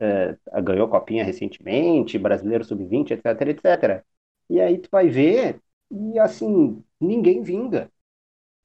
é, 0.00 0.36
ganhou 0.62 0.88
Copinha 0.88 1.24
recentemente, 1.24 2.18
Brasileiro 2.18 2.64
Sub-20, 2.64 3.12
etc, 3.12 3.24
etc. 3.48 4.04
E 4.50 4.60
aí 4.60 4.78
tu 4.78 4.88
vai 4.90 5.08
ver, 5.08 5.60
e 5.90 6.18
assim, 6.18 6.82
ninguém 7.00 7.42
vinga. 7.42 7.90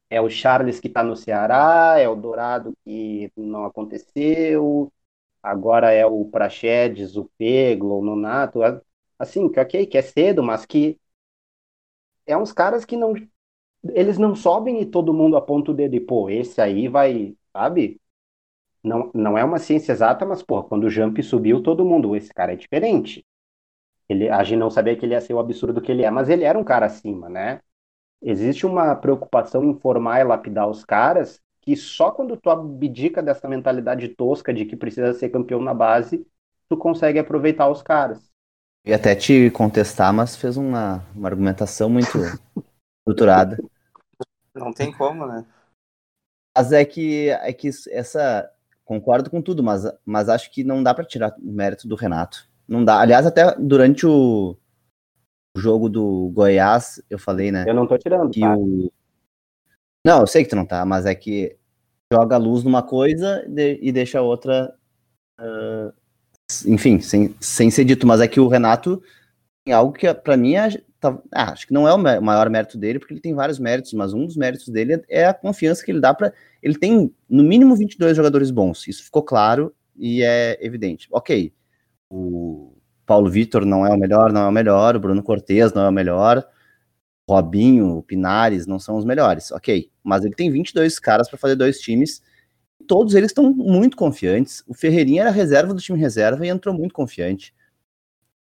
É 0.09 0.21
o 0.21 0.29
Charles 0.29 0.79
que 0.79 0.87
está 0.87 1.03
no 1.03 1.15
Ceará, 1.15 1.95
é 1.99 2.07
o 2.09 2.15
Dourado 2.15 2.73
que 2.85 3.31
não 3.37 3.65
aconteceu, 3.65 4.91
agora 5.43 5.91
é 5.91 6.05
o 6.05 6.25
Praxedes, 6.25 7.15
o 7.17 7.25
Peglo, 7.37 7.99
o 7.99 8.05
Nonato, 8.05 8.61
assim, 9.19 9.45
ok, 9.45 9.85
que 9.87 9.97
é 9.97 10.01
cedo, 10.01 10.43
mas 10.43 10.65
que 10.65 10.99
é 12.25 12.37
uns 12.37 12.51
caras 12.51 12.85
que 12.85 12.95
não 12.97 13.13
eles 13.93 14.17
não 14.19 14.35
sobem 14.35 14.81
e 14.81 14.85
todo 14.85 15.13
mundo 15.13 15.37
aponta 15.37 15.71
o 15.71 15.73
dedo 15.75 15.95
e, 15.95 16.01
pô, 16.01 16.29
esse 16.29 16.61
aí 16.61 16.87
vai, 16.89 17.35
sabe? 17.53 18.01
não, 18.83 19.11
não 19.15 19.37
é 19.37 19.43
uma 19.45 19.59
ciência 19.59 19.91
exata, 19.93 20.25
mas, 20.25 20.43
pô, 20.43 20.63
quando 20.63 20.85
o 20.85 20.89
Jump 20.89 21.21
subiu, 21.23 21.63
todo 21.63 21.85
mundo, 21.85 22.15
esse 22.15 22.33
cara 22.33 22.53
é 22.53 22.55
diferente. 22.57 23.25
Ele, 24.09 24.29
a 24.29 24.43
gente 24.43 24.59
não 24.59 24.69
sabia 24.71 24.95
que 24.97 25.05
ele 25.05 25.13
ia 25.15 25.21
ser 25.21 25.33
o 25.35 25.39
absurdo 25.39 25.81
que 25.81 25.91
ele 25.91 26.03
é, 26.03 26.11
mas 26.11 26.29
ele 26.29 26.43
era 26.45 26.59
um 26.59 26.63
cara 26.65 26.87
acima, 26.87 27.29
né? 27.29 27.61
Existe 28.21 28.65
uma 28.65 28.95
preocupação 28.95 29.63
em 29.63 29.77
formar 29.79 30.19
e 30.19 30.23
lapidar 30.23 30.69
os 30.69 30.83
caras 30.83 31.39
que 31.61 31.75
só 31.75 32.11
quando 32.11 32.37
tu 32.37 32.49
abdica 32.49 33.21
dessa 33.21 33.47
mentalidade 33.47 34.07
tosca 34.09 34.53
de 34.53 34.65
que 34.65 34.75
precisa 34.75 35.13
ser 35.13 35.29
campeão 35.29 35.61
na 35.61 35.73
base, 35.73 36.25
tu 36.69 36.77
consegue 36.77 37.19
aproveitar 37.19 37.69
os 37.69 37.81
caras. 37.81 38.29
E 38.85 38.93
até 38.93 39.15
te 39.15 39.51
contestar, 39.51 40.13
mas 40.13 40.35
fez 40.35 40.57
uma, 40.57 41.05
uma 41.13 41.27
argumentação 41.27 41.89
muito 41.89 42.17
estruturada. 42.99 43.57
Não 44.55 44.71
tem 44.71 44.91
como, 44.91 45.27
né? 45.27 45.45
Mas 46.57 46.71
é 46.71 46.83
que, 46.83 47.29
é 47.29 47.53
que 47.53 47.69
essa, 47.91 48.51
Concordo 48.89 49.29
com 49.29 49.39
tudo, 49.39 49.61
mas, 49.61 49.83
mas 50.03 50.29
acho 50.29 50.49
que 50.51 50.63
não 50.63 50.81
dá 50.81 50.95
para 50.95 51.05
tirar 51.05 51.35
o 51.37 51.51
mérito 51.51 51.87
do 51.87 51.93
Renato. 51.93 52.49
Não 52.67 52.83
dá. 52.83 52.99
Aliás, 52.99 53.23
até 53.23 53.55
durante 53.55 54.07
o, 54.07 54.53
o 54.53 54.57
jogo 55.55 55.89
do 55.89 56.29
Goiás, 56.33 57.01
eu 57.09 57.17
falei, 57.19 57.51
né? 57.51 57.65
Eu 57.67 57.73
não 57.73 57.87
tô 57.87 57.97
tirando, 57.97 58.29
que 58.31 58.39
tá? 58.41 58.55
o... 58.57 58.91
Não, 60.05 60.21
eu 60.21 60.27
sei 60.27 60.43
que 60.43 60.49
tu 60.49 60.55
não 60.55 60.65
tá, 60.65 60.85
mas 60.85 61.05
é 61.05 61.13
que 61.13 61.57
joga 62.11 62.35
a 62.35 62.39
luz 62.39 62.63
numa 62.63 62.81
coisa 62.81 63.45
e 63.81 63.91
deixa 63.91 64.19
a 64.19 64.21
outra. 64.21 64.73
ah, 65.37 65.91
enfim, 66.65 66.99
sem, 66.99 67.35
sem 67.39 67.69
ser 67.69 67.85
dito, 67.85 68.07
mas 68.07 68.21
é 68.21 68.27
que 68.27 68.39
o 68.39 68.47
Renato 68.47 69.01
tem 69.63 69.73
algo 69.73 69.93
que 69.93 70.11
pra 70.15 70.35
mim 70.35 70.55
é, 70.55 70.69
tá- 70.99 71.21
ah, 71.31 71.51
acho 71.51 71.67
que 71.67 71.73
não 71.73 71.87
é 71.87 71.93
o 71.93 71.97
ma- 71.97 72.19
maior 72.19 72.49
mérito 72.49 72.77
dele, 72.77 72.97
porque 72.97 73.13
ele 73.13 73.21
tem 73.21 73.35
vários 73.35 73.59
méritos, 73.59 73.93
mas 73.93 74.13
um 74.13 74.25
dos 74.25 74.35
méritos 74.35 74.67
dele 74.69 74.93
é, 74.93 75.21
é 75.21 75.25
a 75.25 75.33
confiança 75.33 75.83
que 75.85 75.91
ele 75.91 75.99
dá 76.01 76.13
pra. 76.13 76.33
Ele 76.63 76.77
tem 76.77 77.13
no 77.29 77.43
mínimo 77.43 77.75
22 77.75 78.17
jogadores 78.17 78.49
bons, 78.51 78.87
isso 78.87 79.03
ficou 79.03 79.21
claro 79.21 79.73
e 79.95 80.23
é 80.23 80.57
evidente. 80.65 81.07
Ok, 81.11 81.53
o 82.09 82.68
Paulo 83.09 83.27
Vitor 83.27 83.65
não 83.65 83.87
é 83.87 83.89
o 83.89 83.97
melhor, 83.97 84.31
não 84.31 84.41
é 84.41 84.47
o 84.47 84.51
melhor, 84.51 84.95
o 84.95 84.99
Bruno 84.99 85.23
Cortez 85.23 85.73
não 85.73 85.81
é 85.81 85.89
o 85.89 85.91
melhor, 85.91 86.47
Robinho, 87.27 88.03
Pinares 88.03 88.67
não 88.67 88.77
são 88.77 88.97
os 88.97 89.03
melhores, 89.03 89.51
ok. 89.51 89.89
Mas 90.03 90.23
ele 90.23 90.35
tem 90.35 90.51
22 90.51 90.99
caras 90.99 91.27
para 91.27 91.39
fazer 91.39 91.55
dois 91.55 91.79
times, 91.79 92.21
todos 92.87 93.15
eles 93.15 93.31
estão 93.31 93.51
muito 93.51 93.97
confiantes. 93.97 94.63
O 94.67 94.75
Ferreirinha 94.75 95.23
era 95.23 95.31
reserva 95.31 95.73
do 95.73 95.81
time 95.81 95.97
reserva 95.97 96.45
e 96.45 96.49
entrou 96.49 96.71
muito 96.71 96.93
confiante. 96.93 97.51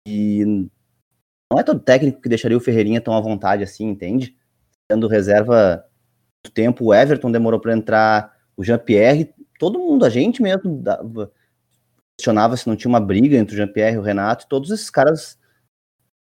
E 0.07 0.45
não 1.51 1.59
é 1.59 1.63
todo 1.63 1.79
técnico 1.79 2.21
que 2.21 2.29
deixaria 2.29 2.55
o 2.55 2.61
Ferreirinha 2.61 3.01
tão 3.01 3.15
à 3.15 3.21
vontade 3.21 3.63
assim, 3.63 3.85
entende? 3.85 4.37
Sendo 4.91 5.07
reserva 5.07 5.83
muito 6.45 6.53
tempo, 6.53 6.85
o 6.85 6.93
Everton 6.93 7.31
demorou 7.31 7.59
para 7.59 7.73
entrar, 7.73 8.37
o 8.55 8.63
Jean-Pierre, 8.63 9.33
todo 9.57 9.79
mundo, 9.79 10.05
a 10.05 10.11
gente 10.11 10.43
mesmo 10.43 10.83
questionava 12.17 12.55
se 12.57 12.67
não 12.67 12.75
tinha 12.75 12.89
uma 12.89 12.99
briga 12.99 13.37
entre 13.37 13.55
o 13.55 13.57
Jean-Pierre 13.57 13.95
e 13.95 13.99
o 13.99 14.03
Renato, 14.03 14.45
e 14.45 14.49
todos 14.49 14.71
esses 14.71 14.89
caras 14.89 15.39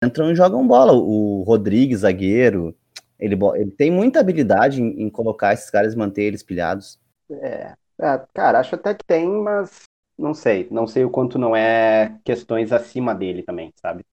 entram 0.03 0.31
e 0.31 0.37
jogam 0.37 0.67
bola. 0.67 0.93
O 0.93 1.43
Rodrigues, 1.43 2.01
zagueiro, 2.01 2.77
ele, 3.19 3.37
ele 3.55 3.71
tem 3.71 3.91
muita 3.91 4.21
habilidade 4.21 4.83
em, 4.83 5.03
em 5.03 5.11
colocar 5.11 5.53
esses 5.53 5.71
caras 5.71 5.95
e 5.95 5.97
manter 5.97 6.23
eles 6.23 6.43
pilhados. 6.43 6.99
É, 7.31 7.75
é, 8.01 8.27
cara, 8.35 8.61
acho 8.61 8.75
até 8.75 8.95
que 8.95 9.05
tem, 9.05 9.27
mas 9.27 9.83
não 10.19 10.35
sei. 10.35 10.69
Não 10.71 10.87
sei 10.87 11.05
o 11.05 11.11
quanto 11.11 11.39
não 11.39 11.55
é 11.55 12.19
questões 12.25 12.73
acima 12.73 13.15
dele 13.15 13.43
também, 13.43 13.73
sabe? 13.77 14.05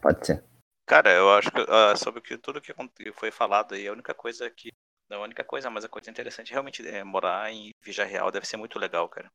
Pode 0.00 0.26
ser. 0.26 0.44
Cara, 0.86 1.10
eu 1.12 1.30
acho 1.30 1.50
que 1.50 1.64
ah, 1.68 1.94
sobre 1.96 2.20
o 2.20 2.22
que, 2.22 2.36
tudo 2.36 2.60
que 2.60 2.74
foi 3.12 3.30
falado 3.30 3.74
aí, 3.74 3.86
a 3.86 3.92
única 3.92 4.14
coisa 4.14 4.50
que. 4.50 4.72
Não 5.08 5.20
a 5.20 5.24
única 5.24 5.44
coisa, 5.44 5.68
mas 5.68 5.84
a 5.84 5.88
coisa 5.88 6.10
interessante 6.10 6.52
realmente 6.52 6.86
é 6.86 7.04
morar 7.04 7.52
em 7.52 7.74
Vija 7.82 8.04
Real 8.04 8.30
deve 8.30 8.46
ser 8.46 8.56
muito 8.56 8.78
legal, 8.78 9.08
cara. 9.08 9.30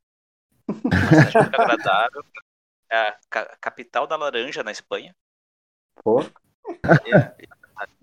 Agradável. 1.54 2.24
É 2.92 2.98
a 2.98 3.20
ca- 3.30 3.58
capital 3.62 4.08
da 4.08 4.16
laranja 4.18 4.64
na 4.64 4.72
Espanha. 4.72 5.16
Pô, 6.04 6.24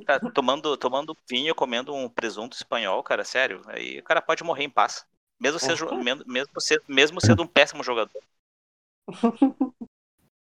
Tá 0.07 0.21
tomando, 0.21 0.77
tomando 0.77 1.17
vinho, 1.29 1.55
comendo 1.55 1.95
um 1.95 2.09
presunto 2.09 2.57
espanhol, 2.57 3.03
cara, 3.03 3.25
sério. 3.25 3.63
Aí 3.67 3.99
o 3.99 4.03
cara 4.03 4.21
pode 4.23 4.45
morrer 4.45 4.65
em 4.65 4.71
paz. 4.71 5.05
Mesmo, 5.41 5.59
men- 6.03 6.23
mesmo, 6.27 6.61
sendo, 6.61 6.83
mesmo 6.89 7.21
sendo 7.21 7.43
um 7.43 7.47
péssimo 7.47 7.83
jogador. 7.83 8.23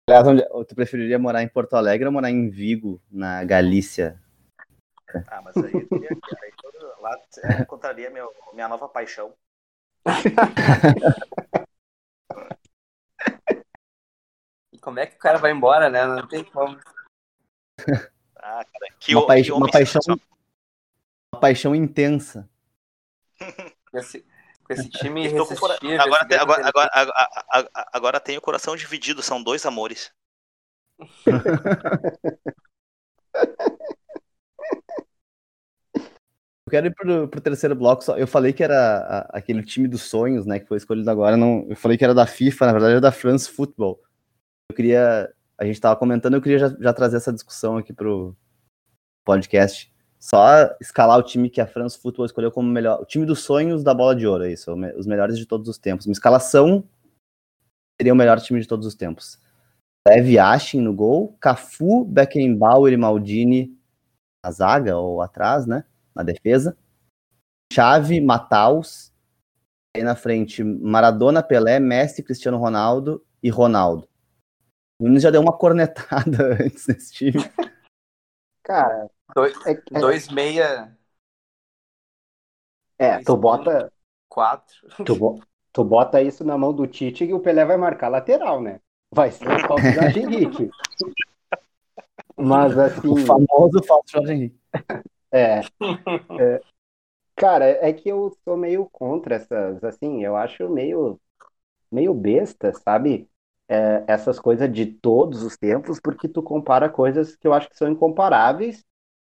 Aliás, 0.09 0.27
onde, 0.27 0.43
tu 0.67 0.75
preferiria 0.75 1.19
morar 1.19 1.43
em 1.43 1.49
Porto 1.49 1.75
Alegre 1.77 2.07
ou 2.07 2.13
morar 2.13 2.31
em 2.31 2.49
Vigo, 2.49 3.01
na 3.11 3.45
Galícia? 3.45 4.19
Ah, 5.27 5.43
mas 5.43 5.57
aí, 5.63 5.73
aí 5.73 6.53
lá 7.01 7.17
eu 7.51 7.61
encontraria 7.61 8.11
meu, 8.11 8.33
minha 8.53 8.69
nova 8.69 8.89
paixão. 8.89 9.35
E 14.73 14.74
como 14.85 15.01
é 15.01 15.07
que 15.07 15.17
o 15.17 15.19
cara 15.19 15.39
vai 15.39 15.51
embora, 15.51 15.89
né? 15.89 16.07
Não 16.07 16.29
tem 16.29 16.45
como. 16.45 16.79
Ah, 18.37 18.63
cara, 18.65 18.95
que, 19.01 19.17
Uma, 19.17 19.43
que 19.43 19.51
uma 19.51 19.71
paixão, 19.71 20.01
uma 21.33 21.41
paixão 21.41 21.75
intensa. 21.75 22.49
Com 23.91 23.99
esse, 23.99 24.21
com 24.63 24.73
esse 24.73 24.89
time 24.91 25.27
cora-. 25.57 25.79
Agora, 25.99 26.27
tem- 26.29 26.39
agora, 26.39 26.67
agora, 26.69 26.91
agora, 26.93 27.71
agora 27.93 28.21
tem 28.21 28.37
o 28.37 28.43
coração 28.43 28.77
dividido, 28.77 29.23
são 29.23 29.43
dois 29.43 29.65
amores. 29.65 30.13
Eu 36.67 36.71
quero 36.71 36.87
ir 36.87 36.95
pro, 36.95 37.29
pro 37.29 37.41
terceiro 37.43 37.75
bloco. 37.75 38.03
Só, 38.03 38.17
eu 38.17 38.27
falei 38.27 38.51
que 38.53 38.65
era 38.65 38.75
a- 38.99 39.39
aquele 39.39 39.63
time 39.63 39.87
dos 39.87 40.03
sonhos, 40.03 40.47
né? 40.47 40.59
Que 40.59 40.67
foi 40.67 40.79
escolhido 40.79 41.11
agora. 41.11 41.37
Não, 41.37 41.67
eu 41.69 41.77
falei 41.77 41.99
que 41.99 42.03
era 42.05 42.15
da 42.15 42.27
FIFA, 42.27 42.67
na 42.67 42.73
verdade 42.73 42.93
era 42.93 43.01
da 43.03 43.13
France 43.13 43.51
Football. 43.51 44.01
Eu 44.75 44.77
queria. 44.77 45.33
A 45.57 45.65
gente 45.65 45.81
tava 45.81 45.95
comentando, 45.95 46.35
eu 46.35 46.43
queria 46.43 46.59
já, 46.59 46.69
já 46.81 46.93
trazer 46.93 47.17
essa 47.17 47.33
discussão 47.33 47.77
aqui 47.77 47.93
pro 47.93 48.37
podcast. 49.25 49.93
Só 50.19 50.75
escalar 50.81 51.17
o 51.17 51.23
time 51.23 51.49
que 51.49 51.61
a 51.61 51.67
France 51.67 51.97
Football 51.97 52.27
escolheu 52.27 52.51
como 52.51 52.69
melhor. 52.69 53.01
O 53.01 53.05
time 53.05 53.25
dos 53.25 53.41
sonhos 53.41 53.85
da 53.85 53.95
bola 53.95 54.17
de 54.17 54.27
ouro, 54.27 54.45
é 54.45 54.53
isso. 54.53 54.75
Os 54.97 55.07
melhores 55.07 55.39
de 55.39 55.47
todos 55.47 55.69
os 55.69 55.79
tempos. 55.79 56.07
Uma 56.07 56.13
escalação 56.13 56.83
seria 58.01 58.13
o 58.13 58.17
melhor 58.17 58.41
time 58.41 58.61
de 58.61 58.67
todos 58.67 58.85
os 58.85 58.97
tempos. 58.97 59.39
Lev 60.09 60.29
Yashin 60.29 60.81
no 60.81 60.93
gol, 60.93 61.37
Cafu, 61.41 62.05
Beckenbauer 62.05 62.93
e 62.93 62.97
Maldini 62.97 63.79
na 64.45 64.51
zaga 64.51 64.97
ou 64.97 65.23
atrás, 65.23 65.67
né? 65.67 65.85
Na 66.13 66.25
defesa. 66.25 66.77
Chave, 67.73 68.21
Mataus. 68.21 69.13
Aí 69.97 70.03
na 70.03 70.17
frente, 70.17 70.65
Maradona, 70.65 71.45
Pelé, 71.45 71.79
Messi, 71.79 72.25
Cristiano 72.25 72.59
Ronaldo 72.59 73.25
e 73.41 73.51
Ronaldo. 73.51 74.09
O 75.05 75.07
Nunes 75.07 75.23
já 75.23 75.31
deu 75.31 75.43
uma 75.43 75.53
cornetada 75.53 76.55
antes 76.65 76.87
nesse 76.87 77.13
time. 77.13 77.45
cara, 78.63 79.11
Dois, 79.35 79.55
é, 79.67 79.73
é, 79.73 80.01
dois 80.01 80.31
meia, 80.31 80.97
é, 82.99 83.23
tu 83.23 83.37
bota, 83.37 83.93
quatro. 84.31 84.89
tu, 85.05 85.15
bo- 85.15 85.43
tu 85.75 85.85
bota 85.85 86.23
isso 86.23 86.43
na 86.43 86.57
mão 86.57 86.73
do 86.73 86.87
Tite 86.87 87.23
e 87.23 87.35
o 87.35 87.41
Pelé 87.41 87.67
vai 87.67 87.77
marcar 87.77 88.09
lateral, 88.09 88.63
né? 88.63 88.81
Vai 89.13 89.31
ser 89.31 89.47
o 89.47 89.59
falso 89.67 89.93
Jorge 89.93 90.21
Henrique. 90.21 90.71
Mas 92.35 92.79
assim. 92.79 93.07
O 93.07 93.27
famoso 93.27 93.83
falso 93.83 94.11
Jorge 94.11 94.33
Henrique. 94.33 94.59
É, 95.31 95.61
é, 96.41 96.63
cara, 97.37 97.67
é 97.67 97.93
que 97.93 98.09
eu 98.09 98.35
sou 98.43 98.57
meio 98.57 98.89
contra 98.91 99.35
essas, 99.35 99.85
assim, 99.85 100.25
eu 100.25 100.35
acho 100.35 100.67
meio, 100.71 101.21
meio 101.93 102.15
besta, 102.15 102.73
sabe? 102.73 103.29
É, 103.69 104.05
essas 104.07 104.39
coisas 104.39 104.71
de 104.73 104.85
todos 104.87 105.43
os 105.43 105.57
tempos, 105.57 105.99
porque 106.01 106.29
tu 106.29 106.43
compara 106.43 106.89
coisas 106.89 107.35
que 107.37 107.47
eu 107.47 107.53
acho 107.55 107.69
que 107.71 107.77
são 107.77 107.89
incomparáveis 107.91 108.85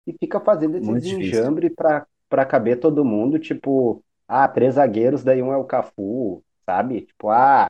e 0.06 0.12
fica 0.18 0.40
fazendo 0.40 0.76
difícil. 1.00 1.48
enjambre 1.48 1.70
pra, 1.70 2.06
pra 2.28 2.44
caber 2.44 2.80
todo 2.80 3.04
mundo, 3.04 3.38
tipo, 3.38 4.02
ah, 4.28 4.48
três 4.48 4.74
zagueiros, 4.74 5.22
daí 5.24 5.40
um 5.42 5.52
é 5.52 5.56
o 5.56 5.64
Cafu, 5.64 6.44
sabe? 6.66 7.02
Tipo, 7.02 7.30
ah, 7.30 7.68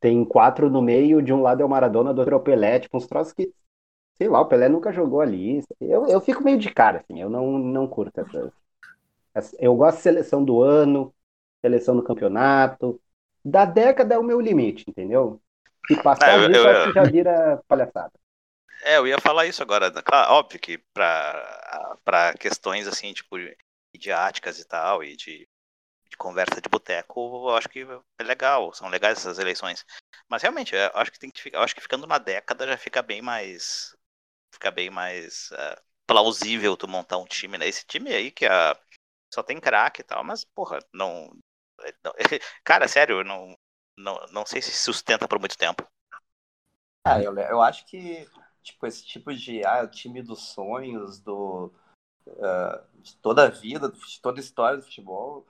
tem 0.00 0.24
quatro 0.24 0.70
no 0.70 0.82
meio, 0.82 1.22
de 1.22 1.32
um 1.32 1.42
lado 1.42 1.62
é 1.62 1.66
o 1.66 1.68
Maradona, 1.68 2.14
do 2.14 2.20
outro 2.20 2.34
é 2.36 2.38
o 2.38 2.42
Pelé, 2.42 2.80
tipo, 2.80 2.96
uns 2.98 3.06
troços 3.06 3.32
que 3.34 3.52
sei 4.16 4.28
lá, 4.28 4.40
o 4.40 4.46
Pelé 4.48 4.68
nunca 4.68 4.92
jogou 4.92 5.20
ali. 5.20 5.62
Eu, 5.80 6.06
eu 6.08 6.20
fico 6.20 6.44
meio 6.44 6.58
de 6.58 6.70
cara, 6.72 7.00
assim, 7.00 7.20
eu 7.20 7.30
não, 7.30 7.58
não 7.58 7.88
curto 7.88 8.20
essas. 8.20 8.52
essa- 9.34 9.56
Eu 9.60 9.74
gosto 9.76 9.96
de 9.98 10.02
seleção 10.02 10.44
do 10.44 10.62
ano, 10.62 11.14
seleção 11.62 11.96
do 11.96 12.02
campeonato. 12.02 13.00
Da 13.44 13.64
década 13.64 14.14
é 14.14 14.18
o 14.18 14.24
meu 14.24 14.40
limite, 14.40 14.84
entendeu? 14.88 15.40
Se 15.88 15.96
passar 15.96 16.30
Ah, 16.30 16.34
eu- 16.36 16.50
disso, 16.50 16.66
eu- 16.66 16.68
acho 16.68 16.82
que 16.82 16.92
já 16.92 17.04
vira 17.06 17.60
palhaçada. 17.68 18.12
É, 18.82 18.96
eu 18.98 19.06
ia 19.06 19.18
falar 19.20 19.46
isso 19.46 19.62
agora. 19.62 19.90
Claro, 20.02 20.32
óbvio 20.34 20.60
que 20.60 20.78
pra, 20.92 21.96
pra 22.04 22.34
questões 22.34 22.86
assim, 22.86 23.12
tipo, 23.12 23.36
midiáticas 23.94 24.58
e 24.58 24.64
tal, 24.66 25.02
e 25.02 25.16
de, 25.16 25.48
de 26.10 26.18
conversa 26.18 26.60
de 26.60 26.68
boteco, 26.68 27.50
eu 27.50 27.56
acho 27.56 27.68
que 27.68 27.86
é 28.18 28.24
legal, 28.24 28.72
são 28.74 28.88
legais 28.88 29.18
essas 29.18 29.38
eleições. 29.38 29.84
Mas 30.28 30.42
realmente, 30.42 30.74
eu 30.74 30.90
acho 30.94 31.12
que 31.12 31.18
tem 31.20 31.30
que 31.30 31.42
ficar, 31.42 31.58
eu 31.58 31.62
acho 31.64 31.74
que 31.74 31.80
ficando 31.82 32.06
uma 32.06 32.18
década 32.18 32.66
já 32.66 32.78
fica 32.78 33.02
bem 33.02 33.22
mais. 33.22 33.96
Fica 34.54 34.70
bem 34.70 34.90
mais 34.90 35.50
eh, 35.52 35.82
plausível 36.06 36.76
tu 36.76 36.88
montar 36.88 37.18
um 37.18 37.26
time, 37.26 37.58
né? 37.58 37.68
Esse 37.68 37.86
time 37.86 38.14
aí 38.14 38.30
que 38.32 38.46
a, 38.46 38.78
só 39.34 39.42
tem 39.42 39.60
craque 39.60 40.02
e 40.02 40.04
tal, 40.04 40.24
mas, 40.24 40.44
porra, 40.44 40.80
não. 40.94 41.30
não- 42.04 42.14
cara, 42.64 42.88
sério, 42.88 43.20
eu 43.20 43.24
não, 43.24 43.56
não, 43.96 44.18
não 44.32 44.46
sei 44.46 44.60
se 44.60 44.72
sustenta 44.72 45.28
por 45.28 45.38
muito 45.38 45.56
tempo. 45.56 45.86
Ah, 47.06 47.20
eu, 47.22 47.36
eu 47.36 47.60
acho 47.60 47.84
que 47.86 48.26
tipo, 48.62 48.86
esse 48.86 49.04
tipo 49.04 49.32
de 49.34 49.64
ah, 49.64 49.86
time 49.86 50.22
dos 50.22 50.48
sonhos, 50.48 51.20
do, 51.20 51.70
ah, 52.40 52.82
de 52.94 53.16
toda 53.16 53.44
a 53.44 53.50
vida, 53.50 53.90
de 53.90 54.20
toda 54.20 54.40
a 54.40 54.42
história 54.42 54.78
do 54.78 54.84
futebol, 54.84 55.46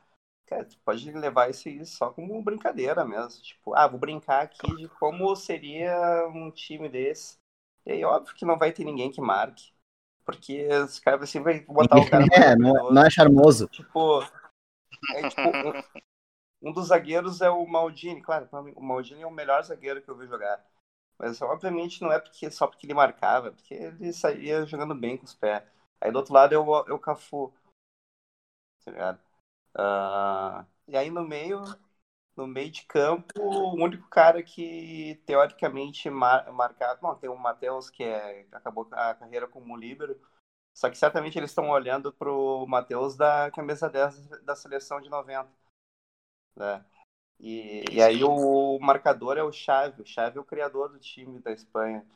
cara, 0.47 0.64
tu 0.64 0.76
pode 0.84 1.11
levar 1.12 1.49
isso 1.49 1.68
aí 1.68 1.84
só 1.86 2.11
como 2.11 2.42
brincadeira 2.42 3.05
mesmo. 3.05 3.40
Tipo, 3.42 3.74
ah, 3.74 3.86
vou 3.86 4.01
brincar 4.01 4.42
aqui 4.42 4.66
de 4.76 4.88
como 4.88 5.34
seria 5.36 6.26
um 6.28 6.51
time 6.51 6.88
desse. 6.88 7.36
E 7.86 7.92
aí, 7.92 8.05
óbvio 8.05 8.34
que 8.34 8.45
não 8.45 8.59
vai 8.59 8.72
ter 8.72 8.84
ninguém 8.84 9.11
que 9.11 9.20
marque. 9.20 9.72
Porque 10.24 10.66
os 10.68 10.99
caras 10.99 11.22
assim 11.22 11.42
vai 11.42 11.61
botar 11.61 11.99
o 11.99 12.09
cara 12.09 12.24
É, 12.32 12.57
não, 12.57 12.88
é- 12.88 12.92
não 12.95 13.05
é 13.05 13.11
charmoso. 13.11 13.68
Tipo, 13.68 14.22
é, 15.14 15.28
tipo 15.28 15.42
um, 16.64 16.72
dos 16.72 16.88
zagueiros 16.88 17.40
é 17.40 17.50
o 17.50 17.66
Maldini. 17.66 18.22
Claro, 18.22 18.48
o 18.76 18.82
Maldini 18.82 19.22
é 19.22 19.26
o 19.26 19.30
melhor 19.30 19.62
zagueiro 19.62 20.02
que 20.02 20.08
eu 20.10 20.16
vi 20.16 20.26
jogar. 20.26 20.64
Mas 21.18 21.40
obviamente 21.42 22.02
não 22.02 22.12
é 22.12 22.18
porque 22.18 22.50
só 22.50 22.66
porque 22.66 22.86
ele 22.86 22.94
marcava, 22.94 23.52
porque 23.52 23.74
ele 23.74 24.12
saía 24.12 24.66
jogando 24.66 24.94
bem 24.94 25.16
com 25.16 25.24
os 25.24 25.34
pés. 25.34 25.62
Aí 26.00 26.10
do 26.10 26.18
outro 26.18 26.34
lado 26.34 26.54
é 26.54 26.58
o, 26.58 26.76
é 26.88 26.92
o 26.92 26.98
Cafu. 26.98 27.52
Tá 28.84 28.90
ligado? 28.90 29.20
Uh, 29.76 30.66
e 30.88 30.96
aí 30.96 31.10
no 31.10 31.22
meio, 31.26 31.62
no 32.36 32.46
meio 32.46 32.70
de 32.70 32.84
campo, 32.86 33.28
o 33.40 33.74
único 33.82 34.08
cara 34.08 34.42
que 34.42 35.20
teoricamente 35.26 36.10
mar, 36.10 36.50
marcado. 36.52 37.00
Bom, 37.00 37.14
tem 37.16 37.30
o 37.30 37.36
Matheus 37.36 37.90
que 37.90 38.04
é, 38.04 38.46
acabou 38.52 38.88
a 38.92 39.14
carreira 39.14 39.48
como 39.48 39.76
líbero. 39.76 40.20
Só 40.74 40.90
que 40.90 40.98
certamente 40.98 41.38
eles 41.38 41.50
estão 41.50 41.70
olhando 41.70 42.12
pro 42.12 42.66
Matheus 42.66 43.16
da 43.16 43.50
camisa 43.52 43.88
10 43.88 44.42
da 44.42 44.56
seleção 44.56 45.00
de 45.00 45.08
90. 45.08 45.48
Né? 46.57 46.84
E, 47.40 47.84
e 47.90 48.02
aí 48.02 48.22
o 48.24 48.78
marcador 48.80 49.36
é 49.36 49.42
o 49.42 49.52
Xavi. 49.52 50.02
O 50.02 50.07
Xavi 50.07 50.38
é 50.38 50.40
o 50.40 50.44
criador 50.44 50.90
do 50.90 50.98
time 50.98 51.40
da 51.40 51.52
Espanha. 51.52 52.07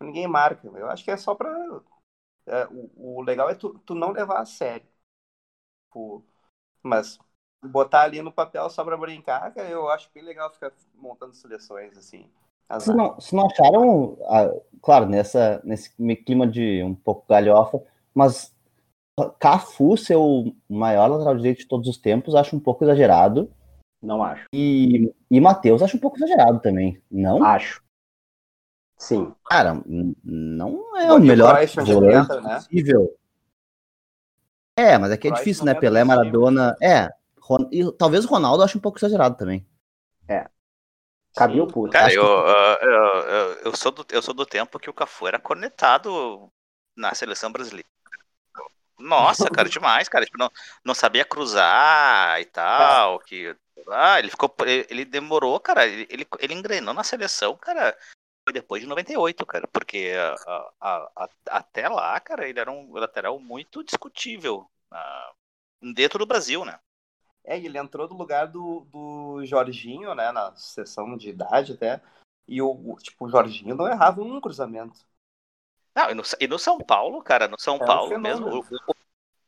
Ninguém 0.00 0.26
marca. 0.26 0.68
Eu 0.68 0.88
acho 0.88 1.04
que 1.04 1.10
é 1.10 1.16
só 1.16 1.34
pra. 1.34 1.50
É, 2.46 2.66
o, 2.66 3.18
o, 3.18 3.22
legal 3.22 3.48
é 3.50 3.54
tu, 3.54 3.78
tu, 3.80 3.94
não 3.94 4.12
levar 4.12 4.40
a 4.40 4.44
sério. 4.44 4.86
Tipo, 5.86 6.24
mas 6.82 7.18
botar 7.64 8.02
ali 8.02 8.22
no 8.22 8.32
papel 8.32 8.68
só 8.70 8.84
pra 8.84 8.96
brincar, 8.96 9.52
eu 9.56 9.88
acho 9.88 10.10
bem 10.14 10.22
legal 10.22 10.52
ficar 10.52 10.72
montando 10.94 11.34
seleções 11.34 11.96
assim. 11.96 12.30
Se 12.80 12.92
não, 12.92 13.18
se 13.20 13.34
não 13.34 13.46
acharam, 13.46 14.18
ah, 14.24 14.52
claro, 14.82 15.06
nessa, 15.06 15.60
nesse 15.64 15.90
clima 16.24 16.46
de 16.46 16.82
um 16.82 16.94
pouco 16.94 17.24
galhofa, 17.28 17.80
mas 18.12 18.54
Cafu 19.38 19.96
ser 19.96 20.16
o 20.16 20.52
maior 20.68 21.06
lateral 21.06 21.36
direito 21.36 21.58
de 21.58 21.68
todos 21.68 21.88
os 21.88 21.96
tempos, 21.96 22.34
acho 22.34 22.54
um 22.56 22.60
pouco 22.60 22.84
exagerado. 22.84 23.50
Não 24.02 24.22
acho. 24.22 24.46
E, 24.52 25.12
e 25.30 25.40
Matheus 25.40 25.82
acho 25.82 25.96
um 25.96 26.00
pouco 26.00 26.16
exagerado 26.16 26.60
também, 26.60 27.02
não? 27.10 27.42
Acho. 27.44 27.82
Sim. 28.96 29.34
Cara, 29.44 29.82
não 30.24 30.96
é 30.96 31.12
o, 31.12 31.16
o 31.16 31.20
melhor 31.20 31.54
volante 31.84 32.42
né? 32.42 32.54
possível. 32.54 33.16
É, 34.76 34.98
mas 34.98 35.10
aqui 35.10 35.28
é 35.28 35.32
difícil, 35.32 35.64
né? 35.64 35.72
É 35.72 35.74
Pelé, 35.74 36.04
Maradona. 36.04 36.76
É. 36.82 37.08
E, 37.70 37.92
talvez 37.92 38.24
o 38.24 38.28
Ronaldo 38.28 38.62
ache 38.62 38.76
um 38.76 38.80
pouco 38.80 38.98
exagerado 38.98 39.36
também. 39.36 39.66
É. 40.28 40.48
Cabia 41.34 41.62
o 41.62 41.66
puto. 41.66 41.92
Cara, 41.92 42.12
eu, 42.12 42.22
que... 42.22 42.84
eu, 42.84 42.90
eu, 42.90 43.52
eu, 43.64 43.76
sou 43.76 43.92
do, 43.92 44.06
eu 44.10 44.22
sou 44.22 44.34
do 44.34 44.46
tempo 44.46 44.78
que 44.78 44.88
o 44.88 44.94
Cafu 44.94 45.26
era 45.26 45.38
conectado 45.38 46.50
na 46.96 47.14
seleção 47.14 47.52
brasileira. 47.52 47.88
Nossa, 48.98 49.50
cara, 49.50 49.68
demais, 49.68 50.08
cara. 50.08 50.24
Tipo, 50.24 50.38
não, 50.38 50.50
não 50.84 50.94
sabia 50.94 51.24
cruzar 51.24 52.40
e 52.40 52.46
tal. 52.46 53.16
É. 53.16 53.24
Que, 53.24 53.56
ah, 53.88 54.18
ele 54.18 54.30
ficou. 54.30 54.54
Ele 54.88 55.04
demorou, 55.04 55.58
cara. 55.60 55.86
Ele, 55.86 56.06
ele, 56.10 56.26
ele 56.40 56.54
engrenou 56.54 56.94
na 56.94 57.04
seleção, 57.04 57.56
cara. 57.56 57.96
Foi 58.44 58.52
depois 58.52 58.82
de 58.82 58.88
98, 58.88 59.46
cara. 59.46 59.68
Porque 59.68 60.12
a, 60.46 60.72
a, 60.80 61.10
a, 61.16 61.28
até 61.50 61.88
lá, 61.88 62.18
cara, 62.20 62.48
ele 62.48 62.60
era 62.60 62.70
um 62.70 62.92
lateral 62.94 63.38
muito 63.38 63.84
discutível 63.84 64.70
uh, 64.92 65.92
dentro 65.94 66.18
do 66.18 66.26
Brasil, 66.26 66.64
né? 66.64 66.78
É, 67.44 67.56
ele 67.56 67.78
entrou 67.78 68.08
no 68.08 68.16
lugar 68.16 68.46
do, 68.46 68.86
do 68.90 69.44
Jorginho, 69.44 70.14
né? 70.14 70.32
Na 70.32 70.54
sessão 70.56 71.16
de 71.16 71.30
idade 71.30 71.72
até. 71.72 72.02
E 72.48 72.62
o, 72.62 72.96
tipo, 73.00 73.26
o 73.26 73.28
Jorginho 73.28 73.74
não 73.74 73.88
errava 73.88 74.20
um 74.20 74.40
cruzamento. 74.40 74.98
Não, 75.94 76.10
e 76.10 76.14
no, 76.14 76.22
e 76.40 76.46
no 76.46 76.58
São 76.58 76.78
Paulo, 76.78 77.22
cara, 77.22 77.48
no 77.48 77.58
São 77.58 77.76
é 77.76 77.86
Paulo 77.86 78.14
um 78.14 78.20
mesmo, 78.20 78.48
o, 78.48 78.58
o, 78.60 78.94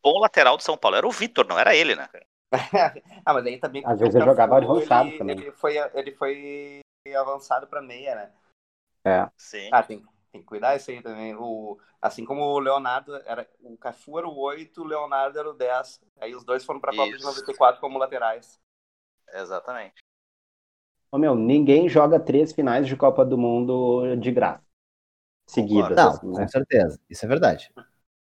bom 0.02 0.18
lateral 0.18 0.56
do 0.56 0.62
São 0.62 0.78
Paulo 0.78 0.96
era 0.96 1.06
o 1.06 1.10
Vitor, 1.10 1.46
não 1.46 1.58
era 1.58 1.74
ele, 1.74 1.94
né? 1.94 2.08
ah, 3.24 3.34
mas 3.34 3.46
aí 3.46 3.58
também. 3.58 3.82
Às 3.84 3.98
vezes 3.98 4.14
ele 4.14 4.24
jogava 4.24 4.56
avançado 4.56 5.08
ele, 5.08 5.18
também. 5.18 5.38
Ele 5.38 5.52
foi, 5.52 5.76
ele 5.94 6.12
foi 6.12 6.82
avançado 7.16 7.66
para 7.66 7.82
meia, 7.82 8.14
né? 8.14 8.32
É. 9.04 9.30
Sim. 9.36 9.68
Ah, 9.72 9.82
tem, 9.82 10.04
tem 10.32 10.40
que 10.40 10.46
cuidar 10.46 10.76
isso 10.76 10.90
aí 10.90 11.02
também. 11.02 11.34
O, 11.34 11.78
assim 12.00 12.24
como 12.24 12.42
o 12.42 12.58
Leonardo, 12.58 13.16
era, 13.24 13.48
o 13.60 13.76
Cafu 13.76 14.18
era 14.18 14.28
o 14.28 14.38
8, 14.38 14.82
o 14.82 14.86
Leonardo 14.86 15.38
era 15.38 15.50
o 15.50 15.54
10. 15.54 16.00
Aí 16.20 16.34
os 16.34 16.44
dois 16.44 16.64
foram 16.64 16.80
para 16.80 16.92
a 16.92 16.96
Copa 16.96 17.16
de 17.16 17.22
94 17.22 17.80
como 17.80 17.98
laterais. 17.98 18.58
Exatamente. 19.32 19.96
Ô, 21.10 21.18
meu, 21.18 21.34
ninguém 21.34 21.88
joga 21.88 22.20
três 22.20 22.52
finais 22.52 22.86
de 22.86 22.96
Copa 22.96 23.24
do 23.24 23.38
Mundo 23.38 24.16
de 24.16 24.30
graça 24.30 24.68
seguidas. 25.48 25.96
Não, 25.96 26.08
assim, 26.10 26.26
né? 26.28 26.42
com 26.42 26.48
certeza. 26.48 27.00
Isso 27.08 27.24
é 27.24 27.28
verdade. 27.28 27.72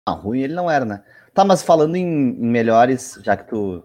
Não, 0.08 0.16
ruim 0.16 0.42
ele 0.42 0.54
não 0.54 0.72
era, 0.72 0.86
né? 0.86 1.04
Tá, 1.34 1.46
mas 1.46 1.62
falando 1.62 1.96
em, 1.96 2.06
melhores, 2.08 3.20
já 3.24 3.38
que 3.38 3.48
tu. 3.48 3.84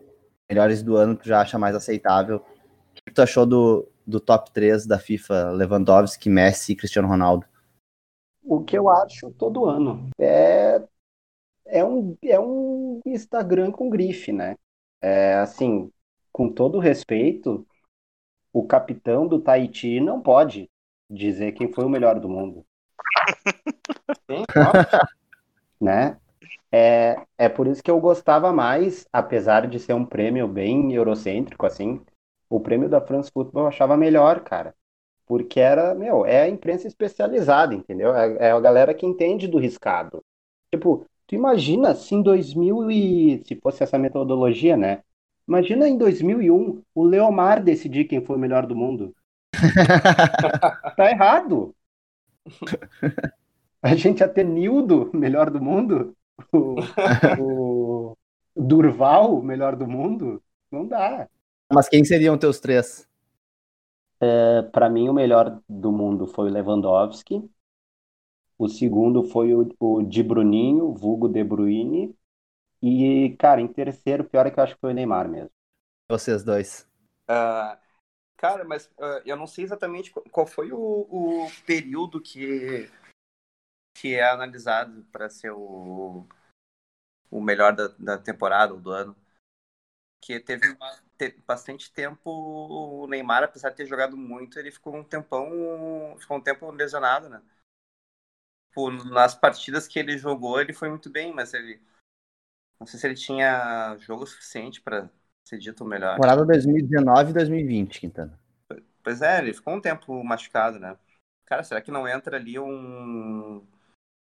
Melhores 0.48 0.82
do 0.82 0.96
ano, 0.96 1.16
tu 1.16 1.26
já 1.26 1.40
acha 1.40 1.58
mais 1.58 1.74
aceitável. 1.74 2.36
O 2.36 2.94
que 2.94 3.12
tu 3.12 3.20
achou 3.20 3.44
do, 3.44 3.88
do 4.06 4.20
top 4.20 4.52
3 4.52 4.86
da 4.86 4.98
FIFA 4.98 5.50
Lewandowski, 5.50 6.30
Messi 6.30 6.72
e 6.72 6.76
Cristiano 6.76 7.08
Ronaldo? 7.08 7.46
O 8.42 8.62
que 8.62 8.78
eu 8.78 8.88
acho 8.88 9.30
todo 9.32 9.66
ano 9.66 10.08
é, 10.18 10.80
é, 11.66 11.84
um, 11.84 12.16
é 12.22 12.38
um 12.38 13.00
Instagram 13.04 13.72
com 13.72 13.90
grife, 13.90 14.32
né? 14.32 14.56
É 15.02 15.34
assim, 15.34 15.90
com 16.32 16.48
todo 16.48 16.78
respeito, 16.78 17.66
o 18.52 18.66
capitão 18.66 19.26
do 19.26 19.40
Tahiti 19.40 20.00
não 20.00 20.22
pode 20.22 20.70
dizer 21.10 21.52
quem 21.52 21.72
foi 21.72 21.84
o 21.84 21.88
melhor 21.88 22.20
do 22.20 22.28
mundo. 22.28 22.64
Né? 25.78 26.18
É, 26.72 27.16
é 27.38 27.48
por 27.48 27.66
isso 27.66 27.82
que 27.82 27.90
eu 27.90 28.00
gostava 28.00 28.52
mais, 28.52 29.06
apesar 29.12 29.66
de 29.66 29.78
ser 29.78 29.94
um 29.94 30.04
prêmio 30.04 30.46
bem 30.48 30.92
eurocêntrico, 30.92 31.66
assim, 31.66 32.00
o 32.50 32.60
prêmio 32.60 32.88
da 32.88 33.00
France 33.00 33.30
Football 33.32 33.64
eu 33.64 33.68
achava 33.68 33.96
melhor, 33.96 34.40
cara. 34.40 34.74
Porque 35.26 35.60
era, 35.60 35.94
meu, 35.94 36.24
é 36.24 36.42
a 36.42 36.48
imprensa 36.48 36.86
especializada, 36.86 37.74
entendeu? 37.74 38.14
É, 38.16 38.48
é 38.48 38.50
a 38.52 38.60
galera 38.60 38.94
que 38.94 39.06
entende 39.06 39.48
do 39.48 39.58
riscado. 39.58 40.22
Tipo, 40.72 41.06
tu 41.26 41.34
imagina 41.34 41.94
se 41.94 42.14
em 42.14 42.22
2000 42.22 42.90
e... 42.90 43.42
se 43.46 43.56
fosse 43.56 43.82
essa 43.82 43.98
metodologia, 43.98 44.76
né? 44.76 45.02
Imagina 45.48 45.88
em 45.88 45.98
2001 45.98 46.82
o 46.94 47.04
Leomar 47.04 47.62
decidir 47.62 48.04
quem 48.06 48.24
foi 48.24 48.36
o 48.36 48.38
melhor 48.38 48.66
do 48.66 48.76
mundo. 48.76 49.14
tá 50.96 51.10
errado. 51.10 51.74
A 53.82 53.94
gente 53.94 54.20
ia 54.20 54.28
ter 54.28 54.44
Nildo, 54.44 55.10
melhor 55.14 55.50
do 55.50 55.60
mundo? 55.62 56.15
O, 56.52 56.76
o 57.38 58.16
Durval, 58.54 59.42
melhor 59.42 59.76
do 59.76 59.86
mundo? 59.86 60.42
Não 60.70 60.86
dá. 60.86 61.28
Mas 61.72 61.88
quem 61.88 62.04
seriam 62.04 62.38
teus 62.38 62.60
três? 62.60 63.08
É, 64.20 64.62
Para 64.62 64.88
mim, 64.88 65.08
o 65.08 65.14
melhor 65.14 65.60
do 65.68 65.92
mundo 65.92 66.26
foi 66.26 66.48
o 66.48 66.52
Lewandowski. 66.52 67.48
O 68.58 68.68
segundo 68.68 69.22
foi 69.22 69.54
o, 69.54 69.68
o 69.78 70.02
De 70.02 70.22
Bruninho, 70.22 70.92
vulgo 70.92 71.28
De 71.28 71.44
Bruyne. 71.44 72.14
E, 72.82 73.36
cara, 73.38 73.60
em 73.60 73.68
terceiro, 73.68 74.24
pior 74.24 74.46
é 74.46 74.50
que 74.50 74.58
eu 74.58 74.64
acho 74.64 74.74
que 74.74 74.80
foi 74.80 74.92
o 74.92 74.94
Neymar 74.94 75.28
mesmo. 75.28 75.50
Vocês 76.08 76.44
dois. 76.44 76.86
Uh, 77.28 77.76
Cara, 78.36 78.64
mas 78.64 78.86
uh, 78.98 79.22
eu 79.24 79.36
não 79.36 79.46
sei 79.46 79.64
exatamente 79.64 80.12
qual 80.30 80.46
foi 80.46 80.70
o, 80.70 80.78
o 80.78 81.50
período 81.66 82.20
que, 82.20 82.88
que 84.00 84.14
é 84.14 84.28
analisado 84.28 85.04
para 85.10 85.28
ser 85.28 85.50
o, 85.50 86.26
o 87.30 87.40
melhor 87.40 87.74
da, 87.74 87.88
da 87.98 88.18
temporada 88.18 88.74
ou 88.74 88.80
do 88.80 88.90
ano. 88.90 89.16
Que 90.20 90.40
teve, 90.40 90.68
uma, 90.70 91.02
bastante 91.46 91.92
tempo 91.92 92.30
o 92.30 93.06
Neymar, 93.06 93.44
apesar 93.44 93.70
de 93.70 93.76
ter 93.76 93.86
jogado 93.86 94.16
muito, 94.16 94.58
ele 94.58 94.70
ficou 94.70 94.96
um 94.96 95.04
tempão, 95.04 96.16
ficou 96.18 96.36
um 96.36 96.40
tempo 96.40 96.70
lesionado, 96.70 97.28
né? 97.28 97.42
Por, 98.72 98.92
nas 98.92 99.34
partidas 99.34 99.88
que 99.88 99.98
ele 99.98 100.18
jogou, 100.18 100.60
ele 100.60 100.72
foi 100.72 100.90
muito 100.90 101.08
bem, 101.08 101.32
mas 101.32 101.54
ele 101.54 101.80
não 102.78 102.86
sei 102.86 103.00
se 103.00 103.06
ele 103.06 103.14
tinha 103.14 103.96
jogo 103.98 104.26
suficiente 104.26 104.82
para 104.82 105.08
ser 105.44 105.58
dito 105.58 105.84
melhor. 105.84 106.16
Temporada 106.16 106.44
2019 106.44 107.30
e 107.30 107.34
2020, 107.34 108.00
Quintana. 108.00 108.38
Pois 109.02 109.22
é, 109.22 109.38
ele 109.38 109.54
ficou 109.54 109.74
um 109.74 109.80
tempo 109.80 110.22
machucado, 110.22 110.78
né? 110.78 110.98
Cara, 111.46 111.62
será 111.62 111.80
que 111.80 111.92
não 111.92 112.06
entra 112.06 112.36
ali 112.36 112.58
um. 112.58 113.64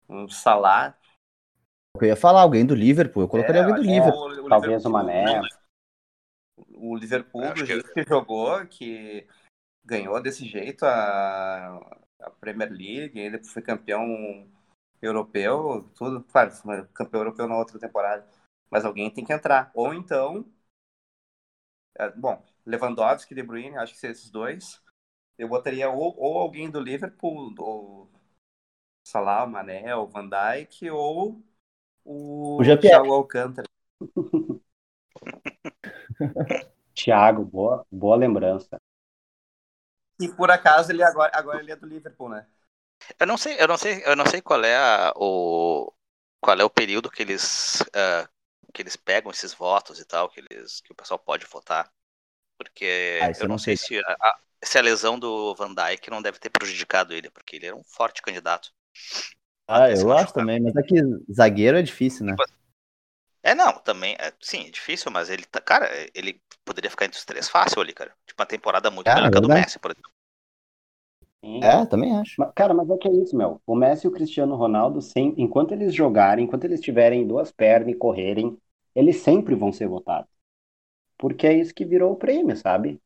Um 0.09 0.29
Salah? 0.29 0.97
Eu 2.01 2.07
ia 2.07 2.17
falar 2.17 2.43
alguém 2.43 2.65
do 2.65 2.75
Liverpool, 2.75 3.23
eu 3.23 3.29
colocaria 3.29 3.61
é, 3.61 3.65
alguém 3.65 3.83
do 3.83 3.91
Liverpool. 3.91 4.43
O, 4.43 4.47
o 4.47 4.49
Talvez 4.49 4.85
o 4.85 4.91
Mané. 4.91 5.41
O 6.75 6.97
Liverpool, 6.97 7.53
do 7.55 7.67
jeito 7.67 7.93
que... 7.93 8.05
que 8.05 8.09
jogou, 8.09 8.65
que 8.67 9.27
ganhou 9.85 10.21
desse 10.23 10.47
jeito 10.47 10.85
a, 10.85 11.99
a 12.21 12.31
Premier 12.41 12.71
League, 12.71 13.19
ainda 13.19 13.43
foi 13.43 13.63
campeão 13.63 14.49
europeu, 15.01 15.89
tudo, 15.95 16.23
claro, 16.25 16.53
campeão 16.93 17.21
europeu 17.21 17.49
na 17.49 17.57
outra 17.57 17.79
temporada. 17.79 18.27
Mas 18.71 18.85
alguém 18.85 19.11
tem 19.11 19.25
que 19.25 19.33
entrar. 19.33 19.71
Ou 19.75 19.95
então, 19.95 20.45
é, 21.97 22.11
bom, 22.11 22.45
Lewandowski 22.65 23.33
e 23.33 23.37
De 23.37 23.43
Bruyne, 23.43 23.77
acho 23.77 23.99
que 23.99 24.07
esses 24.07 24.31
dois. 24.31 24.81
Eu 25.37 25.49
botaria 25.49 25.89
ou, 25.89 26.17
ou 26.19 26.39
alguém 26.39 26.71
do 26.71 26.81
Liverpool, 26.81 27.55
ou 27.59 28.11
Salah, 29.09 29.45
o 29.45 29.49
Mané, 29.49 29.95
o 29.97 30.07
Van 30.07 30.29
Dijk, 30.29 30.91
ou 30.91 31.43
o, 32.05 32.73
o 32.73 32.79
Thiago 32.79 33.13
Alcântara. 33.13 33.69
Thiago, 36.95 37.45
boa, 37.47 37.87
boa 37.91 38.17
lembrança. 38.17 38.79
E 40.21 40.29
por 40.29 40.49
acaso 40.51 40.93
ele 40.93 41.03
agora, 41.03 41.33
agora 41.35 41.61
ele 41.61 41.73
é 41.73 41.77
do 41.77 41.87
Liverpool, 41.87 42.29
né? 42.29 42.47
Eu 43.19 43.27
não 43.27 43.37
sei, 43.39 43.57
eu 43.61 43.69
não 43.69 43.77
sei, 43.79 44.03
eu 44.05 44.17
não 44.17 44.27
sei 44.27 44.41
qual 44.43 44.63
é 44.65 44.77
a, 44.77 45.13
o 45.17 45.93
qual 46.41 46.59
é 46.59 46.65
o 46.65 46.71
período 46.71 47.11
que 47.11 47.23
eles 47.23 47.81
uh, 47.83 48.29
que 48.73 48.83
eles 48.83 48.97
pegam 48.97 49.31
esses 49.31 49.53
votos 49.55 49.99
e 50.01 50.05
tal, 50.05 50.29
que 50.31 50.41
eles 50.41 50.81
que 50.81 50.93
o 50.93 50.95
pessoal 50.95 51.19
pode 51.19 51.47
votar. 51.47 51.91
Porque 52.59 52.85
Ah, 53.21 53.31
eu 53.31 53.31
isso 53.31 53.47
não, 53.47 53.59
eu 53.59 53.59
não 53.59 53.59
sei, 53.59 53.77
sei. 53.77 53.77
se 53.77 53.99
a, 54.01 54.13
a- 54.21 54.41
se 54.65 54.79
a 54.79 54.83
lesão 54.83 55.19
do 55.19 55.55
Van 55.57 55.75
Dijk 55.75 56.11
não 56.11 56.23
deve 56.23 56.39
ter 56.41 56.51
prejudicado 56.51 57.15
ele, 57.15 57.31
porque 57.31 57.57
ele 57.57 57.67
era 57.67 57.77
um 57.77 57.85
forte 57.85 58.23
candidato. 58.23 58.73
Ah, 59.67 59.91
eu 59.91 60.13
acho 60.13 60.33
também, 60.35 60.61
mas 60.61 60.75
é 60.77 60.83
que 60.83 60.97
zagueiro 61.33 61.79
é 61.79 61.83
difícil, 61.83 62.25
né? 62.27 62.39
É, 63.43 63.55
não, 63.55 63.73
também, 63.81 64.15
é, 64.19 64.33
sim, 64.41 64.67
é 64.67 64.71
difícil, 64.71 65.11
mas 65.11 65.31
ele 65.31 65.45
tá, 65.47 65.61
cara, 65.61 65.89
ele 66.15 66.43
poderia 66.65 66.91
ficar 66.91 67.07
entre 67.07 67.19
os 67.19 67.25
três 67.25 67.49
fácil 67.49 67.81
ali, 67.81 67.93
cara. 67.95 68.15
Tipo, 68.27 68.43
uma 68.43 68.47
temporada 68.47 68.91
muito 68.91 69.13
É, 69.15 69.15
melhor 69.15 69.31
que 69.31 69.39
a 69.39 69.41
do. 69.41 69.49
Messi, 69.49 69.79
por 69.79 69.91
exemplo. 69.93 70.11
Sim. 71.45 71.63
É, 71.63 71.87
também 71.87 72.17
acho. 72.17 72.39
Mas, 72.39 72.53
Cara, 72.55 72.75
mas 72.75 72.89
é 72.91 72.97
que 72.99 73.09
é 73.09 73.13
isso, 73.13 73.37
meu. 73.37 73.61
O 73.67 73.75
Messi 73.75 74.07
e 74.07 74.09
o 74.09 74.13
Cristiano 74.13 74.57
Ronaldo, 74.57 75.01
sem, 75.03 75.35
enquanto 75.39 75.73
eles 75.73 75.95
jogarem, 75.95 76.45
enquanto 76.45 76.65
eles 76.65 76.81
tiverem 76.81 77.27
duas 77.27 77.51
pernas 77.53 77.95
e 77.95 77.99
correrem, 77.99 78.57
eles 78.95 79.19
sempre 79.19 79.55
vão 79.55 79.73
ser 79.73 79.89
votados. 79.89 80.31
Porque 81.19 81.47
é 81.47 81.55
isso 81.55 81.75
que 81.75 81.85
virou 81.87 82.13
o 82.13 82.17
prêmio, 82.17 82.57
sabe? 82.57 83.01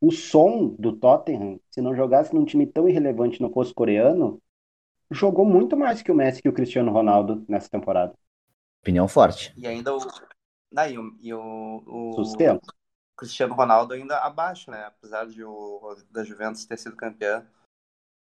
O 0.00 0.12
som 0.12 0.68
do 0.78 0.96
Tottenham, 0.96 1.60
se 1.70 1.80
não 1.82 1.94
jogasse 1.96 2.34
num 2.34 2.44
time 2.44 2.66
tão 2.66 2.88
irrelevante 2.88 3.40
não 3.42 3.52
fosse 3.52 3.74
coreano, 3.74 4.40
jogou 5.10 5.44
muito 5.44 5.76
mais 5.76 6.02
que 6.02 6.10
o 6.12 6.14
Messi 6.14 6.40
e 6.44 6.48
o 6.48 6.52
Cristiano 6.52 6.92
Ronaldo 6.92 7.44
nessa 7.48 7.68
temporada. 7.68 8.14
Opinião 8.82 9.08
forte. 9.08 9.52
E 9.56 9.66
ainda 9.66 9.94
o. 9.94 9.98
Daí, 10.72 10.98
o, 10.98 11.16
e 11.20 11.32
o, 11.32 11.82
o 11.86 12.12
Sustento. 12.14 12.72
Cristiano 13.16 13.54
Ronaldo 13.54 13.94
ainda 13.94 14.18
abaixo, 14.18 14.70
né? 14.70 14.84
Apesar 14.84 15.26
de 15.26 15.42
o 15.42 15.96
da 16.10 16.22
Juventus 16.22 16.64
ter 16.66 16.76
sido 16.78 16.94
campeã. 16.94 17.46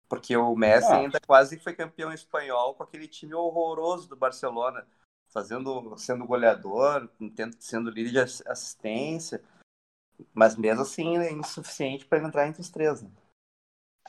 Porque 0.10 0.36
o 0.36 0.56
Messi 0.56 0.92
Ah. 0.92 0.98
ainda 0.98 1.20
quase 1.20 1.60
foi 1.60 1.74
campeão 1.74 2.12
espanhol 2.12 2.74
com 2.76 2.84
aquele 2.84 3.08
time 3.08 3.34
horroroso 3.34 4.10
do 4.10 4.16
Barcelona, 4.16 4.86
fazendo, 5.30 5.96
sendo 5.98 6.26
goleador, 6.26 7.10
tendo- 7.36 7.56
sendo 7.60 7.90
líder 7.90 8.12
de 8.12 8.20
ass- 8.20 8.44
assistência, 8.46 9.42
mas 10.34 10.58
mesmo 10.58 10.82
assim 10.82 11.18
é 11.18 11.32
insuficiente 11.32 12.06
para 12.06 12.20
entrar 12.28 12.48
entre 12.48 12.60
os 12.62 12.70
três. 12.70 13.02
Né? 13.02 13.10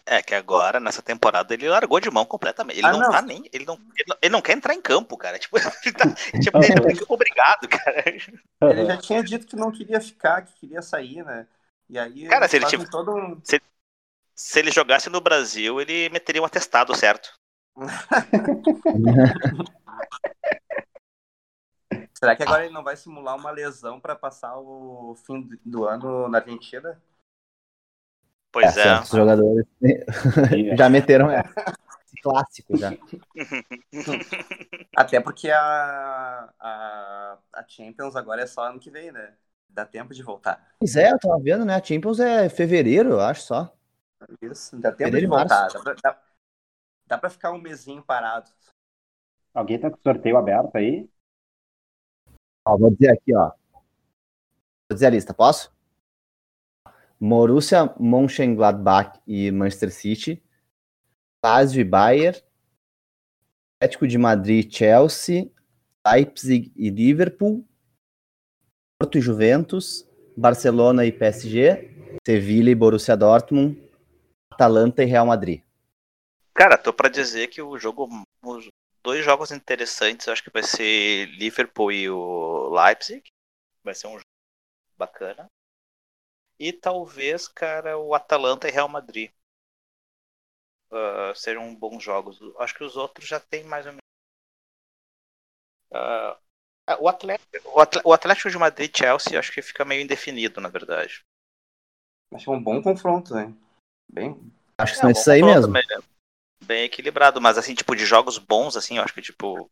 É 0.05 0.21
que 0.21 0.35
agora, 0.35 0.81
nessa 0.81 1.01
temporada, 1.01 1.55
ele 1.55 1.69
largou 1.69 2.01
de 2.01 2.11
mão 2.11 2.25
completamente. 2.25 2.79
Ele 2.79 2.87
Ah, 2.89 2.93
não, 2.93 3.01
não. 3.01 3.11
tá 3.11 3.23
nem. 3.23 3.49
Ele 3.53 3.65
não, 3.65 3.75
ele 3.75 4.05
não, 4.09 4.17
ele 4.21 4.33
não 4.33 4.43
quer 4.43 4.53
entrar 4.57 4.75
em 4.75 4.83
campo, 4.83 5.17
cara. 5.17 5.39
Tipo, 5.43 5.59
ele 5.59 5.93
tá, 5.93 6.15
tipo, 6.41 6.59
ele 6.59 6.75
tá 6.75 6.99
campo 7.01 7.15
obrigado, 7.15 7.69
cara. 7.69 8.03
Ele 8.09 8.87
já 8.87 8.97
tinha 8.97 9.23
dito 9.23 9.47
que 9.47 9.55
não 9.57 9.71
queria 9.71 10.01
ficar, 10.01 10.43
que 10.43 10.53
queria 10.55 10.83
sair, 10.83 11.25
né? 11.25 11.47
E 11.89 11.99
aí 11.99 12.27
Cara, 12.27 12.49
se 12.49 12.57
ele 12.57 12.67
tivesse- 12.67 12.91
todo 12.91 13.15
um- 13.15 13.41
Se 14.35 14.59
ele 14.59 14.73
jogasse 14.73 15.09
no 15.09 15.21
Brasil, 15.21 15.81
ele 15.81 16.09
meteria 16.09 16.43
um 16.43 16.47
atestado 16.47 16.95
certo. 16.97 17.33
Será 22.15 22.37
que 22.37 22.43
agora 22.43 22.65
ele 22.65 22.73
não 22.75 22.85
vai 22.85 22.97
simular 22.97 23.37
uma 23.37 23.51
lesão 23.51 24.01
para 24.01 24.15
passar 24.15 24.57
o 24.57 25.17
fim 25.27 25.49
do 25.65 25.85
ano 25.85 26.29
na 26.29 26.39
Argentina? 26.39 27.01
Pois 28.53 28.77
é. 28.77 28.83
certos 28.83 29.11
jogadores 29.11 29.67
já 30.77 30.89
meteram 30.91 31.31
essa. 31.31 31.75
Esse 32.05 32.21
clássico 32.23 32.77
já. 32.77 32.93
Até 34.95 35.21
porque 35.21 35.51
a, 35.51 36.53
a, 36.61 37.39
a 37.55 37.65
Champions 37.67 38.15
agora 38.15 38.43
é 38.43 38.47
só 38.47 38.69
ano 38.69 38.79
que 38.79 38.91
vem, 38.91 39.11
né? 39.11 39.35
Dá 39.69 39.87
tempo 39.87 40.13
de 40.13 40.23
voltar. 40.23 40.75
Pois 40.79 40.95
é, 40.97 41.11
eu 41.11 41.19
tava 41.19 41.41
vendo, 41.41 41.65
né? 41.65 41.75
A 41.75 41.83
Champions 41.83 42.21
é 42.21 42.51
fevereiro, 42.51 43.13
eu 43.13 43.21
acho 43.21 43.43
só. 43.43 43.75
Isso, 44.43 44.79
dá 44.79 44.93
tempo 44.93 45.11
Fevereiro 45.11 45.27
de 45.27 45.39
voltar. 45.39 45.61
março. 45.63 45.79
Dá 45.79 45.83
pra, 45.83 45.95
dá, 46.03 46.23
dá 47.07 47.19
pra 47.19 47.31
ficar 47.31 47.53
um 47.53 47.59
mesinho 47.59 48.03
parado. 48.03 48.51
Alguém 49.55 49.81
tá 49.81 49.91
com 49.91 49.97
o 49.97 50.03
sorteio 50.03 50.37
aberto 50.37 50.77
aí? 50.77 51.09
Ó, 52.67 52.77
vou 52.77 52.91
dizer 52.91 53.13
aqui, 53.13 53.35
ó. 53.35 53.51
Vou 53.73 54.95
dizer 54.95 55.07
a 55.07 55.11
lista, 55.11 55.33
posso? 55.33 55.73
Borussia, 57.25 57.95
Mönchengladbach 58.01 59.21
e 59.25 59.53
Manchester 59.53 59.93
City. 59.93 60.43
Lazio 61.45 61.81
e 61.81 61.85
Bayern. 61.85 62.43
Atlético 63.77 64.09
de 64.09 64.19
Madrid, 64.19 64.69
Chelsea. 64.69 65.49
Leipzig 66.05 66.73
e 66.75 66.91
Liverpool. 66.91 67.65
Porto 68.99 69.19
e 69.19 69.21
Juventus. 69.21 70.05
Barcelona 70.37 71.07
e 71.07 71.13
PSG. 71.13 72.19
Sevilha 72.27 72.71
e 72.71 72.75
Borussia 72.75 73.17
Dortmund. 73.17 73.81
Atalanta 74.53 75.05
e 75.05 75.07
Real 75.07 75.27
Madrid. 75.27 75.63
Cara, 76.53 76.77
tô 76.77 76.93
pra 76.93 77.09
dizer 77.09 77.47
que 77.47 77.63
o 77.63 77.79
jogo. 77.79 78.09
Os 78.45 78.67
dois 79.01 79.25
jogos 79.25 79.53
interessantes, 79.53 80.27
acho 80.27 80.43
que 80.43 80.51
vai 80.51 80.65
ser 80.65 81.27
Liverpool 81.39 81.93
e 81.93 82.11
o 82.11 82.69
Leipzig. 82.71 83.23
Vai 83.85 83.95
ser 83.95 84.09
um 84.09 84.15
jogo 84.15 84.25
bacana. 84.99 85.49
E 86.59 86.73
talvez, 86.73 87.49
cara, 87.49 87.99
o 87.99 88.15
Atalanta 88.15 88.69
e 88.69 88.71
Real 88.71 88.89
Madrid. 88.89 89.31
Sejam 91.35 91.75
bons 91.75 92.03
jogos. 92.03 92.39
Acho 92.59 92.75
que 92.75 92.85
os 92.85 92.97
outros 92.97 93.27
já 93.27 93.41
tem 93.41 93.65
mais 93.65 93.87
ou 93.87 93.93
menos. 93.93 94.03
Ah, 95.93 96.39
o, 97.01 97.09
Atlético, 97.09 97.49
o 98.05 98.13
Atlético 98.13 98.51
de 98.51 98.59
Madrid 98.59 98.91
e 98.95 98.99
Chelsea 98.99 99.39
acho 99.39 99.53
que 99.53 99.63
fica 99.63 99.85
meio 99.85 100.03
indefinido, 100.03 100.61
na 100.61 100.69
verdade. 100.69 101.25
Acho 102.33 102.45
que 102.45 102.51
é 102.51 102.55
um 102.55 102.63
bom 102.63 102.83
confronto, 102.83 103.35
né? 103.35 103.53
Bem, 104.11 104.39
Acho 104.79 104.93
que 104.93 104.99
É, 104.99 105.01
são 105.01 105.09
um 105.09 105.13
esses 105.13 105.29
aí 105.29 105.41
confronto 105.41 105.71
mesmo. 105.71 105.73
Bem, 105.73 106.03
bem 106.65 106.85
equilibrado, 106.85 107.41
mas 107.41 107.59
assim, 107.59 107.75
tipo, 107.75 107.95
de 107.95 108.05
jogos 108.05 108.39
bons, 108.39 108.77
assim, 108.77 108.99
eu 108.99 109.05
acho 109.05 109.15
que, 109.15 109.23
tipo, 109.23 109.71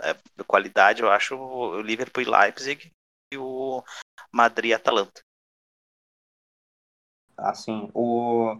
é, 0.00 0.14
de 0.14 0.44
qualidade, 0.46 1.02
eu 1.02 1.10
acho 1.10 1.36
o 1.36 1.80
Liverpool 1.80 2.22
e 2.22 2.26
Leipzig 2.26 2.92
e 3.32 3.36
o 3.36 3.82
Madrid 4.30 4.70
e 4.70 4.74
Atalanta. 4.74 5.22
Assim, 7.36 7.90
o... 7.94 8.56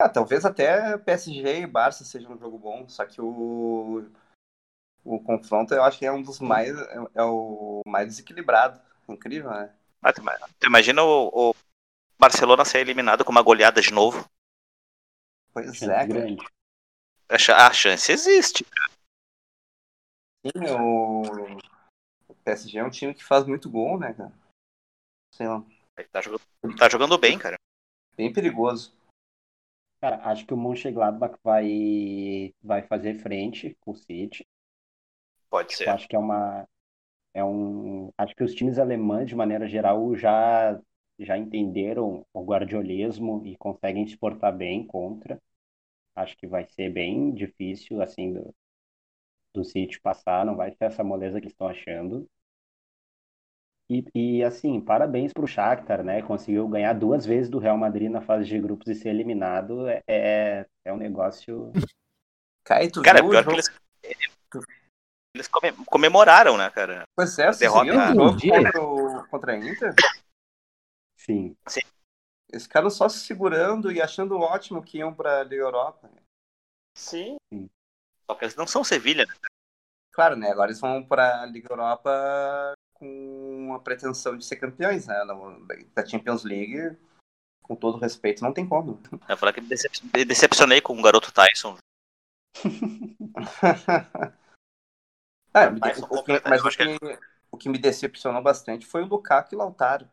Ah, 0.00 0.08
talvez 0.08 0.44
até 0.44 0.98
PSG 0.98 1.60
e 1.60 1.66
Barça 1.66 2.04
seja 2.04 2.28
um 2.28 2.38
jogo 2.38 2.58
bom, 2.58 2.88
só 2.88 3.04
que 3.06 3.20
o... 3.20 4.08
O 5.04 5.20
confronto 5.20 5.72
eu 5.72 5.84
acho 5.84 5.98
que 5.98 6.06
é 6.06 6.12
um 6.12 6.20
dos 6.22 6.40
mais... 6.40 6.76
É, 6.76 6.96
é 7.14 7.22
o 7.22 7.80
mais 7.86 8.08
desequilibrado. 8.08 8.80
Incrível, 9.08 9.50
né? 9.50 9.72
Ah, 10.02 10.12
tu 10.12 10.20
ima- 10.20 10.38
tu 10.58 10.66
imagina 10.66 11.02
o, 11.02 11.50
o 11.50 11.54
Barcelona 12.18 12.64
ser 12.64 12.80
eliminado 12.80 13.24
com 13.24 13.30
uma 13.30 13.42
goleada 13.42 13.80
de 13.80 13.92
novo? 13.92 14.28
Pois 15.52 15.80
é, 15.82 15.86
cara. 15.86 16.06
grande. 16.06 16.44
A 17.28 17.72
chance 17.72 18.12
existe. 18.12 18.64
Sim, 20.44 20.52
o... 20.78 21.22
o 22.28 22.34
PSG 22.44 22.78
é 22.78 22.84
um 22.84 22.90
time 22.90 23.14
que 23.14 23.24
faz 23.24 23.46
muito 23.46 23.70
gol, 23.70 23.98
né, 23.98 24.12
cara? 24.12 24.32
Sei 25.32 25.46
lá, 25.46 25.62
Ele 25.98 26.08
Tá 26.08 26.20
jogando, 26.20 26.42
tá 26.78 26.88
jogando 26.88 27.18
bem, 27.18 27.38
cara. 27.38 27.56
bem 28.16 28.32
perigoso. 28.32 28.92
Cara, 30.00 30.16
acho 30.30 30.46
que 30.46 30.52
o 30.54 30.56
Mönchengladbach 30.56 31.38
vai, 31.42 32.52
vai 32.62 32.82
fazer 32.82 33.14
frente 33.14 33.76
com 33.80 33.92
o 33.92 33.96
City. 33.96 34.46
Pode 35.48 35.72
Eu 35.72 35.76
ser. 35.76 35.88
acho 35.90 36.06
que 36.08 36.14
é 36.16 36.18
uma 36.18 36.66
é 37.34 37.44
um 37.44 38.10
acho 38.16 38.34
que 38.34 38.44
os 38.44 38.54
times 38.54 38.78
alemães 38.78 39.28
de 39.28 39.34
maneira 39.36 39.68
geral 39.68 40.14
já 40.16 40.80
já 41.18 41.36
entenderam 41.38 42.26
o 42.32 42.44
guardiolismo 42.44 43.42
e 43.46 43.56
conseguem 43.56 44.06
se 44.06 44.16
portar 44.16 44.54
bem 44.56 44.86
contra. 44.86 45.40
Acho 46.16 46.36
que 46.36 46.46
vai 46.46 46.66
ser 46.66 46.90
bem 46.90 47.32
difícil 47.34 48.02
assim 48.02 48.32
do 48.32 48.54
do 49.52 49.64
City 49.64 50.00
passar, 50.00 50.46
não 50.46 50.54
vai 50.54 50.70
ter 50.70 50.84
essa 50.84 51.02
moleza 51.02 51.40
que 51.40 51.48
estão 51.48 51.66
achando. 51.66 52.28
E, 53.88 54.04
e 54.14 54.42
assim, 54.44 54.80
parabéns 54.80 55.32
pro 55.32 55.46
Shakhtar, 55.46 56.02
né? 56.02 56.20
Conseguiu 56.22 56.66
ganhar 56.68 56.92
duas 56.92 57.24
vezes 57.24 57.48
do 57.48 57.58
Real 57.58 57.78
Madrid 57.78 58.10
na 58.10 58.20
fase 58.20 58.44
de 58.44 58.58
grupos 58.58 58.88
e 58.88 58.94
ser 58.94 59.10
eliminado. 59.10 59.86
É, 59.88 60.02
é, 60.08 60.66
é 60.84 60.92
um 60.92 60.96
negócio 60.96 61.72
Kai, 62.64 62.90
tu 62.90 63.00
Cara, 63.00 63.18
viu 63.20 63.28
o 63.28 63.30
pior 63.30 63.44
que 63.46 63.52
eles. 63.52 63.70
Eles 65.34 65.48
come- 65.48 65.72
comemoraram, 65.86 66.56
né, 66.56 66.68
cara? 66.70 67.04
Pois 67.14 67.38
é, 67.38 67.50
derrota- 67.52 67.92
o 67.92 68.28
entendi. 68.30 68.50
contra, 68.50 68.82
o... 68.82 69.26
contra 69.28 69.52
a 69.52 69.56
Inter? 69.56 69.94
sim. 71.16 71.56
Eles 72.50 72.62
ficaram 72.64 72.88
só 72.88 73.08
se 73.08 73.18
segurando 73.20 73.92
e 73.92 74.00
achando 74.00 74.38
ótimo 74.38 74.82
que 74.82 74.98
iam 74.98 75.12
pra 75.12 75.42
Liga 75.44 75.62
Europa. 75.62 76.10
Sim. 76.96 77.36
Sim. 77.52 77.68
Só 78.24 78.34
que 78.34 78.44
eles 78.44 78.56
não 78.56 78.66
são 78.66 78.82
Sevilha, 78.82 79.26
né? 79.26 79.34
Claro, 80.12 80.36
né? 80.36 80.50
Agora 80.50 80.70
eles 80.70 80.80
vão 80.80 81.04
pra 81.04 81.44
Liga 81.44 81.70
Europa 81.70 82.72
com 82.94 83.35
a 83.74 83.78
pretensão 83.80 84.36
de 84.36 84.44
ser 84.44 84.56
campeões, 84.56 85.06
né? 85.06 85.14
Da 85.94 86.06
Champions 86.06 86.44
League, 86.44 86.96
com 87.62 87.74
todo 87.76 87.98
respeito, 87.98 88.42
não 88.42 88.52
tem 88.52 88.66
como. 88.68 89.00
Eu 89.28 89.36
falar 89.36 89.52
que 89.52 89.60
me 89.60 89.68
decep- 89.68 90.24
decepcionei 90.26 90.80
com 90.80 90.98
o 90.98 91.02
garoto 91.02 91.32
Tyson. 91.32 91.76
Me 95.72 95.80
Mas 95.80 95.96
são 95.96 96.04
o 96.04 96.08
que- 96.10 96.16
completas, 96.18 96.50
mas 96.50 96.60
eu 96.60 96.64
o 96.64 96.68
acho 96.68 96.76
que 96.78 96.98
que, 96.98 97.18
o 97.50 97.56
que 97.56 97.68
me 97.70 97.78
decepcionou 97.78 98.42
bastante 98.42 98.86
foi 98.86 99.02
o 99.02 99.06
Lukaku 99.06 99.54
e 99.54 99.56
o 99.56 99.58
Lautaro. 99.58 100.06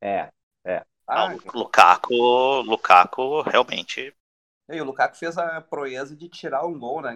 É, 0.00 0.30
Ah, 0.64 0.84
Ah, 1.06 1.34
o 1.34 1.58
Lukaku, 1.58 2.14
Lukaku 2.62 3.42
realmente. 3.42 4.14
e 4.70 4.80
o 4.80 4.84
Lukaku 4.84 5.16
fez 5.16 5.36
a 5.36 5.60
proeza 5.60 6.16
de 6.16 6.28
tirar 6.28 6.64
um 6.66 6.78
gol, 6.78 7.02
né? 7.02 7.14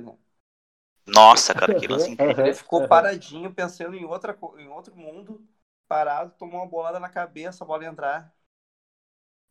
Nossa, 1.07 1.55
cara, 1.55 1.75
que 1.75 1.87
lance 1.89 2.11
incrível. 2.11 2.45
Ele 2.45 2.55
ficou 2.55 2.87
paradinho, 2.87 3.53
pensando 3.55 3.95
em, 3.97 4.05
outra, 4.05 4.35
co- 4.35 4.59
em 4.59 4.69
outro 4.69 4.95
mundo, 4.97 5.47
parado, 5.89 6.33
tomou 6.39 6.61
uma 6.61 6.67
bolada 6.69 6.99
na 7.01 7.09
cabeça, 7.09 7.65
a 7.65 7.67
bola 7.67 7.85
ia 7.85 7.91
entrar. 7.91 8.35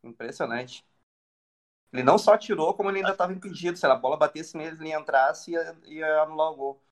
Impressionante. 0.04 0.86
Ele 1.92 2.04
não 2.04 2.18
só 2.20 2.38
tirou, 2.38 2.74
como 2.76 2.90
ele 2.92 3.00
ainda 3.00 3.12
estava 3.12 3.34
impedido. 3.34 3.76
Se 3.78 3.86
a 3.88 3.96
bola 3.96 4.18
batesse 4.18 4.56
nele, 4.58 4.78
ele 4.80 4.94
entrasse, 4.94 5.52
ia, 5.52 5.76
ia 5.86 6.22
anular 6.22 6.52
o 6.52 6.56
gol. 6.56 6.84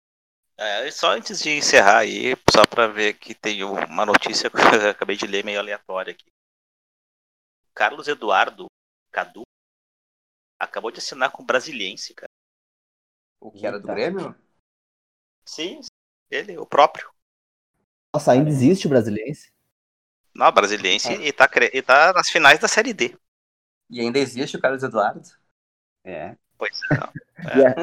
É, 0.57 0.87
e 0.87 0.91
só 0.91 1.11
antes 1.11 1.39
de 1.41 1.51
encerrar 1.51 1.99
aí, 1.99 2.35
só 2.51 2.65
pra 2.65 2.87
ver 2.87 3.13
que 3.15 3.35
tem 3.35 3.63
uma 3.63 4.05
notícia 4.05 4.49
que 4.49 4.57
eu 4.57 4.61
acabei 4.89 5.15
de 5.15 5.27
ler 5.27 5.43
meio 5.43 5.59
aleatória 5.59 6.11
aqui. 6.11 6.25
Carlos 7.75 8.07
Eduardo 8.07 8.65
Cadu 9.11 9.43
acabou 10.59 10.89
de 10.89 10.97
assinar 10.97 11.31
com 11.31 11.43
o 11.43 11.45
Brasiliense, 11.45 12.15
cara. 12.15 12.27
O 13.39 13.51
que 13.51 13.67
era 13.67 13.79
do. 13.79 13.87
Grêmio? 13.87 14.35
Sim, 15.45 15.81
ele, 16.29 16.57
o 16.57 16.65
próprio. 16.65 17.09
Nossa, 18.13 18.31
ainda 18.31 18.49
existe 18.49 18.87
o 18.87 18.89
Brasiliense? 18.89 19.51
Não, 20.35 20.51
Brasiliense 20.51 21.13
e, 21.13 21.31
tá, 21.31 21.49
e 21.71 21.81
tá 21.81 22.13
nas 22.13 22.29
finais 22.29 22.59
da 22.59 22.67
Série 22.67 22.93
D. 22.93 23.17
E 23.89 23.99
ainda 23.99 24.19
existe 24.19 24.57
o 24.57 24.61
Carlos 24.61 24.83
Eduardo? 24.83 25.21
É. 26.03 26.35
Pois 26.57 26.79
é. 26.91 26.97
não. 26.97 27.13
É- 27.43 27.75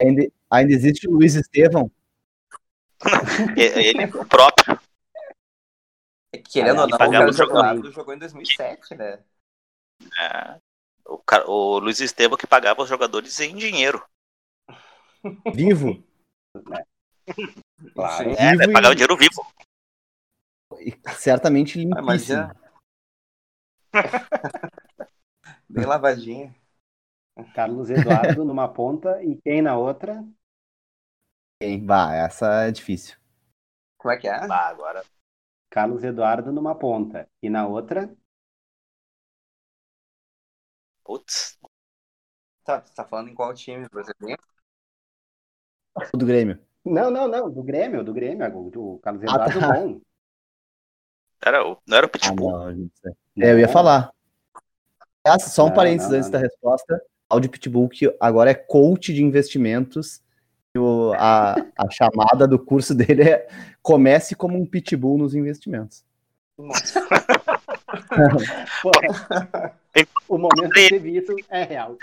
e 0.00 0.04
ainda, 0.04 0.32
ainda 0.50 0.72
existe 0.72 1.06
o 1.06 1.12
Luiz 1.12 1.36
Estevão? 1.36 1.88
Ele, 3.56 4.04
o 4.06 4.26
próprio. 4.26 4.80
É 6.32 6.38
que, 6.38 6.50
querendo 6.54 6.78
ou 6.78 6.84
Aliás, 6.84 7.00
não, 7.00 7.08
o 7.08 7.12
Carlos. 7.12 7.38
Eduardo 7.38 7.92
jogou 7.92 8.12
em 8.12 8.18
2007, 8.18 8.96
né? 8.96 9.22
é, 10.18 10.60
o, 11.04 11.22
o 11.46 11.78
Luiz 11.78 12.00
Estevam 12.00 12.36
que 12.36 12.48
pagava 12.48 12.82
os 12.82 12.88
jogadores 12.88 13.38
em 13.38 13.54
dinheiro. 13.54 14.04
Vivo? 15.54 16.02
Claro. 17.94 18.30
É, 18.38 18.56
né, 18.56 18.68
pagava 18.68 18.94
e- 18.94 18.96
dinheiro 18.96 19.16
vivo. 19.16 19.44
E 20.80 20.92
certamente 21.14 21.78
Ah, 21.90 22.02
mas 22.02 22.22
limpíssimo. 22.22 22.26
já... 22.26 22.54
Bem 25.68 25.86
lavadinho. 25.86 26.54
Carlos 27.54 27.90
Eduardo 27.90 28.44
numa 28.44 28.68
ponta 28.68 29.22
e 29.22 29.36
quem 29.42 29.62
na 29.62 29.76
outra? 29.76 30.24
Quem? 31.60 31.84
Bah, 31.84 32.14
essa 32.14 32.64
é 32.64 32.70
difícil. 32.70 33.16
Como 33.98 34.12
é 34.14 34.16
que 34.18 34.28
é? 34.28 34.34
Ah, 34.34 34.68
agora. 34.68 35.02
Carlos 35.70 36.02
Eduardo 36.02 36.50
numa 36.52 36.74
ponta 36.74 37.28
e 37.40 37.48
na 37.48 37.68
outra? 37.68 38.12
Putz. 41.04 41.56
Tá, 42.64 42.82
tá 42.82 43.02
falando 43.06 43.30
em 43.30 43.34
qual 43.34 43.54
time 43.54 43.88
brasileiro? 43.88 44.42
O 46.12 46.16
do 46.16 46.26
Grêmio. 46.26 46.58
Não, 46.86 47.10
não, 47.10 47.28
não, 47.28 47.50
do 47.50 47.62
Grêmio, 47.62 48.04
do 48.04 48.14
Grêmio. 48.14 48.46
O 48.76 48.98
Carlos 49.00 49.22
Ah, 49.24 49.26
Eduardo 49.34 49.60
tá. 49.60 49.72
bom. 49.74 50.00
Era, 51.44 51.66
o- 51.66 51.76
não 51.86 51.96
era 51.96 52.06
o 52.06 52.08
Ah, 52.08 52.12
Pitbull. 52.12 52.50
não, 52.52 52.74
gente. 52.74 52.92
É, 53.38 53.52
eu 53.52 53.58
ia 53.58 53.68
falar. 53.68 54.10
Ah, 55.24 55.38
só 55.38 55.64
um 55.64 55.68
Não, 55.68 55.74
parênteses 55.74 56.10
não, 56.10 56.18
antes 56.18 56.30
não. 56.30 56.40
da 56.40 56.46
resposta. 56.46 57.00
Áudio 57.28 57.50
Pitbull, 57.50 57.88
que 57.88 58.16
agora 58.20 58.50
é 58.50 58.54
coach 58.54 59.12
de 59.12 59.22
investimentos. 59.22 60.22
E 60.74 60.78
o- 60.78 61.12
a, 61.16 61.56
a 61.76 61.86
chamada 61.90 62.46
do 62.46 62.58
curso 62.58 62.94
dele 62.94 63.28
é 63.28 63.48
comece 63.82 64.34
como 64.36 64.56
um 64.56 64.64
pitbull 64.64 65.18
nos 65.18 65.34
investimentos. 65.34 66.04
Pô, 68.82 68.90
o 70.28 70.38
momento 70.38 70.72
de 70.72 70.98
visto 70.98 71.34
é 71.50 71.64
real. 71.64 71.96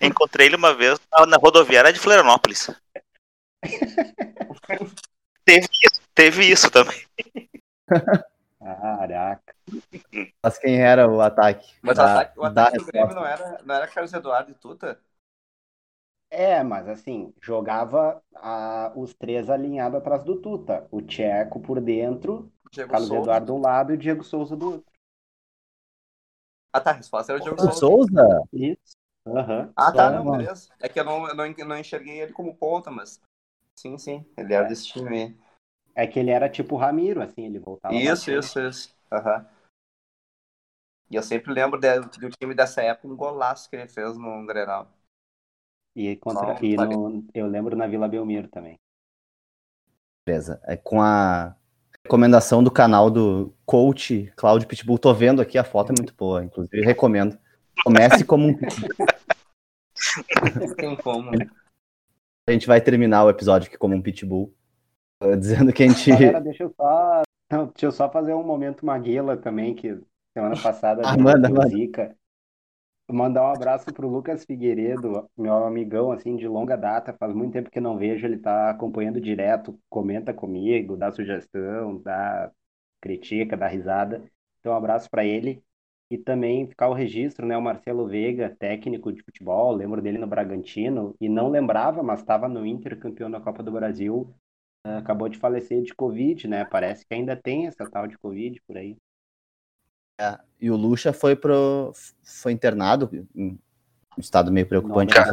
Encontrei 0.00 0.46
ele 0.46 0.56
uma 0.56 0.74
vez 0.74 0.98
na, 1.10 1.26
na 1.26 1.36
rodoviária 1.36 1.92
de 1.92 1.98
Florianópolis. 1.98 2.70
teve, 5.44 5.68
isso, 5.84 6.00
teve 6.14 6.44
isso 6.52 6.70
também. 6.70 7.00
Caraca. 8.58 9.54
Mas 10.44 10.58
quem 10.58 10.80
era 10.82 11.08
o 11.08 11.20
ataque? 11.20 11.74
Mas 11.82 11.96
Da- 11.96 12.04
o 12.04 12.06
ataque, 12.06 12.38
o 12.38 12.44
ataque 12.44 12.76
do 12.76 12.84
Grêmio 12.84 13.14
não 13.14 13.24
era, 13.26 13.62
não 13.64 13.74
era 13.74 13.86
Carlos 13.88 14.12
Eduardo 14.12 14.50
e 14.50 14.54
Tuta? 14.54 15.00
É, 16.30 16.62
mas 16.62 16.88
assim, 16.88 17.32
jogava 17.42 18.22
ah, 18.36 18.90
os 18.96 19.12
três 19.14 19.50
alinhados 19.50 19.98
atrás 19.98 20.24
do 20.24 20.40
Tuta. 20.40 20.86
O 20.90 21.02
Tcheco 21.02 21.60
por 21.60 21.80
dentro, 21.80 22.50
Diego 22.72 22.88
Carlos 22.90 23.08
Souza. 23.08 23.22
Eduardo 23.22 23.46
de 23.46 23.52
um 23.52 23.60
lado 23.60 23.92
e 23.92 23.94
o 23.94 23.98
Diego 23.98 24.24
Souza 24.24 24.56
do 24.56 24.66
outro. 24.72 24.92
Ah, 26.72 26.80
tá. 26.80 26.90
A 26.90 26.94
resposta 26.94 27.32
era 27.32 27.38
o 27.38 27.42
Diego 27.42 27.58
Souza. 27.58 27.80
Souza? 27.80 28.42
Isso. 28.52 28.96
Aham. 29.26 29.72
Ah, 29.76 29.92
tá. 29.92 30.10
Não, 30.10 30.30
beleza. 30.30 30.68
É 30.80 30.88
que 30.88 30.98
eu 31.00 31.04
não, 31.04 31.28
eu 31.28 31.34
não, 31.34 31.46
não 31.66 31.78
enxerguei 31.78 32.20
ele 32.20 32.32
como 32.32 32.56
ponta, 32.56 32.90
mas. 32.90 33.20
Sim, 33.82 33.98
sim. 33.98 34.24
Ele 34.36 34.54
era 34.54 34.68
desse 34.68 34.86
time 34.86 35.08
aí. 35.24 35.36
É 35.92 36.06
que 36.06 36.16
ele 36.16 36.30
era 36.30 36.48
tipo 36.48 36.76
o 36.76 36.78
Ramiro, 36.78 37.20
assim, 37.20 37.44
ele 37.46 37.58
voltava 37.58 37.92
Isso, 37.96 38.30
bastante. 38.30 38.38
isso, 38.38 38.60
isso. 38.60 38.96
Aham. 39.10 39.44
E 41.10 41.16
eu 41.16 41.22
sempre 41.22 41.52
lembro 41.52 41.80
de- 41.80 41.98
do 42.00 42.30
time 42.30 42.54
dessa 42.54 42.80
época, 42.80 43.08
um 43.08 43.16
golaço 43.16 43.68
que 43.68 43.74
ele 43.74 43.88
fez 43.88 44.16
no 44.16 44.46
Grenal. 44.46 44.88
E, 45.96 46.14
contra, 46.14 46.54
Não, 46.54 46.62
e 46.62 46.76
no- 46.76 47.26
eu 47.34 47.48
lembro 47.48 47.76
na 47.76 47.88
Vila 47.88 48.06
Belmiro 48.06 48.46
também. 48.46 48.78
Beleza. 50.24 50.62
É 50.64 50.76
com 50.76 51.02
a 51.02 51.56
recomendação 52.04 52.62
do 52.62 52.70
canal 52.70 53.10
do 53.10 53.52
coach 53.66 54.32
Cláudio 54.36 54.68
Pitbull. 54.68 54.96
Tô 54.96 55.12
vendo 55.12 55.42
aqui, 55.42 55.58
a 55.58 55.64
foto 55.64 55.92
é 55.92 55.96
muito 55.96 56.14
boa, 56.14 56.44
inclusive 56.44 56.84
recomendo. 56.84 57.36
Comece 57.84 58.24
como 58.24 58.46
um 58.46 58.56
pitbull. 58.56 58.94
Tem 60.76 60.94
como. 60.96 61.32
A 62.48 62.52
gente 62.52 62.66
vai 62.66 62.80
terminar 62.80 63.24
o 63.24 63.30
episódio 63.30 63.68
aqui 63.68 63.78
como 63.78 63.94
um 63.94 64.02
pitbull. 64.02 64.52
Dizendo 65.38 65.72
que 65.72 65.84
a 65.84 65.88
gente. 65.88 66.10
Galera, 66.10 66.40
deixa 66.40 66.64
eu 66.64 66.74
só, 66.76 67.22
não, 67.50 67.66
deixa 67.66 67.86
eu 67.86 67.92
só 67.92 68.10
fazer 68.10 68.34
um 68.34 68.42
momento 68.42 68.84
Maguila 68.84 69.36
também, 69.36 69.74
que 69.74 70.00
semana 70.32 70.60
passada 70.60 71.02
Ah, 71.06 71.16
manda, 71.16 71.48
manda. 71.48 71.68
zica. 71.68 72.16
Mandar 73.10 73.42
um 73.42 73.52
abraço 73.54 73.92
pro 73.92 74.08
Lucas 74.08 74.44
Figueiredo, 74.44 75.28
meu 75.36 75.52
amigão 75.64 76.12
assim 76.12 76.34
de 76.36 76.48
longa 76.48 76.76
data, 76.76 77.12
faz 77.12 77.34
muito 77.34 77.52
tempo 77.52 77.70
que 77.70 77.80
não 77.80 77.98
vejo, 77.98 78.24
ele 78.24 78.38
tá 78.38 78.70
acompanhando 78.70 79.20
direto, 79.20 79.78
comenta 79.90 80.32
comigo, 80.32 80.96
dá 80.96 81.12
sugestão, 81.12 81.98
dá 81.98 82.50
critica, 83.00 83.56
dá 83.56 83.66
risada. 83.66 84.24
Então 84.60 84.72
um 84.72 84.76
abraço 84.76 85.10
para 85.10 85.24
ele. 85.24 85.62
E 86.12 86.18
também 86.18 86.66
ficar 86.66 86.90
o 86.90 86.92
registro, 86.92 87.46
né, 87.46 87.56
o 87.56 87.62
Marcelo 87.62 88.06
Veiga, 88.06 88.54
técnico 88.58 89.10
de 89.10 89.22
futebol, 89.22 89.72
lembro 89.72 90.02
dele 90.02 90.18
no 90.18 90.26
Bragantino 90.26 91.16
e 91.18 91.26
não 91.26 91.48
lembrava, 91.48 92.02
mas 92.02 92.20
estava 92.20 92.46
no 92.46 92.66
Inter, 92.66 92.98
campeão 92.98 93.30
da 93.30 93.40
Copa 93.40 93.62
do 93.62 93.72
Brasil, 93.72 94.30
eh, 94.86 94.98
acabou 94.98 95.26
de 95.30 95.38
falecer 95.38 95.80
de 95.80 95.94
Covid, 95.94 96.46
né? 96.46 96.66
Parece 96.66 97.06
que 97.06 97.14
ainda 97.14 97.34
tem 97.34 97.66
essa 97.66 97.90
tal 97.90 98.06
de 98.06 98.18
Covid 98.18 98.60
por 98.66 98.76
aí. 98.76 98.94
E 100.60 100.70
o 100.70 100.76
Lucha 100.76 101.14
foi 101.14 101.34
pro. 101.34 101.94
foi 102.22 102.52
internado 102.52 103.08
em 103.34 103.58
um 104.14 104.20
estado 104.20 104.52
meio 104.52 104.66
preocupante, 104.66 105.14
Não, 105.14 105.24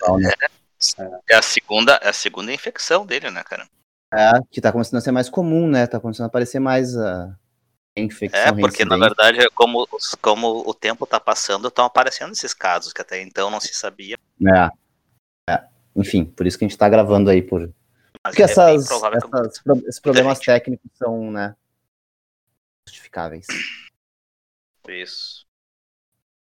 qual, 0.00 0.18
né? 0.18 0.28
É 1.30 1.34
a 1.34 1.40
segunda, 1.40 1.94
é 2.02 2.08
a 2.10 2.12
segunda 2.12 2.52
infecção 2.52 3.06
dele, 3.06 3.30
né, 3.30 3.42
cara? 3.42 3.66
É, 4.12 4.32
que 4.50 4.60
tá 4.60 4.70
começando 4.70 4.98
a 4.98 5.00
ser 5.00 5.12
mais 5.12 5.30
comum, 5.30 5.66
né? 5.66 5.86
Tá 5.86 5.98
começando 5.98 6.24
a 6.24 6.28
aparecer 6.28 6.60
mais 6.60 6.94
a 6.94 7.34
infecção 7.96 8.40
É, 8.40 8.52
porque 8.52 8.84
na 8.84 8.96
reincidente. 8.96 9.00
verdade, 9.32 9.50
como, 9.54 9.86
os- 9.92 10.14
como 10.16 10.62
o 10.68 10.74
tempo 10.74 11.06
tá 11.06 11.18
passando, 11.18 11.68
estão 11.68 11.84
aparecendo 11.84 12.32
esses 12.32 12.52
casos 12.54 12.92
que 12.92 13.00
até 13.00 13.20
então 13.22 13.50
não 13.50 13.60
se 13.60 13.72
sabia. 13.74 14.16
É. 14.42 15.52
É. 15.52 15.64
Enfim, 15.94 16.24
por 16.24 16.46
isso 16.46 16.58
que 16.58 16.64
a 16.64 16.68
gente 16.68 16.76
tá 16.78 16.88
gravando 16.88 17.30
aí 17.30 17.40
por. 17.42 17.60
Mas 18.22 18.32
Porque 18.34 18.42
é 18.42 18.44
essas, 18.44 18.88
que 18.88 18.94
essas 18.94 19.58
pro- 19.62 19.78
esses 19.88 20.00
problemas 20.00 20.38
gente. 20.38 20.46
técnicos 20.46 20.90
são, 20.98 21.30
né? 21.30 21.54
Justificáveis. 22.88 23.46
isso. 24.88 25.44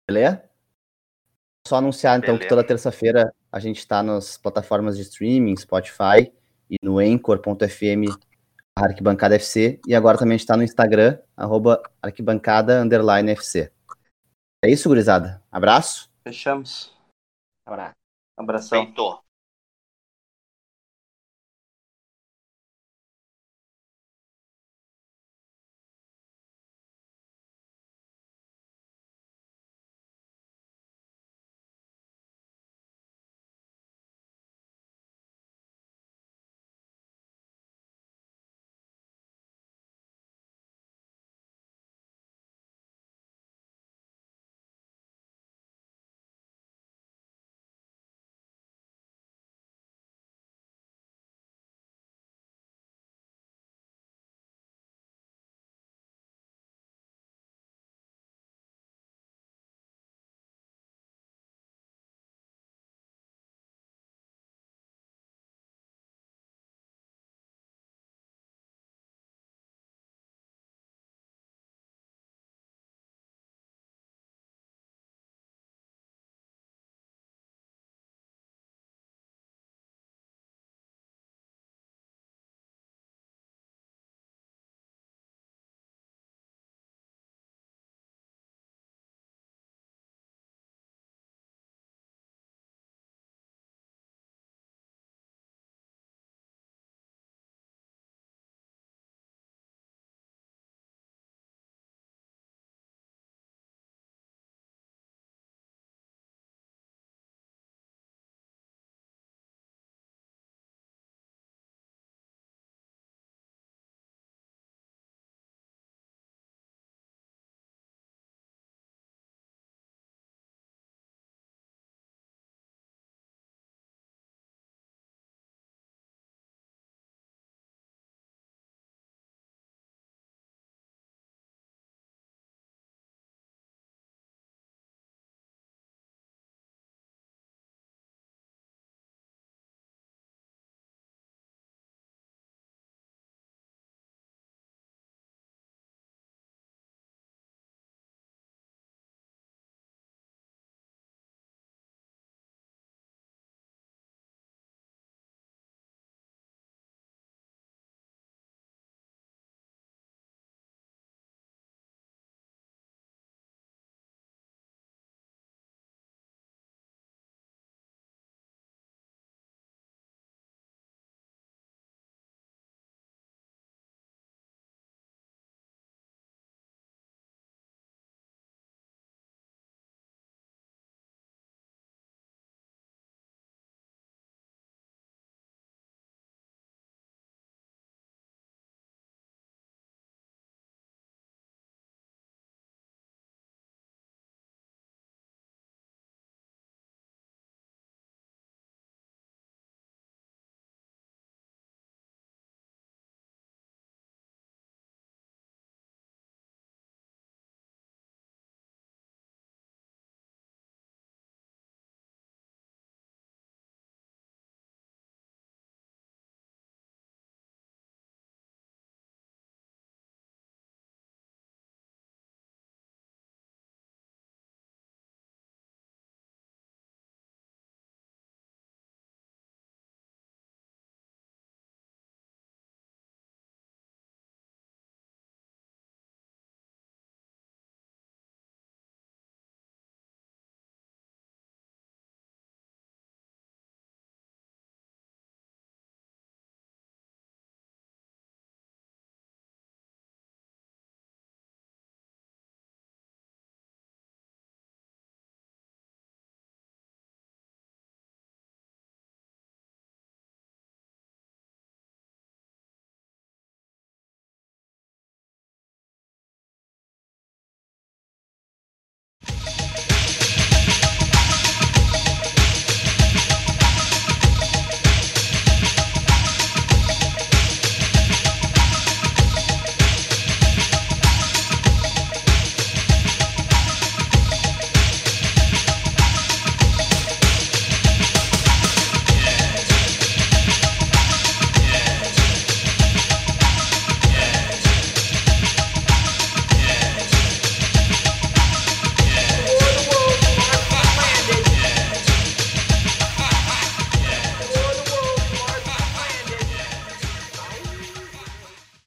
Beleza? 0.08 0.44
Só 1.68 1.78
anunciar 1.78 2.18
então 2.18 2.34
que 2.36 2.40
Beleza. 2.40 2.50
toda 2.50 2.64
terça-feira 2.68 3.34
a 3.52 3.60
gente 3.60 3.78
está 3.80 4.04
nas 4.04 4.38
plataformas 4.38 4.98
de 4.98 5.04
streaming, 5.04 5.56
Spotify 5.56 6.32
e 6.70 6.76
no 6.84 7.00
Anchor.fm 7.00 8.18
Arquibancada 8.78 9.36
FC. 9.36 9.80
E 9.88 9.96
agora 9.96 10.18
também 10.18 10.36
a 10.36 10.38
gente 10.38 10.46
está 10.46 10.58
no 10.58 10.64
Instagram, 10.64 11.20
arroba 11.38 11.82
arquibancada 12.02 12.82
underline 12.82 13.32
FC. 13.32 13.72
É 14.64 14.70
isso, 14.70 14.90
gurizada. 14.90 15.42
Abraço. 15.52 16.10
Fechamos. 16.24 16.94
Abraço. 17.68 17.96
Abração. 18.38 18.86
Feitou. 18.86 19.24